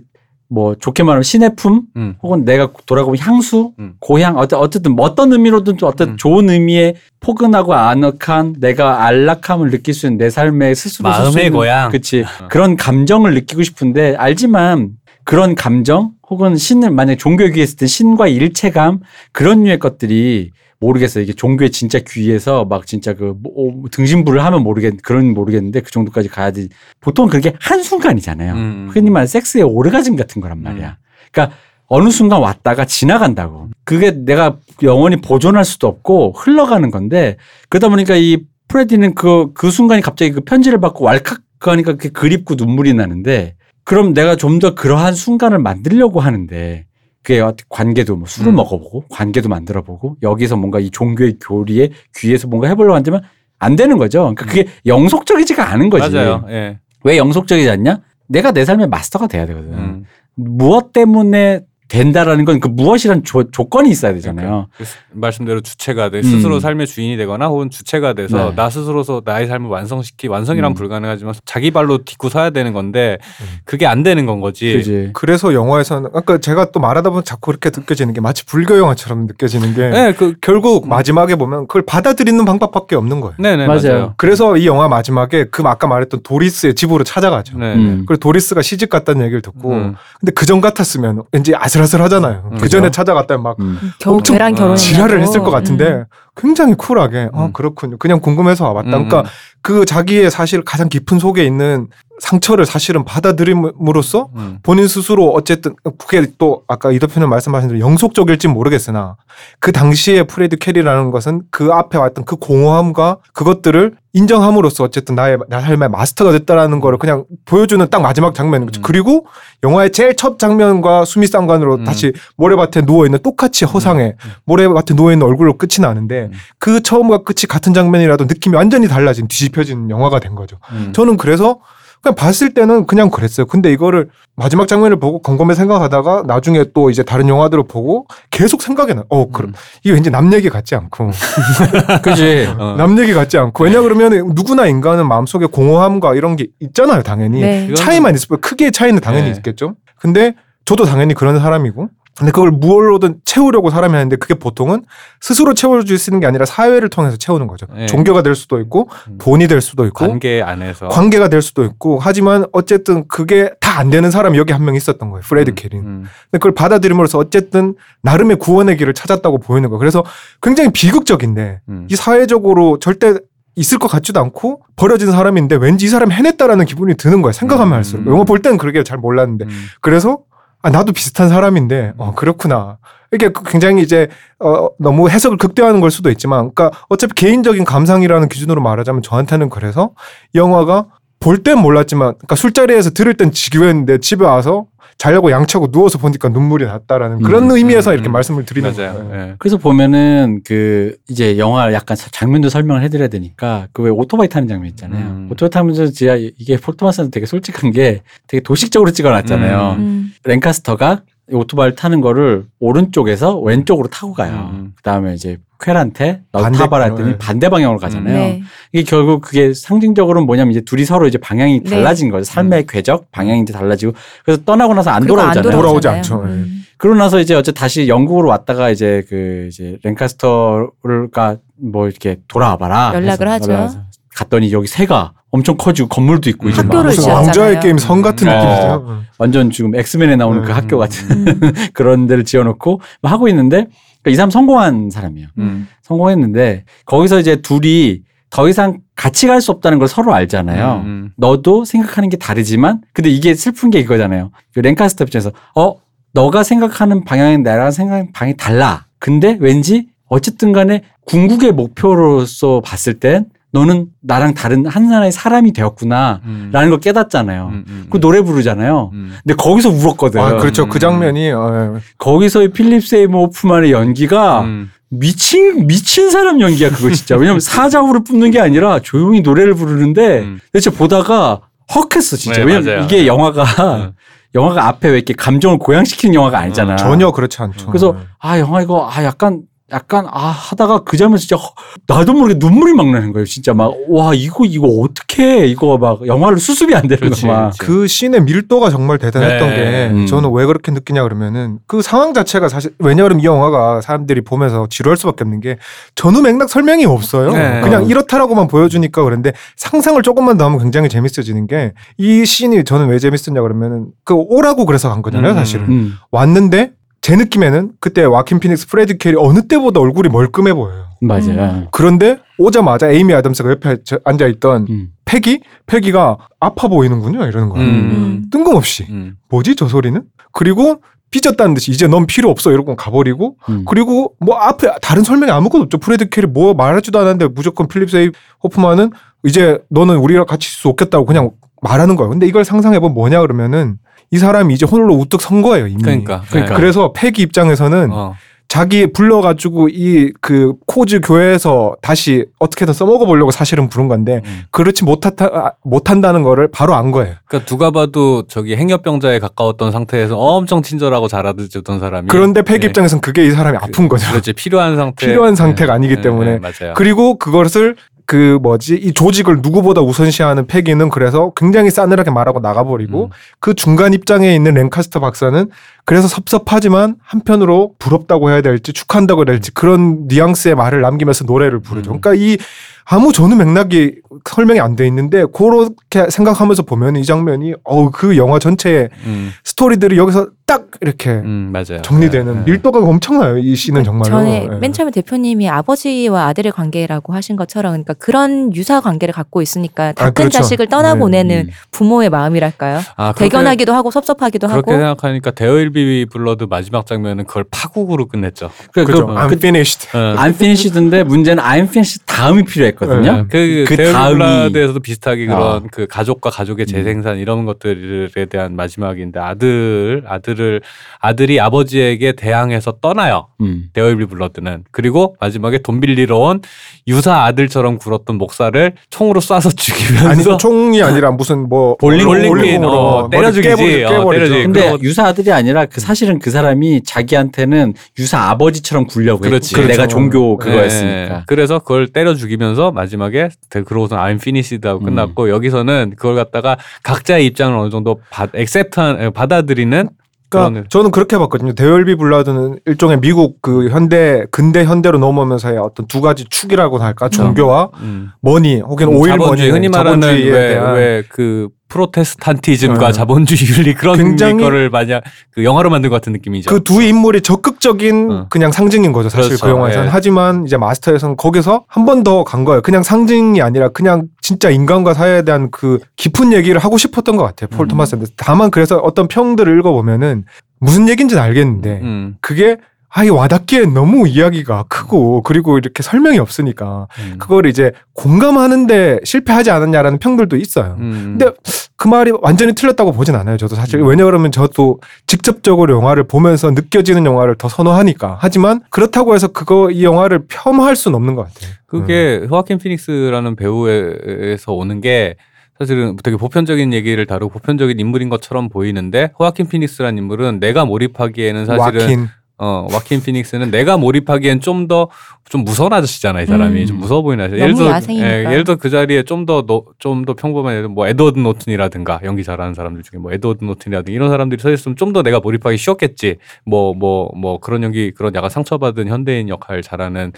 [0.53, 2.15] 뭐 좋게 말하면 신의품 음.
[2.23, 3.95] 혹은 내가 돌아가면 향수 음.
[4.01, 6.17] 고향 어쨌 어쨌든 뭐 어떤 의미로든 좀 어떤 음.
[6.19, 11.91] 좋은 의미의 포근하고 아늑한 내가 안락함을 느낄 수 있는 내 삶의 스스로 마음의 고향.
[11.91, 12.49] 그치 어.
[12.49, 14.91] 그런 감정을 느끼고 싶은데 알지만
[15.25, 19.01] 그런 감정 혹은 신을 만약 종교에 귀했을 때 신과 일체감
[19.33, 20.51] 그런 류의 것들이
[20.83, 25.81] 모르겠어 요 이게 종교에 진짜 귀해서 막 진짜 그 뭐, 등신부를 하면 모르겠 그런 모르겠는데
[25.81, 26.69] 그 정도까지 가야지
[27.01, 28.53] 보통 그게 한 순간이잖아요.
[28.55, 28.89] 음.
[28.91, 30.99] 흔히 말하는 섹스의 오르가즘 같은 거란 말이야.
[31.31, 31.57] 그러니까
[31.87, 33.69] 어느 순간 왔다가 지나간다고.
[33.85, 37.37] 그게 내가 영원히 보존할 수도 없고 흘러가는 건데
[37.69, 42.55] 그러다 보니까 이 프레디는 그, 그 순간이 갑자기 그 편지를 받고 왈칵 하니까 그게 그립고
[42.57, 43.55] 눈물이 나는데
[43.85, 46.87] 그럼 내가 좀 더 그러한 순간을 만들려고 하는데
[47.23, 48.57] 그게 관계도 뭐 술을 음.
[48.57, 53.23] 먹어보고 관계도 만들어보고 여기서 뭔가 이 종교의 교리에 귀해서 뭔가 해보려고 하지만
[53.59, 54.21] 안 되는 거죠.
[54.35, 56.11] 그러니까 그게 영속적이지가 않은 거지.
[56.11, 56.45] 맞아요.
[56.49, 56.81] 예.
[57.05, 58.01] 왜 영속적이지 않냐?
[58.27, 59.73] 내가 내 삶의 마스터가 돼야 되거든.
[59.73, 60.05] 음.
[60.35, 61.61] 무엇 때문에
[61.97, 64.69] 된다라는 건 그 무엇이란 조, 조건이 있어야 되잖아요.
[64.77, 66.23] 그 스- 말씀대로 주체가 돼 음.
[66.23, 68.55] 스스로 삶의 주인이 되거나 혹은 주체가 돼서 네.
[68.57, 70.75] 나 스스로서 나의 삶을 완성시키 완성이란 음.
[70.75, 73.47] 불가능하지만 자기 발로 딛고 서야 되는 건데 음.
[73.65, 74.73] 그게 안 되는 건 거지.
[74.75, 75.11] 그지.
[75.13, 79.75] 그래서 영화에서는 아까 제가 또 말하다 보면 자꾸 그렇게 느껴지는 게 마치 불교 영화처럼 느껴지는
[79.75, 83.35] 게 네, 그 결국 마지막에 보면 그걸 받아들이는 방법밖에 없는 거예요.
[83.39, 83.81] 네 네 맞아요.
[83.83, 84.15] 맞아요.
[84.17, 87.59] 그래서 이 영화 마지막에 그 아까 말했던 도리스의 집으로 찾아가죠.
[87.59, 87.75] 네.
[87.75, 88.05] 음.
[88.07, 89.95] 그리고 도리스가 시집 갔다는 얘기를 듣고 음.
[90.21, 92.51] 근데 그 전 같았으면 왠지 아슬아슬하잖아요.
[92.53, 92.91] 음, 그 전에 그죠.
[92.91, 93.79] 찾아갔다면 막 음.
[94.07, 96.05] 엄청 걔랑 결혼했 지랄을 했을 것 같은데
[96.37, 97.53] 굉장히 쿨하게 아 음.
[97.53, 97.97] 그렇군요.
[97.99, 98.97] 그냥 궁금해서 와봤다.
[98.97, 99.25] 음, 그러니까
[99.61, 101.89] 그 자기의 사실 가장 깊은 속에 있는
[102.23, 104.59] 상처를 사실은 받아들임으로써 음.
[104.63, 109.17] 본인 스스로 어쨌든 그게 또 아까 이 대표님 말씀하신 대로 영속적일진 모르겠으나
[109.59, 115.61] 그 당시에 프레디 퀠이라는 것은 그 앞에 왔던 그 공허함과 그것들을 인정함으로써 어쨌든 나의 나
[115.61, 118.35] 삶의 마스터가 됐다라는 거를 그냥 보여주는 딱 마지막
[118.67, 118.81] 거죠.
[118.81, 118.83] 음.
[118.83, 119.27] 그리고
[119.65, 121.85] 영화의 제일 첫 장면과 수미상관으로 음.
[121.85, 124.31] 다시 모래밭에 누워 있는 똑같이 허상에 음.
[124.45, 126.33] 모래밭에 누워 있는 얼굴로 끝이 나는데 음.
[126.59, 130.59] 그 처음과 끝이 같은 장면이라도 느낌이 완전히 달라진 뒤집혀진 영화가 된 거죠.
[130.71, 130.93] 음.
[130.95, 131.59] 저는 그래서
[132.03, 133.47] 그냥 봤을 때는 그냥 그랬어요.
[133.47, 138.95] 근데 이거를 마지막 장면을 보고 곰곰이 생각하다가 나중에 또 이제 다른 영화들을 보고 계속 생각이
[138.95, 139.05] 나.
[139.09, 139.55] 어, 그럼 음.
[139.85, 141.11] 이게 왠지 남 얘기 같지 않고
[142.03, 142.49] 그지.
[142.59, 142.75] 어.
[142.77, 147.41] 남 얘기 같지 않고 왜냐 그러면 누구나 인간은 마음속에 공허함과 이런 게 있잖아요, 당연히.
[147.41, 147.73] 네.
[147.75, 149.37] 차이만 있을 뿐 크기의 차이는 당연히 네.
[149.37, 149.77] 있겠죠.
[149.99, 150.35] 근데
[150.65, 151.89] 저도 당연히 그런 사람이고.
[152.19, 154.85] 근데 그걸 무얼로든 채우려고 사람이 하는데 그게 보통은
[155.21, 157.67] 스스로 채워줄 수 있는 게 아니라 사회를 통해서 채우는 거죠.
[157.75, 157.87] 네.
[157.87, 159.19] 종교가 될 수도 있고 음.
[159.19, 163.89] 돈이 될 수도 있고 관계 안에서 관계가 될 수도 있고 하지만 어쨌든 그게 다 안
[163.89, 165.23] 되는 사람이 여기 한 명 있었던 거예요.
[165.23, 165.85] 프레드 음, 캐리는.
[165.87, 166.03] 음.
[166.31, 169.79] 근데 그걸 받아들임으로써 어쨌든 나름의 구원의 길을 찾았다고 보이는 거예요.
[169.79, 170.05] 그래서
[170.43, 171.89] 굉장히 비극적인데 음.
[171.91, 173.15] 이 사회적으로 절대
[173.57, 177.33] 있을 것 같지도 않고 버려진 사람인데 왠지 이 사람이 해냈다라는 기분이 드는 거예요.
[177.33, 177.77] 생각하면 음.
[177.77, 178.07] 할수록.
[178.09, 179.47] 영화 볼 때는 그렇게 잘 몰랐는데.
[179.47, 179.51] 음.
[179.81, 180.19] 그래서
[180.63, 182.79] 아 나도 비슷한 사람인데 어 그렇구나.
[183.13, 184.09] 이게 그 굉장히 이제
[184.39, 189.91] 어 너무 해석을 극대화하는 걸 수도 있지만 그러니까 어차피 개인적인 감상이라는 기준으로 말하자면 저한테는 그래서
[190.35, 190.87] 영화가
[191.21, 194.67] 볼 땐 몰랐지만 그러니까 술자리에서 들을 땐 지겨웠는데 집에 와서
[194.99, 198.13] 자려고 양치하고 누워서 보니까 눈물이 났다라는 그런 음, 의미에서 음, 이렇게 음.
[198.13, 198.95] 말씀을 드리는 맞아요.
[198.95, 199.15] 거예요.
[199.31, 199.35] 예.
[199.39, 204.69] 그래서 보면은 그 이제 영화 약간 장면도 설명을 해드려야 되니까 그 왜 오토바이 타는 장면
[204.71, 205.05] 있잖아요.
[205.07, 205.29] 음.
[205.31, 209.77] 오토바이 타면서 진짜 이게 폴토마스는 되게 솔직한 게 되게 도식적으로 찍어놨잖아요.
[209.79, 210.13] 음.
[210.25, 214.51] 랭카스터가 이 오토바이를 타는 거를 오른쪽에서 왼쪽으로 타고 가요.
[214.53, 214.73] 음.
[214.77, 217.19] 그다음에 이제 퀘란테 너 반대 타봐라 했더니 네.
[217.19, 218.15] 반대 방향으로 가잖아요.
[218.15, 218.43] 네.
[218.73, 221.71] 이게 결국 그게 상징적으로는 뭐냐면 이제 둘이 서로 이제 방향이 네.
[221.71, 222.25] 달라진 거죠.
[222.25, 223.93] 삶의 궤적 방향이 이제 달라지고
[224.25, 225.43] 그래서 떠나고 나서 안 돌아오잖아요.
[225.43, 225.99] 돌아오지 돌아오잖아요.
[225.99, 226.23] 않죠.
[226.27, 226.31] 예.
[226.31, 226.65] 음.
[226.79, 232.93] 그러고 나서 이제 어째 다시 영국으로 왔다가 이제 그 이제 랭카스터가 뭐 이렇게 돌아와봐라.
[232.95, 233.69] 연락을 하죠.
[234.15, 237.27] 갔더니 여기 새가 엄청 커지고 건물도 있고 이제 막 학교를 무슨 지었잖아요.
[237.27, 238.33] 왕좌의 게임 성 같은 음.
[238.35, 238.85] 느낌이죠.
[238.89, 239.07] 음.
[239.19, 240.55] 완전 지금 엑스맨에 나오는 그 음.
[240.55, 241.53] 학교 같은 음.
[241.73, 243.67] 그런 데를 지어놓고 막 하고 있는데
[244.03, 245.29] 그러니까 이 사람 성공한 사람이에요.
[245.39, 245.69] 음.
[245.83, 250.83] 성공했는데 거기서 이제 둘이 더 이상 같이 갈 수 없다는 걸 서로 알잖아요.
[250.85, 251.11] 음.
[251.17, 254.31] 너도 생각하는 게 다르지만 근데 이게 슬픈 게 이거잖아요.
[254.55, 255.75] 그 랭카스터 입장에서 어
[256.13, 258.87] 너가 생각하는 방향이 나랑 생각하는 방향이 달라.
[258.99, 266.21] 근데 왠지 어쨌든 간에 궁극의 목표로서 봤을 땐 너는 나랑 다른 한 하나의 사람이 되었구나
[266.25, 266.49] 음.
[266.53, 267.49] 라는 걸 깨닫잖아요.
[267.53, 268.91] 음, 음, 그 노래 부르잖아요.
[268.95, 269.13] 음.
[269.23, 270.21] 근데 거기서 울었거든.
[270.21, 270.65] 아 그렇죠.
[270.65, 270.69] 음.
[270.71, 274.71] 그 장면이 어, 거기서의 필립 세이머 호프만의 연기가 음.
[274.89, 277.17] 미친 미친 사람 연기야 그거 진짜.
[277.17, 280.41] 왜냐면 사자우를 뿜는 게 아니라 조용히 노래를 부르는데 음.
[280.53, 281.41] 대체 보다가
[281.75, 282.39] 헉했어 진짜.
[282.41, 282.85] 네, 왜냐면 맞아요.
[282.85, 283.93] 이게 영화가 음.
[284.35, 286.77] 영화가 앞에 왜 이렇게 감정을 고양시키는 영화가 아니잖아.
[286.77, 287.67] 전혀 그렇지 않죠.
[287.67, 289.43] 그래서 아 영화 이거 아 약간
[289.73, 291.53] 약간 아 하다가 그 장면 진짜 허-
[291.87, 293.25] 나도 모르게 눈물이 막 나는 거예요.
[293.27, 297.39] 진짜 막 와 이거 이거 어떻게 이거 막 영화를 수습이 안 되는 그렇지, 거 막.
[297.57, 297.59] 그렇지.
[297.59, 299.57] 그 씬의 밀도가 정말 대단했던 네.
[299.57, 300.07] 게 음.
[300.07, 304.97] 저는 왜 그렇게 느끼냐 그러면은 그 상황 자체가 사실 왜냐하면 이 영화가 사람들이 보면서 지루할
[304.97, 305.57] 수밖에 없는 게
[305.95, 307.33] 전후 맥락 설명이 없어요.
[307.33, 307.61] 네.
[307.63, 312.99] 그냥 이렇다라고만 보여주니까 그런데 상상을 조금만 더 하면 굉장히 재밌어지는 게 이 씬이 저는 왜
[312.99, 315.37] 재밌었냐 그러면은 그 오라고 그래서 간 거잖아요 음.
[315.37, 315.95] 사실은 음.
[316.11, 320.87] 왔는데 제 느낌에는 그때 와킨 피닉스 프레디 퀠이 어느 때보다 얼굴이 멀끔해 보여요.
[321.01, 321.67] 맞아요.
[321.73, 324.89] 그런데 오자마자 에이미 아담스가 옆에 앉아 있던 음.
[325.05, 327.69] 페기 페기가 아파 보이는군요 이러는 거예요.
[327.69, 328.25] 음.
[328.31, 329.17] 뜬금없이 음.
[329.29, 330.01] 뭐지 저 소리는?
[330.31, 330.81] 그리고
[331.11, 333.65] 삐졌다는 듯이 이제 넌 필요 없어 이러고 가버리고 음.
[333.67, 335.79] 그리고 뭐 앞에 다른 설명이 아무것도 없죠.
[335.79, 338.13] 프레디 퀠이 뭐 말하지도 않았는데 무조건 필립 세이모어
[338.45, 338.93] 호프만은
[339.25, 341.33] 이제 너는 우리랑 같이 있을 수 없겠다고 그냥
[341.63, 342.11] 말하는 거예요.
[342.11, 343.79] 근데 이걸 상상해보면 뭐냐 그러면은
[344.13, 345.83] 이 사람이 이제 홀로 우뚝 선 거예요 이미.
[345.83, 346.23] 그러니까.
[346.29, 346.55] 그러니까.
[346.55, 348.15] 그래서 패기 입장에서는 어.
[348.49, 354.43] 자기 불러가지고 이 그 코즈 교회에서 다시 어떻게든 써먹어 보려고 사실은 부른 건데 음.
[354.51, 357.15] 그렇지 못하, 아, 못한다는 거를 바로 안 거예요.
[357.27, 362.67] 그러니까 누가 봐도 저기 행여병자에 가까웠던 상태에서 엄청 친절하고 잘 알아듣던 사람이 그런데 패기 네.
[362.67, 364.09] 입장에서는 그게 이 사람이 아픈 거죠.
[364.11, 365.77] 그렇지 필요한 상태 필요한 상태가 네.
[365.77, 366.75] 아니기 네, 때문에 네, 맞아요.
[366.77, 367.77] 그리고 그것을
[368.13, 373.11] 그 뭐지 이 조직을 누구보다 우선시하는 패기는 그래서 굉장히 싸늘하게 말하고 나가버리고 음.
[373.41, 375.49] 그 중간 입장에 있는 랭카스터 박사는
[375.87, 381.93] 그래서 섭섭하지만 한편으로 부럽다고 해야 될지 축하한다고 해야 될지 그런 뉘앙스의 말을 남기면서 노래를 부르죠.
[381.93, 382.01] 음.
[382.03, 382.37] 그러니까 이
[382.85, 383.97] 아무 전후 맥락이
[384.29, 389.97] 설명이 안 돼 있는데 그렇게 생각하면서 보면 이 장면이 어우 그 영화 전체의 음, 스토리들이
[389.99, 391.81] 여기서 딱 이렇게 음, 맞아요.
[391.83, 392.45] 정리되는 네, 네.
[392.53, 394.05] 밀도가 엄청나요 이 씬은 정말로.
[394.11, 394.57] 전에 예.
[394.59, 400.13] 맨 처음에 대표님이 아버지와 아들의 관계라고 하신 것처럼 그러니까 그런 유사 관계를 갖고 있으니까 다큰
[400.15, 400.39] 그렇죠.
[400.39, 401.51] 자식을 떠나보내는 음.
[401.71, 402.81] 부모의 마음이랄까요?
[402.97, 407.45] 아, 그렇게- 대견하기도 하고 섭섭하기도 그렇게 하고 생각하니까 There Will Be Blood 마지막 장면은 그걸
[407.51, 408.51] 파국으로 끝냈죠.
[408.73, 409.07] 그, 그죠.
[409.07, 409.97] 그, I'm finished.
[409.97, 410.15] 어.
[410.19, 413.13] 안 finished인데 문제는 I'm finished 다음이 필요 했거든요.
[413.13, 413.25] 네.
[413.31, 415.63] 그, 그 There Will Be 다음이- Blood에서도 비슷하게 그런 어.
[415.73, 416.67] 그 가족과 가족의 음.
[416.67, 420.61] 재생산 이런 것들에 대한 마지막인데 아들 아들을
[421.01, 423.29] 아들이 아버지에게 대항해서 떠나요.
[423.41, 423.65] 음.
[423.73, 426.41] There Will Be Blood는 그리고 마지막에 돈 빌리러 온
[426.89, 433.09] 유사 아들처럼 굴었던 목사를 총으로 쏴서 죽이면서 아니 총이 아니라 무슨 뭐 볼링- 볼링핀, 어,
[433.11, 433.49] 때려주기지.
[433.57, 434.11] 깨버리- 어, 깨버리죠.
[434.35, 434.43] 때려주기.
[434.45, 439.55] 근데 유사 아들이 아니라 그 사실은 그 사람이 자기한테는 유사 아버지처럼 굴려고 그렇지.
[439.57, 439.89] 했고 내가 그렇죠.
[439.97, 440.45] 종교 네.
[440.51, 441.25] 그거였으니까.
[441.27, 444.85] 그래서 그걸 때려 죽이면서 마지막에 데- 그러고서 I'm finished 하고 음.
[444.85, 449.89] 끝났고 여기서는 그걸 갖다가 각자의 입장을 어느 정도 받, accept 받아들이는
[450.29, 451.53] 그러니까 저는 그렇게 봤거든요.
[451.53, 456.79] There Will Be Blood는 일종의 미국 그 현대 근대 현대로 넘어오면서의 어떤 두 가지 축이라고
[456.79, 458.11] 할까 종교와 음.
[458.23, 462.93] money 혹은 오일 머니 자본주의 흔히 말하는 자본주의에 대한 왜그 프로테스탄티즘과 네.
[462.93, 466.51] 자본주의 윤리 그런 거를 만약 그 영화로 만든 것 같은 느낌이죠.
[466.51, 468.27] 그 두 인물이 적극적인 어.
[468.31, 469.09] 그냥 상징인 거죠.
[469.09, 469.45] 사실 그렇죠.
[469.47, 469.91] 그 영화에서는 예.
[469.91, 472.63] 하지만 이제 마스터에서는 거기서 한 번 더 간 거예요.
[472.63, 477.49] 그냥 상징이 아니라 그냥 진짜 인간과 사회에 대한 그 깊은 얘기를 하고 싶었던 것 같아요.
[477.49, 477.69] 폴 음.
[477.69, 478.15] 토마스 앤더슨.
[478.17, 480.25] 다만 그래서 어떤 평들을 읽어보면은
[480.61, 482.17] 무슨 얘기인지는 알겠는데 음.
[482.21, 482.57] 그게
[482.95, 487.17] 아이 와닿기에 너무 이야기가 크고 그리고 이렇게 설명이 없으니까 음.
[487.19, 490.77] 그걸 이제 공감하는데 실패하지 않았냐라는 평들도 있어요.
[490.79, 491.17] 음.
[491.19, 491.35] 근데
[491.77, 493.39] 그 말이 완전히 틀렸다고 보진 않아요.
[493.39, 493.87] 저도 사실 음.
[493.87, 498.19] 왜냐하면 저도 직접적으로 영화를 보면서 느껴지는 영화를 더 선호하니까.
[498.21, 501.51] 하지만 그렇다고 해서 그거 이 영화를 폄하할 수는 없는 것 같아요.
[501.67, 505.17] 그게 호아킨 피닉스라는 배우에서 오는 게
[505.59, 511.81] 사실은 되게 보편적인 얘기를 다루고 보편적인 인물인 것처럼 보이는데 호아킨 피닉스라는 인물은 내가 몰입하기에는 사실은
[511.81, 512.09] 와킨
[512.39, 516.67] 어 와킨 피닉스는 내가 몰입하기엔 좀더좀 무서운 아저씨잖아 이 사람이 음.
[516.67, 517.41] 좀 무서워 보이는 아저씨.
[517.41, 518.09] 너무 들어 야생이니까.
[518.09, 519.45] 예, 예를 들어 그 자리에 좀 더
[519.79, 524.09] 좀 더 평범한 예를 뭐 에드워드 노튼이라든가 연기 잘하는 사람들 중에 뭐 에드워드 노튼이라든가 이런
[524.11, 526.17] 사람들이 서 있으면 좀 더 내가 몰입하기 쉬웠겠지.
[526.45, 530.13] 뭐 뭐 뭐 그런 연기 그런 약간 상처받은 현대인 역할 잘하는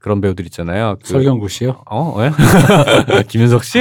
[0.00, 0.96] 그런 배우들 있잖아요.
[1.02, 1.82] 그- 설경구 씨요?
[1.88, 2.30] 어, 왜?
[3.28, 3.80] 김윤석 씨?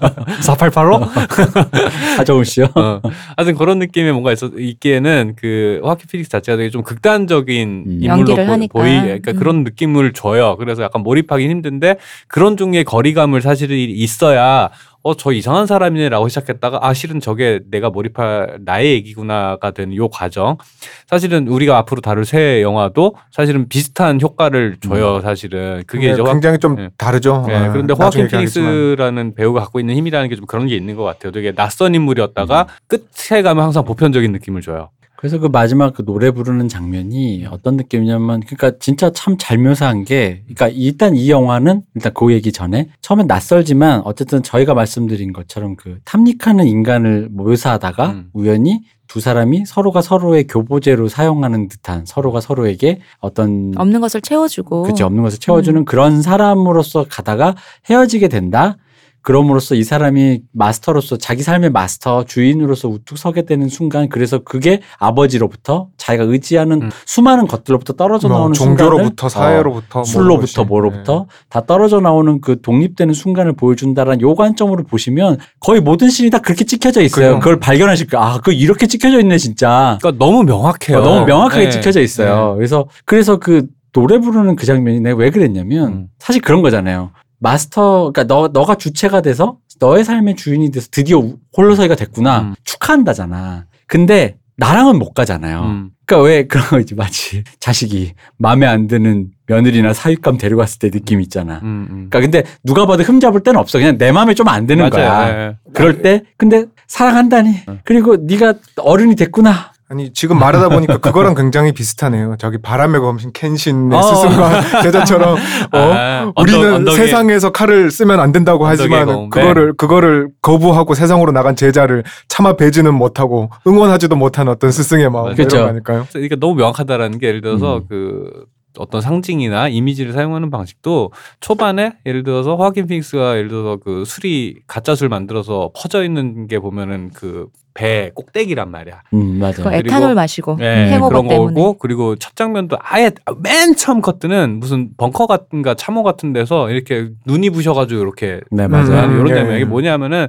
[0.40, 1.04] 4885?
[2.16, 2.66] 하정우 씨요?
[2.74, 3.00] 어.
[3.36, 7.98] 하여튼 그런 느낌의 뭔가 있어, 있기에는 그 와킨 피닉스 자체가 되게 좀 극단적인 음.
[8.02, 8.34] 인물로
[8.68, 8.78] 보.
[8.80, 9.36] 보이, 그러니까 음.
[9.36, 10.56] 그런 느낌을 줘요.
[10.58, 11.96] 그래서 약간 몰입하기 힘든데
[12.28, 14.70] 그런 종류의 거리감을 사실 있어야
[15.08, 20.58] 어, 저 이상한 사람이네라고 시작했다가 아, 실은 저게 내가 몰입할 나의 얘기구나가 되는 요 과정.
[21.06, 25.82] 사실은 우리가 앞으로 다룰 새 영화도 사실은 비슷한 효과를 줘요, 사실은.
[25.86, 26.90] 그게 이제 화- 굉장히 좀 네.
[26.98, 27.44] 다르죠.
[27.46, 28.28] 네, 어, 그런데 호아킨.
[28.28, 31.32] 피닉스라는 배우가 갖고 있는 힘이라는 게 좀 그런 게 있는 것 같아요.
[31.32, 32.66] 되게 낯선 인물이었다가 음.
[32.86, 34.90] 끝에 가면 항상 보편적인 느낌을 줘요.
[35.20, 40.42] 그래서 그 마지막 그 노래 부르는 장면이 어떤 느낌이냐면 그러니까 진짜 참 잘 묘사한 게
[40.44, 45.98] 그러니까 일단 이 영화는 일단 그 얘기 전에 처음엔 낯설지만 어쨌든 저희가 말씀드린 것처럼 그
[46.04, 48.30] 탐닉하는 인간을 묘사하다가 음.
[48.32, 54.84] 우연히 두 사람이 서로가 서로의 교보제로 사용하는 듯한 서로가 서로에게 어떤 없는 것을 채워주고.
[54.84, 57.56] 그치 없는 것을 채워주는 그런 사람으로서 가다가
[57.90, 58.76] 헤어지게 된다.
[59.22, 65.88] 그럼으로써 이 사람이 마스터로서 자기 삶의 마스터 주인으로서 우뚝 서게 되는 순간 그래서 그게 아버지로부터
[65.96, 66.90] 자기가 의지하는 음.
[67.04, 70.64] 수많은 것들로부터 떨어져 뭐 나오는 종교로부터 사회로부터 어, 술로부터.
[70.64, 76.38] 뭐로부터 다 떨어져 나오는 그 독립되는 순간을 보여준다라는 요 관점으로 보시면 거의 모든 씬이 다
[76.38, 77.38] 그렇게 찍혀져 있어요.
[77.38, 78.24] 그걸 발견하실 거예요.
[78.24, 79.98] 아, 그 이렇게 찍혀져 있네 진짜.
[80.00, 80.98] 그러니까 너무 명확해요.
[80.98, 81.70] 어, 너무 명확하게 네.
[81.70, 82.54] 찍혀져 있어요.
[82.56, 86.06] 그래서 그래서 그 노래 부르는 그 장면이 내가 왜 그랬냐면 음.
[86.18, 87.10] 사실 그런 거잖아요.
[87.38, 92.54] 마스터, 그러니까 너 너가 주체가 돼서 너의 삶의 주인이 돼서 드디어 우- 홀로서기가 됐구나 음.
[92.64, 93.66] 축하한다잖아.
[93.86, 95.60] 근데 나랑은 못 가잖아요.
[95.60, 95.90] 음.
[96.04, 101.20] 그러니까 왜 그런 거 있지 마치 자식이 마음에 안 드는 며느리나 사윗감 데려갔을 때 느낌
[101.20, 101.60] 있잖아.
[101.62, 102.08] 음, 음.
[102.10, 103.78] 그러니까 근데 누가 봐도 흠잡을 때는 없어.
[103.78, 105.08] 그냥 내 마음에 좀 안 드는 거야.
[105.08, 105.36] 맞아요.
[105.50, 105.56] 네.
[105.74, 107.60] 그럴 때 근데 사랑한다니.
[107.84, 109.72] 그리고 네가 어른이 됐구나.
[109.90, 112.36] 아니 지금 말하다 보니까 그거랑 굉장히 비슷하네요.
[112.38, 114.02] 저기 바람의 검신 켄신의 어.
[114.02, 115.38] 스승과 제자처럼 어?
[115.78, 119.30] 아, 우리는 언덕- 언덕에- 세상에서 칼을 쓰면 안 된다고 하지만 검.
[119.30, 125.56] 그거를 그거를 거부하고 세상으로 나간 제자를 차마 배지는 못하고 응원하지도 못한 어떤 스승의 마음 그렇죠.
[125.56, 126.06] 이런 거 아닐까요?
[126.12, 127.84] 그러니까 너무 명확하다라는 게 예를 들어서 음.
[127.88, 128.44] 그
[128.76, 134.94] 어떤 상징이나 이미지를 사용하는 방식도 초반에 예를 들어서 호아킨 피닉스가 예를 들어서 그 술이 가짜
[134.94, 137.46] 술 만들어서 퍼져 있는 게 보면은 그
[137.78, 139.02] 배 꼭대기란 말이야.
[139.14, 139.62] 음 맞아.
[139.62, 141.54] 그요 에탄올 마시고 네, hangover 그런 때문에.
[141.54, 147.10] 거고 그리고 첫 장면도 아예 맨 처음 컷은 무슨 벙커 같은가 참호 같은 데서 이렇게
[147.24, 149.12] 눈이 부셔가지고 이렇게 네 음, 맞아요.
[149.12, 149.34] 이런 예.
[149.34, 150.26] 장면 이게 뭐냐면은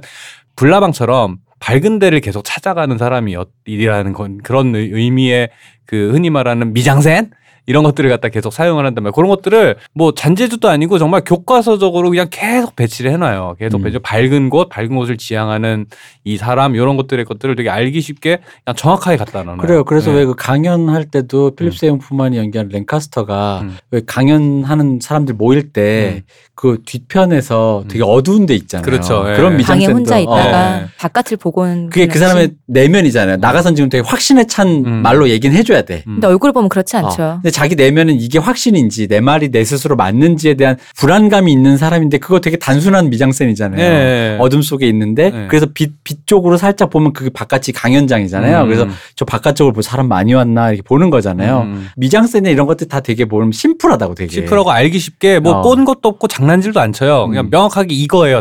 [0.54, 3.34] 불나방처럼 밝은 데를 계속 찾아가는 사람이
[3.64, 5.50] 일이라는 건 그런 의- 의미의
[5.86, 7.30] 그 흔히 말하는 미장센
[7.70, 9.12] 이런 것들을 갖다 계속 사용을 말이에요.
[9.12, 13.54] 그런 것들을 뭐 잔재주도 아니고 정말 교과서적으로 그냥 계속 배치를 해놔요.
[13.60, 13.84] 계속 음.
[13.84, 15.86] 배치 밝은 곳, 밝은 곳을 지향하는
[16.24, 19.58] 이 사람 이런 것들의 것들을 되게 알기 쉽게 그냥 정확하게 갖다 놔요.
[19.58, 19.84] 그래요.
[19.84, 20.18] 그래서 네.
[20.18, 23.76] 왜그 강연할 때도 필립 세용 푸만이 연기한 랭카스터가 음.
[23.92, 28.84] 왜 강연하는 사람들 모일 때그 뒤편에서 되게 어두운 데 있잖아요.
[28.84, 29.24] 그렇죠.
[29.28, 29.36] 예.
[29.36, 30.86] 그런 방에 미장센도 혼자 있다가 네.
[30.98, 33.36] 바깥을 보곤 그게 그 사람의 내면이잖아요.
[33.36, 35.02] 나가선 지금 되게 확신에 찬 음.
[35.02, 36.02] 말로 얘기는 해줘야 돼.
[36.08, 36.14] 음.
[36.14, 37.22] 근데 얼굴을 보면 그렇지 않죠.
[37.22, 37.40] 어.
[37.60, 42.56] 자기 내면은 이게 확신인지 내 말이 내 스스로 맞는지에 대한 불안감이 있는 사람인데 그거 되게
[42.56, 43.78] 단순한 미장센이잖아요.
[43.82, 44.36] 예.
[44.40, 45.46] 어둠 속에 있는데 네.
[45.46, 48.62] 그래서 빛, 빛 쪽으로 살짝 보면 그게 바깥이 강연장이잖아요.
[48.62, 48.66] 음.
[48.66, 51.60] 그래서 저 바깥쪽을 보 사람 많이 왔나 이렇게 보는 거잖아요.
[51.66, 51.88] 음.
[51.98, 54.32] 미장센에 이런 것들 다 되게 보면 심플하다고 되게.
[54.32, 55.60] 심플하고 알기 쉽게 뭐 어.
[55.60, 57.26] 꼰 것도 없고 장난질도 안 쳐요.
[57.28, 57.50] 그냥 음.
[57.50, 57.94] 명확하게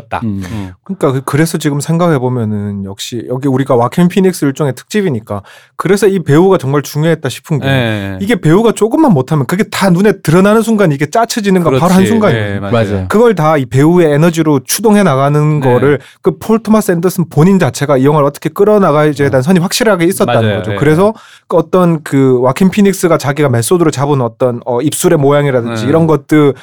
[0.10, 0.24] 딱.
[0.24, 0.42] 음.
[0.50, 0.72] 음.
[0.86, 5.44] 그러니까 그- 그래서 지금 생각해 보면은 역시 여기 우리가 와켄 피닉스 일종의 특집이니까
[5.76, 8.18] 그래서 이 배우가 정말 중요했다 싶은 게 예.
[8.22, 12.06] 이게 배우가 조금만 못하면 그게 다 눈에 드러나는 순간 이게 짜쳐지는 건 바로 한.
[12.06, 12.56] 순간이에요.
[12.56, 13.06] 예, 맞아요.
[13.10, 15.74] 그걸 다 이 배우의 에너지로 추동해 나가는 네.
[15.74, 20.42] 거를 그 폴 토마스 앤더슨 본인 자체가 이 영화를 어떻게 끌어나가야지에 대한 선이 확실하게 있었다는
[20.42, 20.58] 맞아요.
[20.60, 20.72] 거죠.
[20.72, 20.78] 네.
[20.78, 21.14] 그래서
[21.48, 25.90] 그 어떤 그 와킨 피닉스가 자기가 메소드로 잡은 어떤 어 입술의 모양이라든지 네.
[25.90, 26.54] 이런 것들을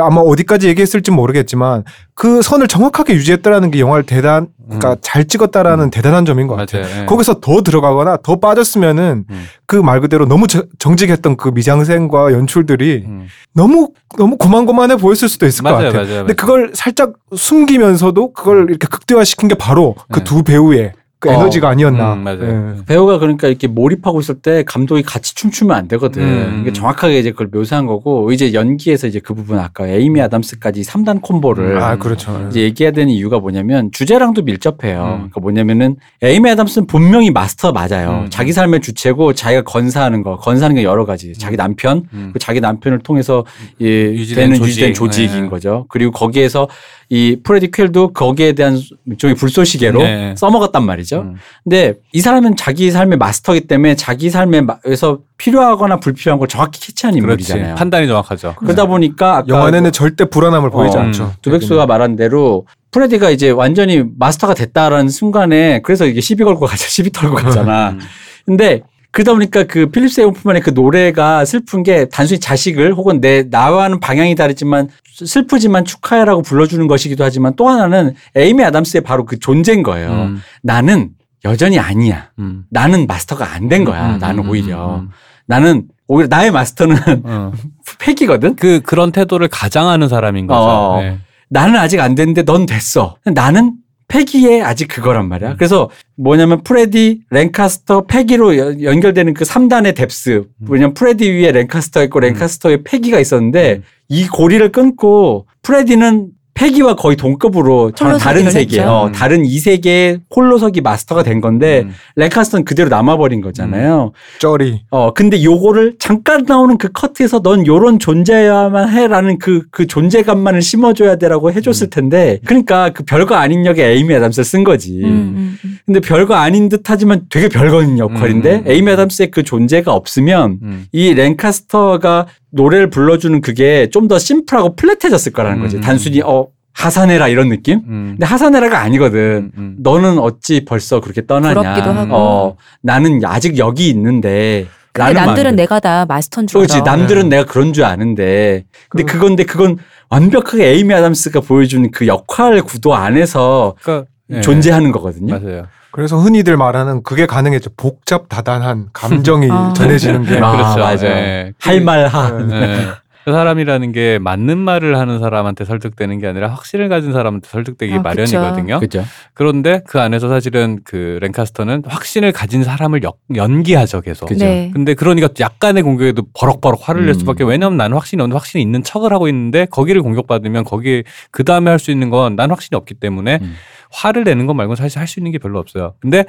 [0.00, 1.84] 아마 어디까지 얘기했을지 모르겠지만
[2.14, 6.82] 그 선을 정확하게 유지했다라는 게 영화를 대단 그러니까 잘 찍었다라는 대단한 점인 것 같아요.
[6.82, 6.88] 음.
[6.88, 7.02] 맞아요.
[7.02, 7.06] 예.
[7.06, 9.44] 거기서 더 들어가거나 더 빠졌으면은 음.
[9.66, 13.26] 그 말 그대로 너무 저- 정직했던 그 미장센과 연출들이 음.
[13.54, 16.02] 너무 너무 고만고만해 보였을 수도 있을 것 맞아요, 같아요.
[16.04, 16.36] 맞아요, 근데 맞아요.
[16.36, 20.24] 그걸 살짝 숨기면서도 그걸 이렇게 극대화시킨 게 바로 그 네.
[20.24, 22.12] 두 배우의 그 어, 에너지가 아니었나.
[22.12, 22.74] 음, 맞아요.
[22.78, 22.84] 예.
[22.84, 26.22] 배우가 그러니까 이렇게 몰입하고 있을 때 감독이 같이 춤추면 안 되거든.
[26.22, 26.58] 음.
[26.60, 31.22] 이게 정확하게 이제 그걸 묘사한 거고 이제 연기에서 이제 그 부분 아까 에이미 아담스까지 3단
[31.22, 32.46] 콤보를 아 그렇죠.
[32.50, 35.02] 이제 얘기해야 되는 이유가 뭐냐면 주제랑도 밀접해요.
[35.04, 35.16] 음.
[35.16, 38.24] 그러니까 뭐냐면은 에이미 아담스는 분명히 마스터 맞아요.
[38.24, 38.30] 음.
[38.30, 41.32] 자기 삶의 주체고 자기가 건사하는 거, 건사하는 게 여러 가지.
[41.32, 42.30] 자기 남편, 음.
[42.34, 43.44] 그 자기 남편을 통해서
[43.78, 44.70] 이 유지된 되는 조직.
[44.70, 45.48] 유지된 조직인 네.
[45.48, 45.86] 거죠.
[45.88, 46.68] 그리고 거기에서
[47.08, 50.34] 이 프레디 퀠도 거기에 대한 일종의 불쏘시개로 네.
[50.36, 51.20] 써먹었단 말이죠.
[51.20, 51.36] 음.
[51.62, 57.18] 근데 이 사람은 자기 삶의 마스터기 때문에 자기 삶에서 필요하거나 불필요한 걸 정확히 캐치하는.
[57.18, 57.76] 인물이잖아요.
[57.76, 58.54] 판단이 정확하죠.
[58.58, 61.34] 그러다 보니까 아까 영화 내내 절대 불안함을 보이지 어, 않죠.
[61.42, 67.10] 두백수가 말한 대로 프레디가 이제 완전히 마스터가 됐다라는 순간에 그래서 이게 시비 걸고 가자 시비
[67.10, 67.90] 털고 가잖아.
[67.90, 68.00] 음.
[68.44, 68.82] 근데
[69.16, 73.98] 그러다 보니까 그 필립 세이모어 호프만의 그 노래가 슬픈 게 단순히 자식을 혹은 내 나와는
[73.98, 74.90] 방향이 다르지만
[75.24, 80.10] 슬프지만 축하해라고 불러주는 것이기도 하지만 또 하나는 에이미 아담스의 바로 그 존재인 거예요.
[80.10, 80.42] 음.
[80.62, 81.12] 나는
[81.46, 82.28] 여전히 아니야.
[82.38, 82.64] 음.
[82.68, 84.16] 나는 마스터가 안 된 거야.
[84.16, 85.08] 음, 나는 음, 오히려 음,
[85.46, 87.52] 나는 오히려 나의 마스터는 어.
[87.98, 88.54] 페기거든.
[88.56, 90.60] 그 그런 태도를 가장하는 사람인 거죠.
[90.60, 91.00] 어.
[91.00, 91.18] 네.
[91.48, 93.16] 나는 아직 안 됐는데 넌 됐어.
[93.24, 93.76] 나는
[94.08, 95.56] 페기에 아직 그거란 말이야.
[95.56, 100.44] 그래서 뭐냐면 프레디, 랭카스터, 페기로 연- 연결되는 그 3단의 depth.
[100.58, 107.16] 뭐냐면 프레디 위에 랭카스터 있고 랭카스터 위에 페기가 있었는데 이 고리를 끊고 프레디는 패기와 거의
[107.16, 108.50] 동급으로 전 홀로서기 다른.
[108.50, 109.12] 세계, 어, 음.
[109.12, 111.92] 다른 이 세계의 홀로서기 마스터가 된 건데 음.
[112.16, 114.12] 랭카스터는 그대로 남아버린 거잖아요.
[114.40, 114.80] 쩌리.
[114.90, 121.16] 어, 근데 요거를 잠깐 나오는 그 커트에서 넌 요런 존재야만 해라는 그, 그 존재감만을 심어줘야
[121.16, 125.02] 돼라고 해줬을 텐데, 그러니까 그 별거 아닌 역에 에이미 애담스를 쓴 거지.
[125.04, 125.78] 음, 음, 음.
[125.84, 128.62] 근데 별거 아닌 듯 하지만 되게 별거 있는 역할인데, 음.
[128.66, 130.86] 에이미 애담스의 그 존재가 없으면, 음.
[130.92, 132.26] 이 랭카스터가
[132.56, 135.76] 노래를 불러주는 그게 좀 더 심플하고 플랫해졌을 거라는 거지.
[135.76, 135.80] 음.
[135.82, 137.78] 단순히, 어, 하사네라 이런 느낌?
[137.88, 138.06] 음.
[138.12, 139.18] 근데 하사네라가 아니거든.
[139.20, 139.50] 음.
[139.56, 139.76] 음.
[139.78, 141.54] 너는 어찌 벌써 그렇게 떠나냐.
[141.54, 142.14] 부럽기도 하고.
[142.14, 144.66] 어, 나는 아직 여기 있는데.
[144.92, 145.50] 근데 남들은 마음으로.
[145.56, 146.76] 내가 다 마스터인 줄 그렇지.
[146.80, 146.84] 알아.
[146.96, 147.36] 남들은 네.
[147.38, 148.64] 내가 그런 줄 아는데.
[148.88, 149.76] 근데 그- 그건데 그건
[150.10, 154.40] 완벽하게 에이미 아담스가 보여주는 그 역할 구도 안에서 그러니까 예.
[154.40, 155.38] 존재하는 거거든요.
[155.38, 155.66] 맞아요.
[155.96, 157.70] 그래서 흔히들 말하는 그게 가능했죠.
[157.74, 159.72] 복잡 다단한 감정이 아.
[159.74, 160.38] 전해지는 게.
[160.38, 160.80] 아, 그렇죠.
[160.80, 161.06] 맞아.
[161.06, 161.52] 예.
[161.58, 162.38] 할말 하.
[162.52, 162.86] 예.
[163.26, 168.00] 그 사람이라는 게 맞는 말을 하는 사람한테 설득되는 게 아니라 확신을 가진 사람한테 설득되기 아,
[168.00, 168.78] 마련이거든요.
[168.78, 169.04] 그죠.
[169.34, 174.26] 그런데 그 안에서 사실은 그 랭카스터는 확신을 가진 사람을 역- 연기하죠 계속.
[174.26, 174.44] 그죠.
[174.44, 174.70] 네.
[174.72, 177.18] 근데 그러니까 약간의 공격에도 버럭버럭 화를 낼 음.
[177.18, 181.02] 수밖에 왜냐면 나는 확신이 없는데 확신이 있는 척을 하고 있는데 거기를 공격받으면 거기
[181.32, 183.54] 그 다음에 할 수 있는 건 난 확신이 없기 때문에 음.
[183.92, 185.94] 화를 내는 것 말고는 사실 할 수 있는 게 별로 없어요.
[186.00, 186.24] 근데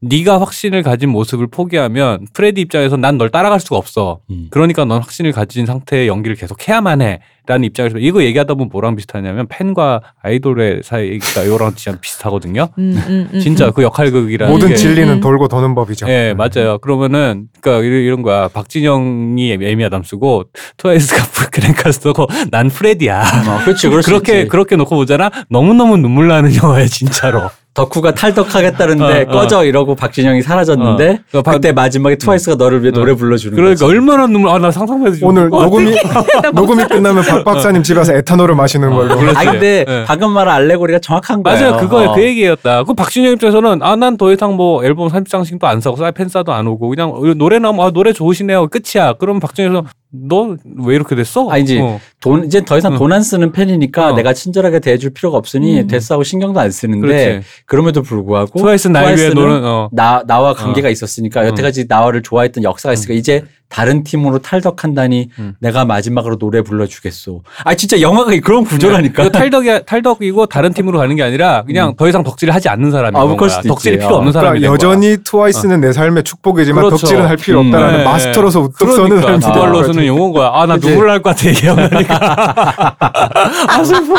[0.00, 4.20] 네가 확신을 가진 모습을 포기하면 프레디 입장에서 난 널 따라갈 수가 없어.
[4.30, 4.48] 음.
[4.50, 7.20] 그러니까 넌 확신을 가진 상태의 연기를 계속 해야만 해.
[7.46, 12.68] 라는 입장에서 이거 얘기하다 보면 뭐랑 비슷하냐면 팬과 아이돌의 사이가 이거랑 진짜 비슷하거든요.
[12.78, 13.72] 음, 음, 음, 진짜 음.
[13.72, 15.20] 그 역할극이라는 모든 게 진리는 음.
[15.20, 16.08] 돌고 도는 법이죠.
[16.08, 16.78] 예, 맞아요.
[16.78, 18.48] 그러면은, 그니까 이런, 거야.
[18.48, 20.44] 박진영이 에미 아담스고,
[20.78, 23.20] 트와이스가 랭카스터고, 난 프레디야.
[23.20, 23.88] 어, 그렇지.
[23.88, 24.48] 그렇게.
[24.48, 25.30] 그렇게 놓고 보잖아?
[25.48, 27.50] 너무 너무 눈물 나는 영화야, 진짜로.
[27.74, 29.32] 덕후가 탈덕하겠다는데 어, 어.
[29.32, 31.42] 꺼져 이러고 박진영이 사라졌는데 어.
[31.42, 32.92] 그 그때 마지막에 트와이스가 너를 위해 어.
[32.92, 33.84] 노래 불러주는 그러니까 거지.
[33.84, 35.90] 얼마나 눈물, 아, 나 상상만 해도 좀- 오늘 어, 녹음이
[36.52, 39.16] 녹음이 끝나면 박 박사님 집에서 에탄올을 마시는 걸로.
[39.16, 39.38] 그렇지.
[39.38, 40.04] 아 근데 예.
[40.06, 41.60] 방금 말한 알레고리가 정확한 거예요.
[41.70, 41.76] 맞아요.
[41.80, 42.10] 그거예요.
[42.10, 42.14] 어.
[42.14, 42.84] 그 얘기였다.
[42.84, 46.90] 그 박진영 입장에서는 아, 난 더 이상 뭐 앨범 30장씩도 안 사고 팬싸도 안 오고
[46.90, 48.68] 그냥 노래 나오면 아, 노래 좋으시네요.
[48.68, 49.14] 끝이야.
[49.14, 49.84] 그럼 박진영에서
[50.14, 51.48] 너 왜 이렇게 됐어?
[51.48, 51.78] 아니지.
[51.80, 51.98] 어.
[52.20, 52.98] 돈 이제 더 이상 응.
[52.98, 54.12] 돈안 쓰는 팬이니까 어.
[54.14, 55.86] 내가 친절하게 대해줄 필요가 없으니 음.
[55.86, 57.46] 됐어 하고 신경도 안 쓰는데 그렇지.
[57.66, 59.88] 그럼에도 불구하고 트와이스 날 위해 트와이스는 노는, 어.
[59.92, 61.46] 나 나와 관계가 있었으니까 응.
[61.48, 65.54] 여태까지 나와를 좋아했던 역사가 있으니까 이제 다른 팀으로 탈덕한다니 응.
[65.58, 67.42] 내가 마지막으로 노래 불러주겠소.
[67.64, 69.22] 아 진짜 영화가 그런 구조라니까.
[69.22, 73.16] 이거 탈덕이 탈덕이고 다른 팀으로 가는 게 아니라 그냥 더 이상 덕질을 하지 않는 사람이
[73.16, 73.48] 아, 거야.
[73.48, 73.96] 수도 덕질이.
[73.98, 74.32] 필요 없는 어.
[74.32, 74.90] 사람이 그러니까 된 거야.
[75.00, 76.98] 여전히 트와이스는 내 삶의 축복이지만 그렇죠.
[76.98, 77.68] 덕질은 할 필요 음.
[77.68, 78.04] 없다라는 네.
[78.04, 80.01] 마스터로서 우뚝 서는 그러니까 그걸로서는 거지.
[80.06, 80.50] 용어인 거야.
[80.52, 80.76] 아 나.
[80.76, 82.96] 눈물 날 것 같아 얘기하니까.
[83.68, 84.14] 아 슬퍼.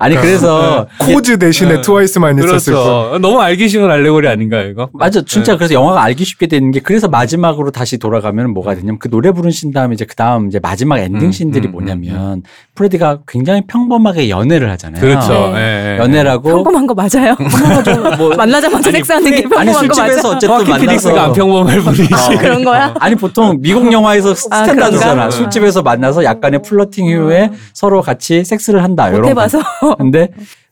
[0.00, 1.80] 아니 그래서 Cause 대신에 네.
[1.80, 2.82] 트와이스만 있었을 뿐.
[2.82, 3.18] 그렇죠.
[3.20, 4.88] 너무 알기 쉬운 알레고리 아닌가 이거?
[4.92, 5.58] 맞아 진짜 네.
[5.58, 9.72] 그래서 영화가 알기 쉽게 되는 게 그래서 마지막으로 다시 돌아가면 뭐가 되냐면 그 노래 부르신
[9.72, 12.42] 다음에 이제 그 다음 이제 마지막 엔딩 음, 씬들이 음, 뭐냐면
[12.74, 15.00] 프레디가 굉장히 평범하게 연애를 하잖아요.
[15.00, 15.32] 그렇죠.
[15.54, 15.58] 네.
[15.58, 15.98] 예, 예.
[15.98, 17.36] 연애라고 평범한 거 맞아요?
[18.18, 20.28] 뭐 만나자마자 아니, 섹스하는 게 아니 평범한 거 술집에서 맞아?
[20.28, 22.14] 어쨌든 정확히 피닉스가 안 만나서 평범할 뿐이지.
[22.14, 22.94] 아, 그런 거야?
[23.00, 25.12] 아니 보통 미국 영화에서 아, 스탠다드잖아.
[25.14, 25.30] 그런가?
[25.30, 29.04] 술집에서 만나서 약간의 flirting 이후에 서로 같이 섹스를 한다.
[29.06, 29.28] 못 이런 거.
[29.28, 29.58] 해봐서.
[29.96, 30.28] 근데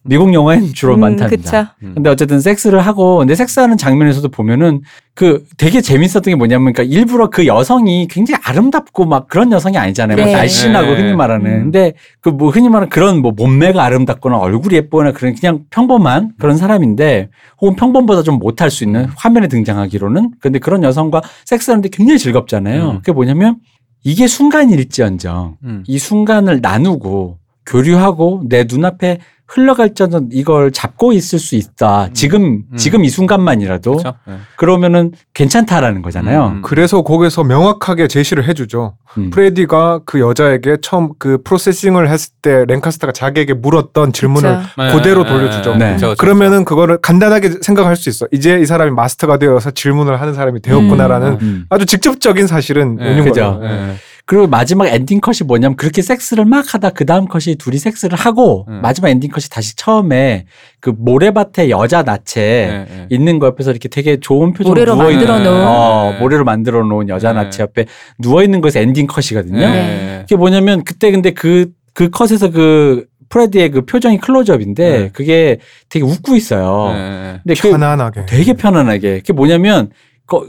[0.08, 1.74] 미국 영화엔 주로 음, 많답니다.
[1.80, 1.92] 그쵸.
[1.94, 4.82] 근데 어쨌든 섹스를 하고 근데 섹스하는 장면에서도 보면은
[5.14, 10.16] 그 되게 재밌었던 게 뭐냐면 그러니까 일부러 그 여성이 굉장히 아름답고 막 그런 여성이 아니잖아요.
[10.16, 10.32] 막 네.
[10.32, 11.00] 날씬하고 네.
[11.00, 11.46] 흔히 말하는.
[11.50, 11.62] 음.
[11.64, 16.56] 근데 그 뭐 흔히 말하는 그런 뭐 몸매가 아름답거나 얼굴이 예쁘거나 그런 그냥 평범한 그런
[16.56, 22.90] 사람인데 혹은 평범보다 좀 못할 수 있는 화면에 등장하기로는 근데 그런 여성과 섹스하는데 굉장히 즐겁잖아요.
[22.90, 22.96] 음.
[22.98, 23.56] 그게 뭐냐면
[24.04, 25.84] 이게 순간일지언정 음.
[25.88, 32.08] 이 순간을 나누고 교류하고 내 눈앞에 흘러갈지언정 이걸 잡고 있을 수 있다.
[32.12, 32.76] 지금 음.
[32.76, 34.14] 지금 이 순간만이라도 그렇죠?
[34.28, 34.34] 예.
[34.56, 36.46] 그러면은 괜찮다라는 거잖아요.
[36.56, 36.62] 음.
[36.62, 38.96] 그래서 거기서 명확하게 제시를 해주죠.
[39.18, 39.30] 음.
[39.30, 44.96] 프레디가 그 여자에게 처음 그 processing을 했을 때 랭카스터가 자기에게 물었던 질문을 그쵸.
[44.96, 45.70] 그대로 예, 돌려주죠.
[45.74, 45.86] 예, 네.
[45.90, 46.20] 그렇죠, 그렇죠.
[46.20, 48.26] 그러면은 그거를 간단하게 생각할 수 있어.
[48.32, 51.66] 이제 이 사람이 마스터가 되어서 질문을 하는 사람이 되었구나라는 음.
[51.70, 53.60] 아주 직접적인 사실은 예, 있는 그죠.
[53.60, 53.96] 거죠.
[54.26, 54.36] 예.
[54.36, 58.66] 그리고 마지막 엔딩 컷이 뭐냐면 그렇게 섹스를 막 하다 그 다음 컷이 둘이 섹스를 하고
[58.68, 58.80] 음.
[58.82, 60.46] 마지막 엔딩 컷이 다시 처음에
[60.80, 63.06] 그 모래밭에 여자 나체 예, 예.
[63.10, 65.64] 있는 거 옆에서 이렇게 되게 좋은 표정 모래로 누워 만들어 놓은.
[65.64, 67.44] 어, 모래로 만들어 놓은 여자 네.
[67.44, 67.86] 나체 옆에
[68.18, 69.60] 누워 있는 것이 엔딩 컷이거든요.
[69.62, 70.18] 예.
[70.22, 75.10] 그게 뭐냐면 그때 근데 그그 컷에서 그 프레디의 그 표정이 클로즈업인데 네.
[75.12, 75.58] 그게
[75.88, 76.92] 되게 웃고 있어요.
[76.96, 77.40] 예.
[77.44, 78.26] 근데 그 편안하게.
[78.26, 79.18] 되게 편안하게.
[79.18, 79.94] 그게 뭐냐면 거-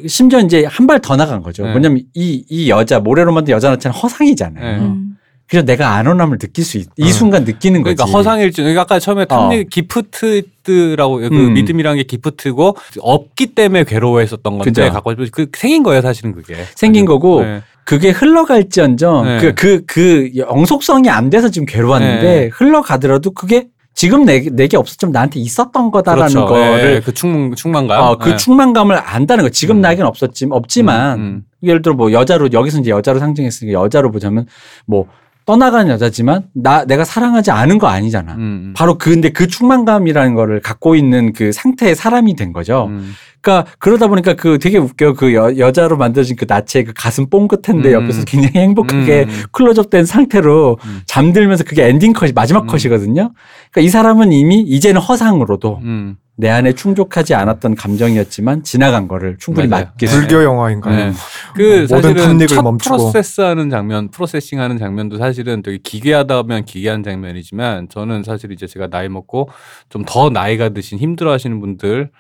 [0.07, 1.63] 심지어 이제 한 발 더 나간 거죠.
[1.63, 1.71] 네.
[1.71, 4.63] 뭐냐면 이, 이 여자 모래로 만든 여자 나체는 허상이잖아요.
[4.78, 4.83] 네.
[4.83, 5.04] 음.
[5.49, 7.08] 그래서 내가 안온함을 느낄 수 있, 이 어.
[7.08, 7.95] 순간 느끼는 거지.
[7.95, 8.63] 그러니까 허상일주.
[8.63, 9.49] 그러니까 아까 처음에 탐 어.
[9.70, 11.54] gift라고 그 음.
[11.54, 14.91] 믿음이란 게 gift고 없기 때문에 괴로워했었던 건데 그죠.
[14.91, 16.55] 갖고 싶어 그 생긴 거예요 사실은 그게.
[16.75, 17.62] 생긴 거고 네.
[17.86, 19.37] 그게 흘러갈지언정 네.
[19.54, 22.49] 그그그 영속성이 안 돼서 지금 괴로웠는데 네.
[22.51, 23.67] 흘러가더라도 그게
[23.97, 26.45] 지금 내, 내게 없었지만 나한테 있었던 거다라는 그렇죠.
[26.45, 28.03] 거를 예, 그 충만 충만감.
[28.03, 28.36] 어, 그 예.
[28.36, 29.49] 충만감을 안다는 거.
[29.49, 29.82] 지금 음.
[29.82, 31.43] 나에겐 없었지, 없지만 음, 음.
[31.63, 34.45] 예를 들어 뭐 여자로 여기서 이제 여자로 상징했으니까 여자로 보자면
[34.86, 35.07] 뭐
[35.47, 38.33] 떠나가는 여자지만 나 내가 사랑하지 않은 거 아니잖아.
[38.33, 38.74] 음, 음.
[38.78, 42.91] 바로 그 근데 그 충만감이라는 거를 갖고 있는 그 상태의 사람이 된 거죠.
[43.47, 43.53] 음.
[43.57, 47.89] 그러니까 그러다 보니까 그 되게 웃겨 그 여, 여자로 만들어진 그 나체의 그 가슴 뽕끝인데
[47.89, 48.03] 음.
[48.03, 49.43] 옆에서 굉장히 행복하게 음, 음.
[49.51, 51.01] 클로즈업된 상태로 음.
[51.05, 52.67] 잠들면서 그게 엔딩 컷이 마지막 음.
[52.67, 53.32] 컷이거든요.
[53.71, 56.17] 그러니까 이 사람은 이미 이제는 허상으로도 음.
[56.39, 59.67] 내 안에 충족하지 않았던 감정이었지만 지나간 거를 충분히.
[59.67, 60.95] 맡길 수 불교 영화인가요?
[60.95, 61.11] 네.
[61.55, 62.95] 그 모든 사실은 첫 멈추고.
[62.97, 69.49] 프로세스하는 장면, processing하는 장면도 사실은 되게 기괴하다면 기괴한 장면이지만 저는 사실 이제 제가 나이 먹고
[69.89, 72.11] 좀 더 나이가 드신 힘들어하시는 분들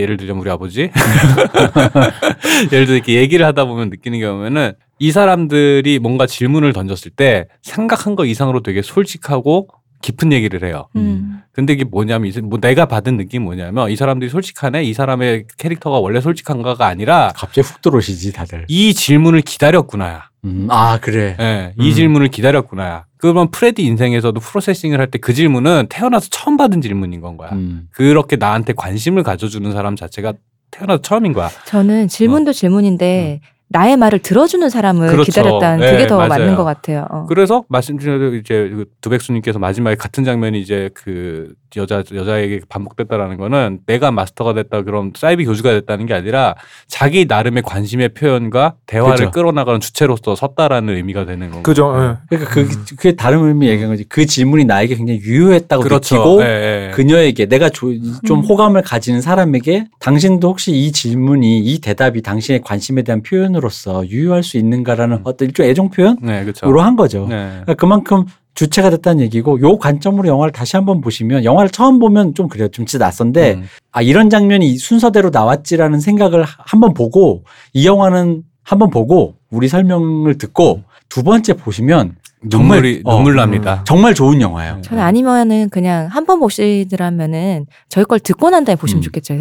[0.00, 0.90] 예를 들자면 우리 아버지
[2.72, 7.46] 예를 들어 이렇게 얘기를 하다 보면 느끼는 게 뭐냐면은 이 사람들이 뭔가 질문을 던졌을 때
[7.62, 9.68] 생각한 거 이상으로 되게 솔직하고
[10.04, 10.88] 깊은 얘기를 해요.
[10.96, 11.40] 음.
[11.52, 16.20] 근데 이게 뭐냐면 뭐 내가 받은 느낌이 뭐냐면 이 사람들이 솔직하네 이 사람의 캐릭터가 원래
[16.20, 18.66] 솔직한가가 아니라 갑자기 훅 들어오시지 다들.
[18.68, 20.28] 이 질문을 기다렸구나야.
[20.44, 21.36] 음, 아 그래.
[21.40, 21.94] 예, 이 음.
[21.94, 23.06] 질문을 기다렸구나야.
[23.24, 27.50] 그러면 프레디 인생에서도 프로세싱을 할 때 그 질문은 태어나서 처음 받은 질문인 건 거야.
[27.52, 27.88] 음.
[27.90, 30.34] 그렇게 나한테 관심을 가져주는 사람 자체가
[30.70, 31.48] 태어나서 처음인 거야.
[31.66, 35.10] 저는 질문도 질문인데 나의 말을 들어주는 사람을 어.
[35.12, 35.30] 그렇죠.
[35.32, 36.28] 기다렸다는 네, 그게 더 맞아요.
[36.28, 37.06] 맞는 것 같아요.
[37.10, 37.24] 어.
[37.26, 43.80] 그래서 말씀드린 대로 이제 그 두백수님께서 마지막에 같은 장면이 이제 그 여자 여자에게 반복됐다라는 거는
[43.86, 46.54] 내가 마스터가 됐다 그럼 사이비 교주가 됐다는 게 아니라
[46.86, 49.30] 자기 나름의 관심의 표현과 대화를 그죠.
[49.30, 51.62] 끌어나가는 주체로서 섰다라는 의미가 되는 거고.
[51.62, 51.92] 그죠.
[51.96, 52.16] 예.
[52.28, 54.04] 그러니까 그 그게 다른 의미 얘기한 거지.
[54.08, 56.16] 그 질문이 나에게 굉장히 유효했다고 그렇죠.
[56.16, 56.46] 느끼고 예,
[56.88, 56.90] 예.
[56.94, 57.92] 그녀에게 내가 조-
[58.26, 58.44] 좀 음.
[58.44, 64.56] 호감을 가지는 사람에게 당신도 혹시 이 질문이 이 대답이 당신의 관심에 대한 표현으로서 유효할 수
[64.58, 65.20] 있는가라는 음.
[65.24, 66.66] 어떤 일종의 애정 표현으로 네, 그렇죠.
[66.80, 67.26] 한 거죠.
[67.28, 67.48] 네.
[67.48, 72.48] 그러니까 그만큼 주체가 됐다는 얘기고 요 관점으로 영화를 다시 한번 보시면 영화를 처음 보면 좀
[72.48, 72.68] 그래요.
[72.68, 73.64] 좀 진짜 낯선데 음.
[73.92, 80.82] 아 이런 장면이 순서대로 나왔지라는 생각을 한번 보고 이 영화는 한번 보고 우리 설명을 듣고
[81.08, 82.16] 두 번째 보시면
[82.50, 83.82] 정말 눈물이 어, 눈물 납니다.
[83.86, 84.80] 정말 좋은 영화예요.
[84.82, 89.02] 저는 아니면은 그냥 한 번 보시더라면은 저희 걸 듣고 난 다음에 보시면 음.
[89.02, 89.34] 좋겠죠.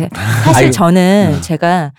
[0.45, 0.71] 사실.
[0.71, 1.41] 저는 음.
[1.41, 1.91] 제가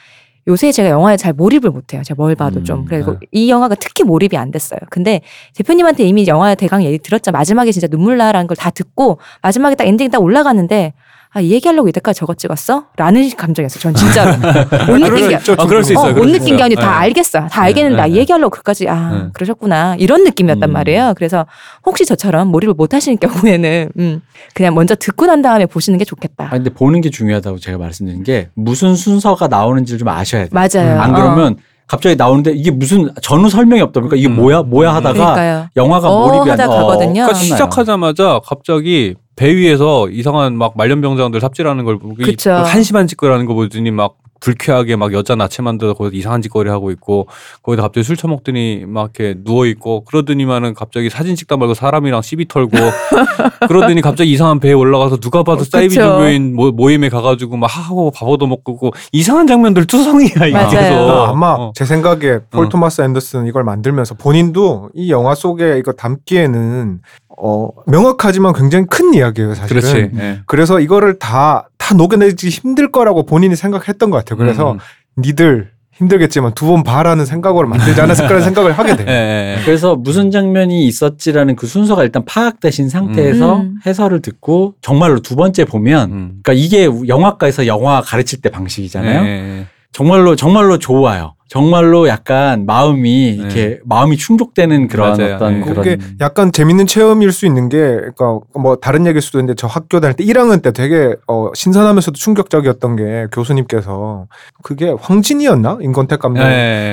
[0.46, 2.02] 요새 제가 영화에 잘 몰입을 못해요.
[2.02, 2.84] 제가 뭘 봐도 음, 좀.
[2.84, 3.18] 그리고 네.
[3.32, 4.78] 이 영화가 특히 몰입이 안 됐어요.
[4.90, 5.22] 근데
[5.54, 7.30] 대표님한테 이미 영화 대강 얘기 들었죠.
[7.32, 10.92] 마지막에 진짜 눈물 나라는 걸 다 듣고 마지막에 딱 엔딩이 딱 올라가는데
[11.36, 12.84] 아, 이 얘기하려고 이때까지 저거 찍었어?
[12.96, 13.80] 라는 감정이었어요.
[13.80, 14.32] 전 진짜로.
[14.86, 15.92] 못 느낀 게 아, 그럴 수.
[15.92, 16.12] 있어요.
[16.12, 16.56] 어, 못수 느낀.
[16.56, 16.96] 게 아니라 다 네.
[16.98, 17.48] 알겠어요.
[17.50, 19.24] 다 네, 알겠는데 아, 네, 이 얘기하려고 그까지 아 네.
[19.32, 20.72] 그러셨구나 이런 느낌이었단 음.
[20.72, 21.14] 말이에요.
[21.16, 21.44] 그래서
[21.84, 24.22] 혹시 저처럼 몰입을 못 하시는 경우에는 음,
[24.54, 26.46] 그냥 먼저 듣고 난 다음에 보시는 게 좋겠다.
[26.46, 30.50] 아 근데 보는 게 중요하다고 제가 말씀드린 게 무슨 순서가 나오는지를 좀 아셔야 돼요.
[30.52, 31.00] 맞아요.
[31.00, 31.14] 안 어.
[31.14, 31.56] 그러면
[31.88, 34.36] 갑자기 나오는데 이게 무슨 전후 설명이 없다 보니까 이게 음.
[34.36, 35.66] 뭐야 뭐야 하다가 그러니까요.
[35.76, 36.96] 영화가 어, 몰입이 안 하다 어.
[36.96, 37.34] 그러니까.
[37.34, 42.50] 시작하자마자 갑자기 배 위에서 이상한 막 말년병장들 삽질하는 걸 보고 이- 그쵸.
[42.52, 44.16] 한심한 짓거리하는 거 보더니 막
[44.48, 47.28] 불쾌하게 막 여자 나체 만들어 거기서 이상한 짓거리 하고 있고
[47.62, 52.46] 거기다 갑자기 술 처먹더니 막 이렇게 누워 있고 그러더니만은 갑자기 사진 찍다 말고 사람이랑 시비
[52.46, 52.76] 털고
[53.68, 55.94] 그러더니 갑자기 이상한 배에 올라가서 누가 봐도 어, 사이비.
[55.94, 61.30] 종교인 모- 모임에 가가지고 막 하고 밥 얻어 먹고 그 이상한 장면들 투성이야 이게 아,
[61.30, 61.72] 아마 어.
[61.74, 62.68] 제 생각에 폴 어.
[62.68, 67.00] 토마스 앤더슨 이걸 만들면서 본인도 이 영화 속에 이거 담기에는
[67.36, 69.80] 어, 명확하지만 굉장히 큰 이야기예요, 사실은.
[69.82, 70.40] 그렇지 예.
[70.46, 74.38] 그래서 이거를 다, 다 녹여내기 힘들 거라고 본인이 생각했던 것 같아요.
[74.38, 74.78] 그래서 음.
[75.18, 79.06] 니들 힘들겠지만 두 번 봐라는 생각으로 만들지 않았을까라는 생각을 하게 예, 돼요.
[79.08, 79.64] 예, 예.
[79.64, 83.76] 그래서 무슨 장면이 있었지라는 그 순서가 일단 파악되신 상태에서 음.
[83.86, 86.40] 해설을 듣고 정말로 두 번째 보면 음.
[86.42, 89.24] 그러니까 이게 영화과에서 영화 가르칠 때 방식이잖아요.
[89.24, 89.66] 예, 예.
[89.92, 91.33] 정말로 정말로 좋아요.
[91.48, 95.34] 정말로 약간 마음이 이렇게 마음이 충족되는 그런 맞아요.
[95.36, 95.60] 어떤 네.
[95.60, 99.66] 그런 그게 약간 재밌는 체험일 수 있는 게, 그러니까 뭐 다른 얘기일 수도 있는데 저
[99.66, 104.26] 학교 다닐 때 1학년 때 되게 어, 신선하면서도 충격적이었던 게 교수님께서
[104.62, 106.46] 그게 황진이었나 인권택 감독 예,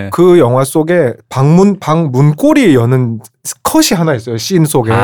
[0.05, 0.09] 예.
[0.11, 3.19] 그 영화 속에 방문 방 문고리 여는
[3.63, 4.91] 컷이 하나 있어요 씬 속에.
[4.91, 4.97] 아,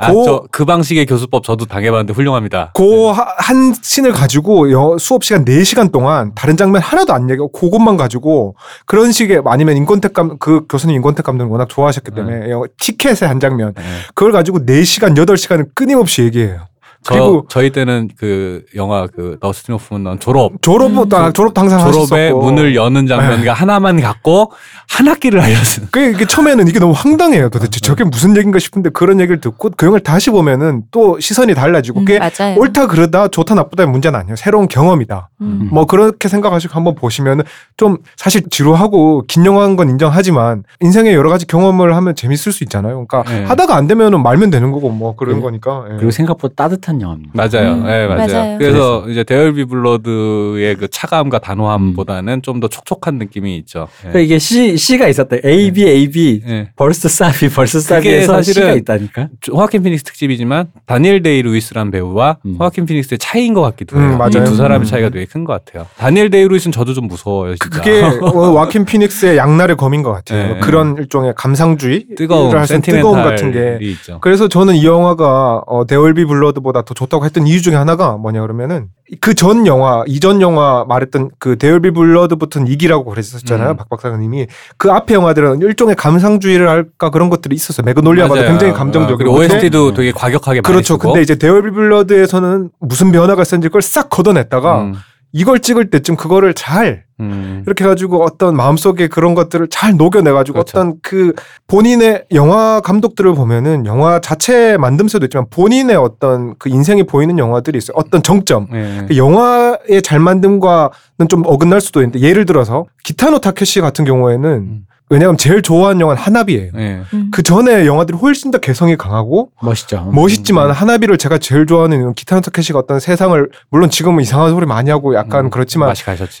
[0.00, 2.72] 아, 고- 저, 그 방식의 교수법 저도 당해봤는데 훌륭합니다.
[2.74, 8.56] 그한 씬을 가지고 여- 수업 시간 4시간 동안 다른 장면 하나도 안 얘기하고 그것만 가지고
[8.86, 13.40] 그런 식의 아니면 인권택 감 그 교수님 인권택 감독을 워낙 좋아하셨기 때문에 여- 티켓의 한
[13.40, 13.82] 장면 예.
[14.14, 16.66] 그걸 가지고 4시간 8시간을 끊임없이 얘기해요.
[17.02, 22.26] 저, 그리고 저희 때는 그 영화 그 더스틴 호프먼 졸업 졸업 아, 졸업 당상 졸업에
[22.28, 22.42] 하셨었고.
[22.42, 24.52] 문을 여는 장면과 하나만 갖고
[24.88, 25.86] 한 학기를 알렸어요.
[25.90, 27.48] 그 이게 처음에는 이게 너무 황당해요.
[27.48, 32.00] 도대체 저게 무슨 얘기인가 싶은데 그런 얘기를 듣고 그 영화를 다시 보면은 또 시선이 달라지고
[32.00, 32.56] 음, 그게 맞아요.
[32.58, 34.36] 옳다 그러다 좋다 나쁘다의 문제는 아니에요.
[34.36, 35.30] 새로운 경험이다.
[35.40, 35.68] 음.
[35.72, 37.44] 뭐 그렇게 생각하시고 한번 보시면은
[37.78, 43.06] 좀 사실 지루하고 긴 영화인 건 인정하지만 인생에 여러 가지 경험을 하면 재밌을 수 있잖아요.
[43.06, 43.44] 그러니까 네.
[43.44, 45.84] 하다가 안 되면은 말면 되는 거고 뭐 그런 그- 거니까.
[45.92, 45.94] 예.
[45.96, 47.32] 그리고 생각보다 따뜻한 영화입니다.
[47.34, 47.72] 맞아요.
[47.74, 48.26] 음, 예, 맞아요.
[48.32, 48.58] 맞아요.
[48.58, 53.88] 그래서 이제 There Will Be Blood의 그 차가움과 단호함보다는 좀더 촉촉한 느낌이 있죠.
[54.06, 54.08] 예.
[54.08, 55.36] 그러니까 이게 C C가 있었다.
[55.44, 56.70] A B A B 예.
[56.76, 59.28] verse 사비 verse 사비에서 사실은 C가 있다니까.
[59.52, 62.56] 호아킨 피닉스 특집이지만 다니엘 데이 루이스란 배우와 음.
[62.58, 64.16] 호아킨 피닉스의 차이인 것 같기도 음, 해요.
[64.16, 64.30] 맞아요.
[64.30, 64.84] 이 두 사람의 음.
[64.84, 65.86] 차이가 되게 큰 것 같아요.
[65.98, 67.54] 다니엘 데이 루이스는 저도 좀 무서워요.
[67.56, 67.78] 진짜.
[67.78, 70.54] 그게 어, 와킨 피닉스의 양날의 검인 것 같아요.
[70.54, 70.60] 네.
[70.60, 72.50] 그런 일종의 감상주의, 뜨거움,
[72.82, 73.78] 뜨거움 같은 게.
[73.80, 74.18] 있죠.
[74.20, 78.88] 그래서 저는 이 영화가 어, 데얼비 블러드보다 더 좋다고 했던 이유 중에 하나가 뭐냐 그러면은
[79.20, 83.70] 그 전 영화, 이전 영화 말했던 그 데얼비 블러드부터는 이기라고 그랬었잖아요.
[83.70, 83.76] 음.
[83.76, 84.46] 박 박사님이
[84.76, 87.84] 그 앞에 영화들은 일종의 감상주의를 할까 그런 것들이 있었어요.
[87.86, 88.50] 매그놀리아마다 맞아요.
[88.50, 89.32] 굉장히 어, 감정적이고.
[89.32, 90.98] 근데 OST도 되게 과격하게 그렇죠.
[90.98, 94.94] 근데 이제 데얼비 블러드에서는 무슨 변화가 있었는지 그걸 싹 걷어냈다가 음,
[95.32, 97.62] 이걸 찍을 때쯤 그거를 잘 음.
[97.66, 100.78] 이렇게 해가지고 어떤 마음속에 그런 것들을 잘 녹여내가지고 그렇죠.
[100.78, 101.32] 어떤 그
[101.66, 107.94] 본인의 영화 감독들을 보면은 영화 자체 만듦새도 있지만 본인의 어떤 그 인생이 보이는 영화들이 있어요.
[107.96, 108.68] 어떤 정점.
[108.72, 109.04] 예.
[109.06, 114.86] 그 영화의 잘 만듦과는 좀 어긋날 수도 있는데 예를 들어서 기타노 타케시 같은 경우에는 음.
[115.10, 116.70] 왜냐하면 제일 좋아하는 영화는 하나비예요.
[116.78, 117.00] 예.
[117.12, 117.30] 음.
[117.32, 120.08] 그 전에 영화들이 훨씬 더 개성이 강하고 멋있죠.
[120.14, 125.16] 멋있지만 하나비를 제가 제일 좋아하는 기타노 타케시가 어떤 세상을 물론 지금은 이상한 소리 많이 하고
[125.16, 125.92] 약간 음, 그렇지만.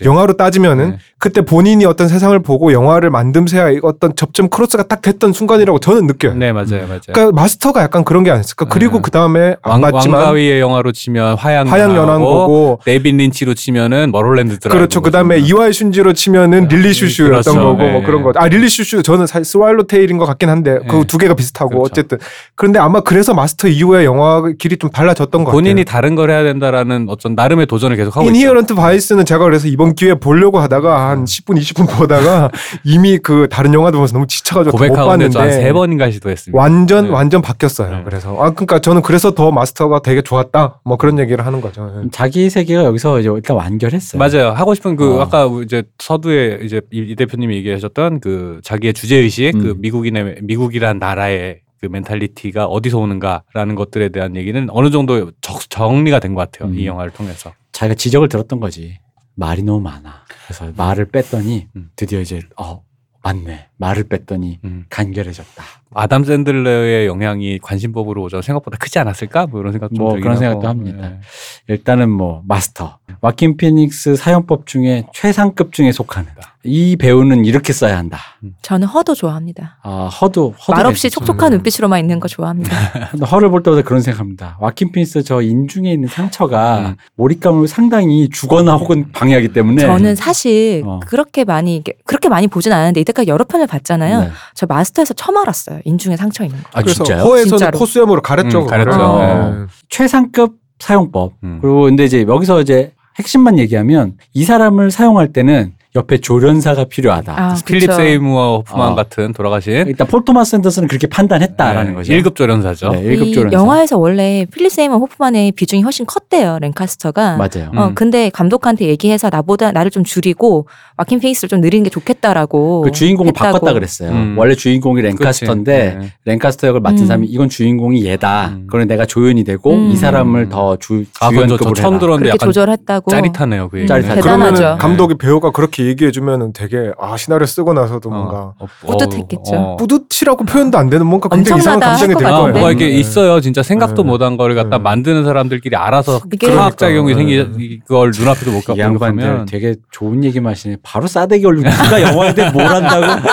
[0.04, 0.98] 영화로 따지면은 네.
[1.18, 6.34] 그때 본인이 어떤 세상을 보고 영화를 만듦새야 어떤 접점 크로스가 딱 됐던 순간이라고 저는 느껴요.
[6.34, 7.00] 네 맞아요 맞아요.
[7.12, 8.66] 그러니까 마스터가 약간 그런 게 아니었을까.
[8.66, 9.02] 그리고 네.
[9.02, 14.60] 그 다음에 안 왕, 봤지만 왕가위의 영화로 치면 화양 화양연화인 거고 데이빗 린치로 치면은 Mulholland
[14.60, 15.00] Drive 그렇죠.
[15.02, 16.76] 그 다음에 이와이 슌지로 치면은 네.
[16.76, 17.54] 릴리 슈슈였던 그렇죠.
[17.54, 17.92] 거고 네.
[17.92, 18.32] 뭐 그런 거.
[18.36, 21.04] 아 릴리 슈슈 저는 사실 Swallowtail인 것 같긴 한데 그 네.
[21.04, 21.84] 두 개가 비슷하고 그렇죠.
[21.84, 22.18] 어쨌든
[22.54, 25.92] 그런데 아마 그래서 마스터 이후에 영화 길이 좀 달라졌던 것 본인이 같아요.
[25.92, 28.34] 다른 걸 해야 된다라는 어떤 나름의 도전을 계속 하고 있죠.
[28.34, 32.50] Inherent Vice는 제가 그래서 이번 기회에 보려고 하다가 한 10분 20분 보다가
[32.84, 36.58] 이미 그 다른 영화들 보면서 너무 지쳐가지고 못 봤는데 한 세 번인가 시도했습니다.
[36.58, 37.10] 완전 네.
[37.10, 37.90] 완전 바뀌었어요.
[37.90, 38.02] 네.
[38.04, 40.80] 그래서 아 그러니까 저는 그래서 더 마스터가 되게 좋았다.
[40.84, 41.90] 뭐 그런 얘기를 하는 거죠.
[42.04, 42.08] 예.
[42.10, 44.18] 자기 세계가 여기서 이제 일단 완결했어요.
[44.18, 44.50] 맞아요.
[44.52, 45.20] 하고 싶은 그 어.
[45.22, 49.80] 아까 이제 서두에 이제 이, 이 대표님이 얘기하셨던 그 자기의 주제 의식, 그 음.
[49.80, 56.34] 미국인의 미국이란 나라의 그 mentality가 어디서 오는가라는 것들에 대한 얘기는 어느 정도 적- 정리가 된
[56.34, 56.70] 것 같아요.
[56.70, 56.78] 음.
[56.78, 57.52] 이 영화를 통해서.
[57.72, 58.98] 자기가 지적을 들었던 거지.
[59.34, 60.24] 말이 너무 많아.
[60.44, 61.90] 그래서 말을 뺐더니 음.
[61.96, 62.82] 드디어 이제 어
[63.22, 63.68] 맞네.
[63.78, 64.84] 말을 뺐더니 음.
[64.90, 65.64] 간결해졌다.
[65.92, 68.42] 아담 샌들러의 영향이 관심법으로 오죠.
[68.42, 69.46] 생각보다 크지 않았을까?
[69.46, 70.36] 뭐 이런 생각 좀 뭐 들긴 그런.
[70.36, 71.08] 생각도 합니다.
[71.08, 71.20] 네.
[71.68, 72.98] 일단은 뭐 마스터.
[73.20, 76.28] 와킨 피닉스 사용법 중에 최상급 중에 속하는
[76.62, 78.18] 이 배우는 이렇게 써야 한다.
[78.62, 79.78] 저는 허도 좋아합니다.
[79.82, 81.24] 아 허도 허도 말없이 괜찮죠.
[81.24, 82.70] 촉촉한 눈빛으로만 있는 거 좋아합니다.
[83.32, 84.58] 허를 볼 때마다 그런 생각합니다.
[84.60, 86.96] 와킨 피닉스 저 인중에 있는 상처가 음.
[87.16, 91.00] 몰입감을 상당히 주거나 혹은 방해하기 때문에 저는 사실 어.
[91.04, 94.20] 그렇게 많이 그렇게 많이 보진 않았는데 이때까지 여러 편을 봤잖아요.
[94.20, 94.30] 네.
[94.54, 95.79] 저 마스터에서 처음 알았어요.
[95.84, 96.68] 인중에 상처 있는 거.
[96.72, 97.22] 아 그래서 진짜요?
[97.24, 97.78] 허에서는 진짜로.
[97.78, 98.62] 콧수염으로 가렸죠.
[98.62, 98.90] 음, 가렸죠.
[98.90, 99.04] 그거를.
[99.04, 99.66] 어.
[99.88, 101.32] 최상급 사용법.
[101.44, 101.58] 음.
[101.60, 107.34] 그리고 근데 이제 여기서 이제 핵심만 얘기하면 이 사람을 사용할 때는 옆에 조련사가 필요하다.
[107.36, 107.92] 아, 필립.
[107.92, 108.94] 세이무어 호프만 어.
[108.94, 112.12] 같은 돌아가신 일단 폴 토마스 앤더슨은 그렇게 판단했다라는 거죠.
[112.12, 112.90] 1급 조련사죠.
[112.90, 113.56] 네, 1급 이 조련사.
[113.56, 116.58] 영화에서 원래 필립 세이무어 호프만의 비중이 훨씬 컸대요.
[116.60, 117.36] 랭카스터가.
[117.38, 117.72] 맞아요.
[117.74, 117.94] 어 음.
[117.96, 122.82] 근데 감독한테 얘기해서 나보다 나를 좀 줄이고 와킨 피닉스를 좀 늘리는 게 좋겠다라고.
[122.82, 123.54] 그 주인공을 했다고.
[123.54, 124.10] 바꿨다 그랬어요.
[124.10, 124.36] 음.
[124.38, 125.96] 원래 주인공이 랭카스터인데.
[126.00, 126.12] 네.
[126.24, 127.06] 랭카스터 역을 맡은 음.
[127.06, 128.48] 사람이 이건 주인공이 얘다.
[128.52, 128.66] 음.
[128.68, 129.90] 그러면 내가 조연이 되고 음.
[129.90, 131.98] 이 사람을 더 주, 아, 주연급으로 처음 해라.
[131.98, 133.10] 들었는데 약간 조절했다고.
[133.10, 133.68] 짜릿하네요.
[133.70, 133.88] 그 얘기는.
[133.88, 134.14] 짜릿하죠.
[134.22, 134.52] 대단하죠.
[134.54, 134.80] 그러면 네.
[134.80, 139.54] 감독이 배우가 그렇게 얘기해 주면은 되게 아 시나리오 쓰고 나서도 어, 뭔가 어, 뿌듯했겠죠.
[139.54, 139.76] 어.
[139.76, 142.48] 뿌듯이라고 표현도 안 되는 뭔가 굉장히 이상한 감정이 아, 거예요.
[142.52, 142.92] 뭐가 이게 네.
[142.92, 143.40] 있어요.
[143.40, 144.08] 진짜 생각도 네.
[144.08, 144.82] 못한 거를 갖다 네.
[144.82, 147.48] 만드는 사람들끼리 알아서 화학작용이 그러니까.
[147.52, 150.76] 생기 그걸 눈앞에서 못이 갖고 양반들 되게 좋은 얘기만 하시네.
[150.82, 153.28] 바로 싸대기 올리고 누가 영화에 대해 뭘 한다고?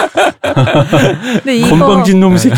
[1.44, 2.56] 근데 건방진 놈 새끼.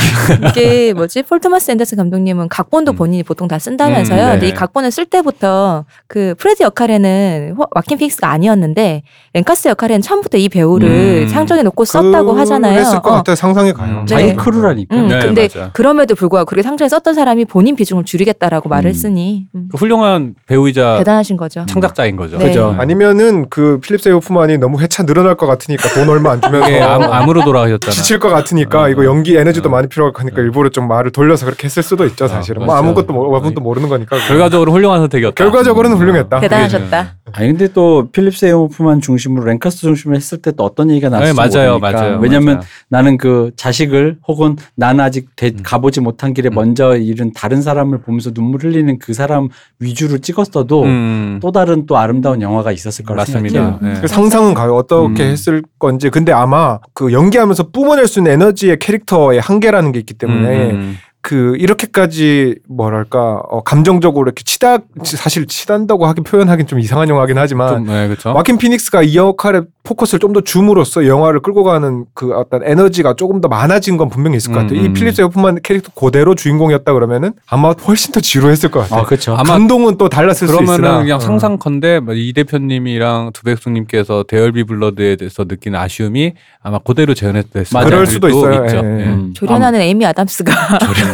[0.49, 1.23] 이게 뭐지?
[1.23, 2.95] 폴 토마스 앤더슨 감독님은 각본도 음.
[2.95, 4.19] 본인이 보통 다 쓴다면서요.
[4.21, 4.31] 음, 네.
[4.33, 9.03] 근데 이 각본을 쓸 때부터 그 프레디 역할에는 호- 와킨 피닉스가 아니었는데
[9.33, 11.27] 랭카스터 역할에는 처음부터 이 배우를 음.
[11.27, 12.77] 상정해 놓고 썼다고 하잖아요.
[12.79, 13.13] 했을 것 어.
[13.15, 13.35] 같아요.
[13.35, 13.99] 상상이 가요.
[14.01, 14.05] 음.
[14.05, 14.35] 자기 네.
[14.35, 14.95] crew라니까.
[14.95, 15.69] 음, 네, 근데 맞아.
[15.73, 18.89] 그럼에도 불구하고 그렇게 상정에 썼던 사람이 본인 비중을 줄이겠다라고 말을 음.
[18.89, 21.65] 했으니 음, 그 훌륭한 배우이자 대단하신 거죠.
[21.67, 22.37] 창작자인 거죠.
[22.37, 22.47] 네.
[22.47, 22.75] 그죠.
[22.77, 26.79] 아니면은 그 필립 세이무어 호프만이 너무 회차 늘어날 것 같으니까 돈 얼마 안 주면서 그게
[26.81, 27.91] 암, 암으로 돌아가셨잖아.
[27.93, 28.89] 지칠 것 같으니까 어.
[28.89, 29.71] 이거 연기 에너지도 어.
[29.71, 32.85] 많이 필요할 거니까 일부러 좀 말을 돌려서 그렇게 했을 수도 있죠 사실은 뭐 맞죠.
[32.87, 35.35] 아무것도 모- 아무것도 모르는 거니까 결과적으로 훌륭한 선택이었다.
[35.43, 36.01] 결과적으로는 음.
[36.01, 36.39] 훌륭했다.
[36.39, 37.15] 대단하셨다.
[37.33, 41.57] 아니 근데 또 필립 세이호프만 중심으로 랭카스 중심으로 했을 때 또 어떤 얘기가 네, 나올지
[41.57, 42.01] 맞아요, 모르니까.
[42.01, 42.19] 맞아요.
[42.19, 42.61] 왜냐면 맞아요.
[42.89, 45.59] 나는 그 자식을 혹은 나는 아직 대- 음.
[45.63, 46.55] 가보지 못한 길에 음.
[46.55, 49.49] 먼저 잃은 다른 사람을 보면서 눈물 흘리는 그 사람
[49.79, 51.39] 위주로 찍었어도 음.
[51.41, 53.53] 또 다른 또 아름다운 영화가 있었을 거라 맞습니다.
[53.53, 53.79] 생각해요.
[53.95, 54.01] 네.
[54.01, 54.75] 그 상상은 가요.
[54.75, 55.29] 어떻게 음.
[55.31, 56.09] 했을 건지.
[56.09, 60.97] 근데 아마 그 연기하면서 뿜어낼 수 있는 에너지의 캐릭터의 한계라는 게 있기 때문에 음.
[61.21, 67.69] 그 이렇게까지 뭐랄까 어, 감정적으로 이렇게 치다 사실 치단다고 하긴 표현하긴 좀 이상한 영화긴 하지만
[67.69, 68.31] 좀, 네, 그렇죠.
[68.33, 73.41] 와킨 피닉스가 이 역할에 포커스를 좀 더 줌으로써 영화를 끌고 가는 그 어떤 에너지가 조금
[73.41, 74.79] 더 많아진 건 분명히 있을 것 같아요.
[74.79, 74.93] 음, 이 음.
[74.93, 79.01] 필립 세이무어 호프만 캐릭터 그대로 주인공이었다 그러면은 아마 훨씬 더 지루했을 것 같아요.
[79.01, 79.33] 아 그렇죠.
[79.33, 81.19] 아마 감동은 또 달랐을 수 그러면은 있으나 그냥 어.
[81.19, 87.65] 상상컨대 뭐 이 대표님이랑 두백숙님께서 There Will Be Blood에 대해서 느끼는 아쉬움이 아마 그대로 재현했을
[87.73, 87.87] 맞아요.
[87.89, 88.65] 그럴 수도 있어요.
[88.65, 88.77] 있죠.
[88.77, 88.99] 예, 예.
[89.01, 89.05] 예.
[89.05, 89.33] 음.
[89.33, 90.51] 조련하는 에이미 아담스가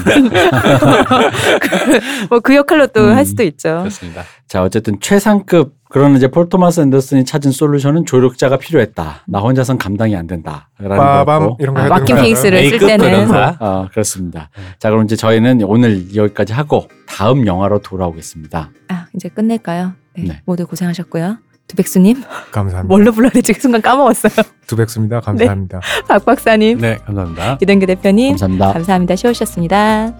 [2.30, 3.15] 뭐 그 역할로 또 음.
[3.15, 3.80] 할 수도 있죠.
[3.80, 4.23] 그렇습니다.
[4.47, 9.23] 자 어쨌든 최상급 그런 이제 폴 토마스 앤더슨이 찾은 솔루션은 조력자가 필요했다.
[9.27, 11.57] 나 혼자선 감당이 안 된다라는 빠밤 거고.
[11.59, 13.31] 이런 거 아, 되는 피닉스를 쓸 때는.
[13.34, 14.49] 아 그렇습니다.
[14.80, 18.72] 자 그럼 이제 저희는 오늘 여기까지 하고 다음 영화로 돌아오겠습니다.
[18.89, 19.93] 아, 이제 끝낼까요?
[20.17, 20.41] 네, 네.
[20.45, 21.38] 모두 고생하셨고요.
[21.67, 22.83] 두백수님 감사합니다.
[22.83, 24.45] 뭘로 불러야 될지 그 순간 까먹었어요.
[24.67, 25.19] 두백수입니다.
[25.25, 25.81] 감사합니다.
[26.07, 27.57] 박 박사님, 네, 감사합니다.
[27.61, 28.73] 이동규 대표님 감사합니다.
[28.73, 29.15] 감사합니다.
[29.15, 30.13] 쉬우셨습니다.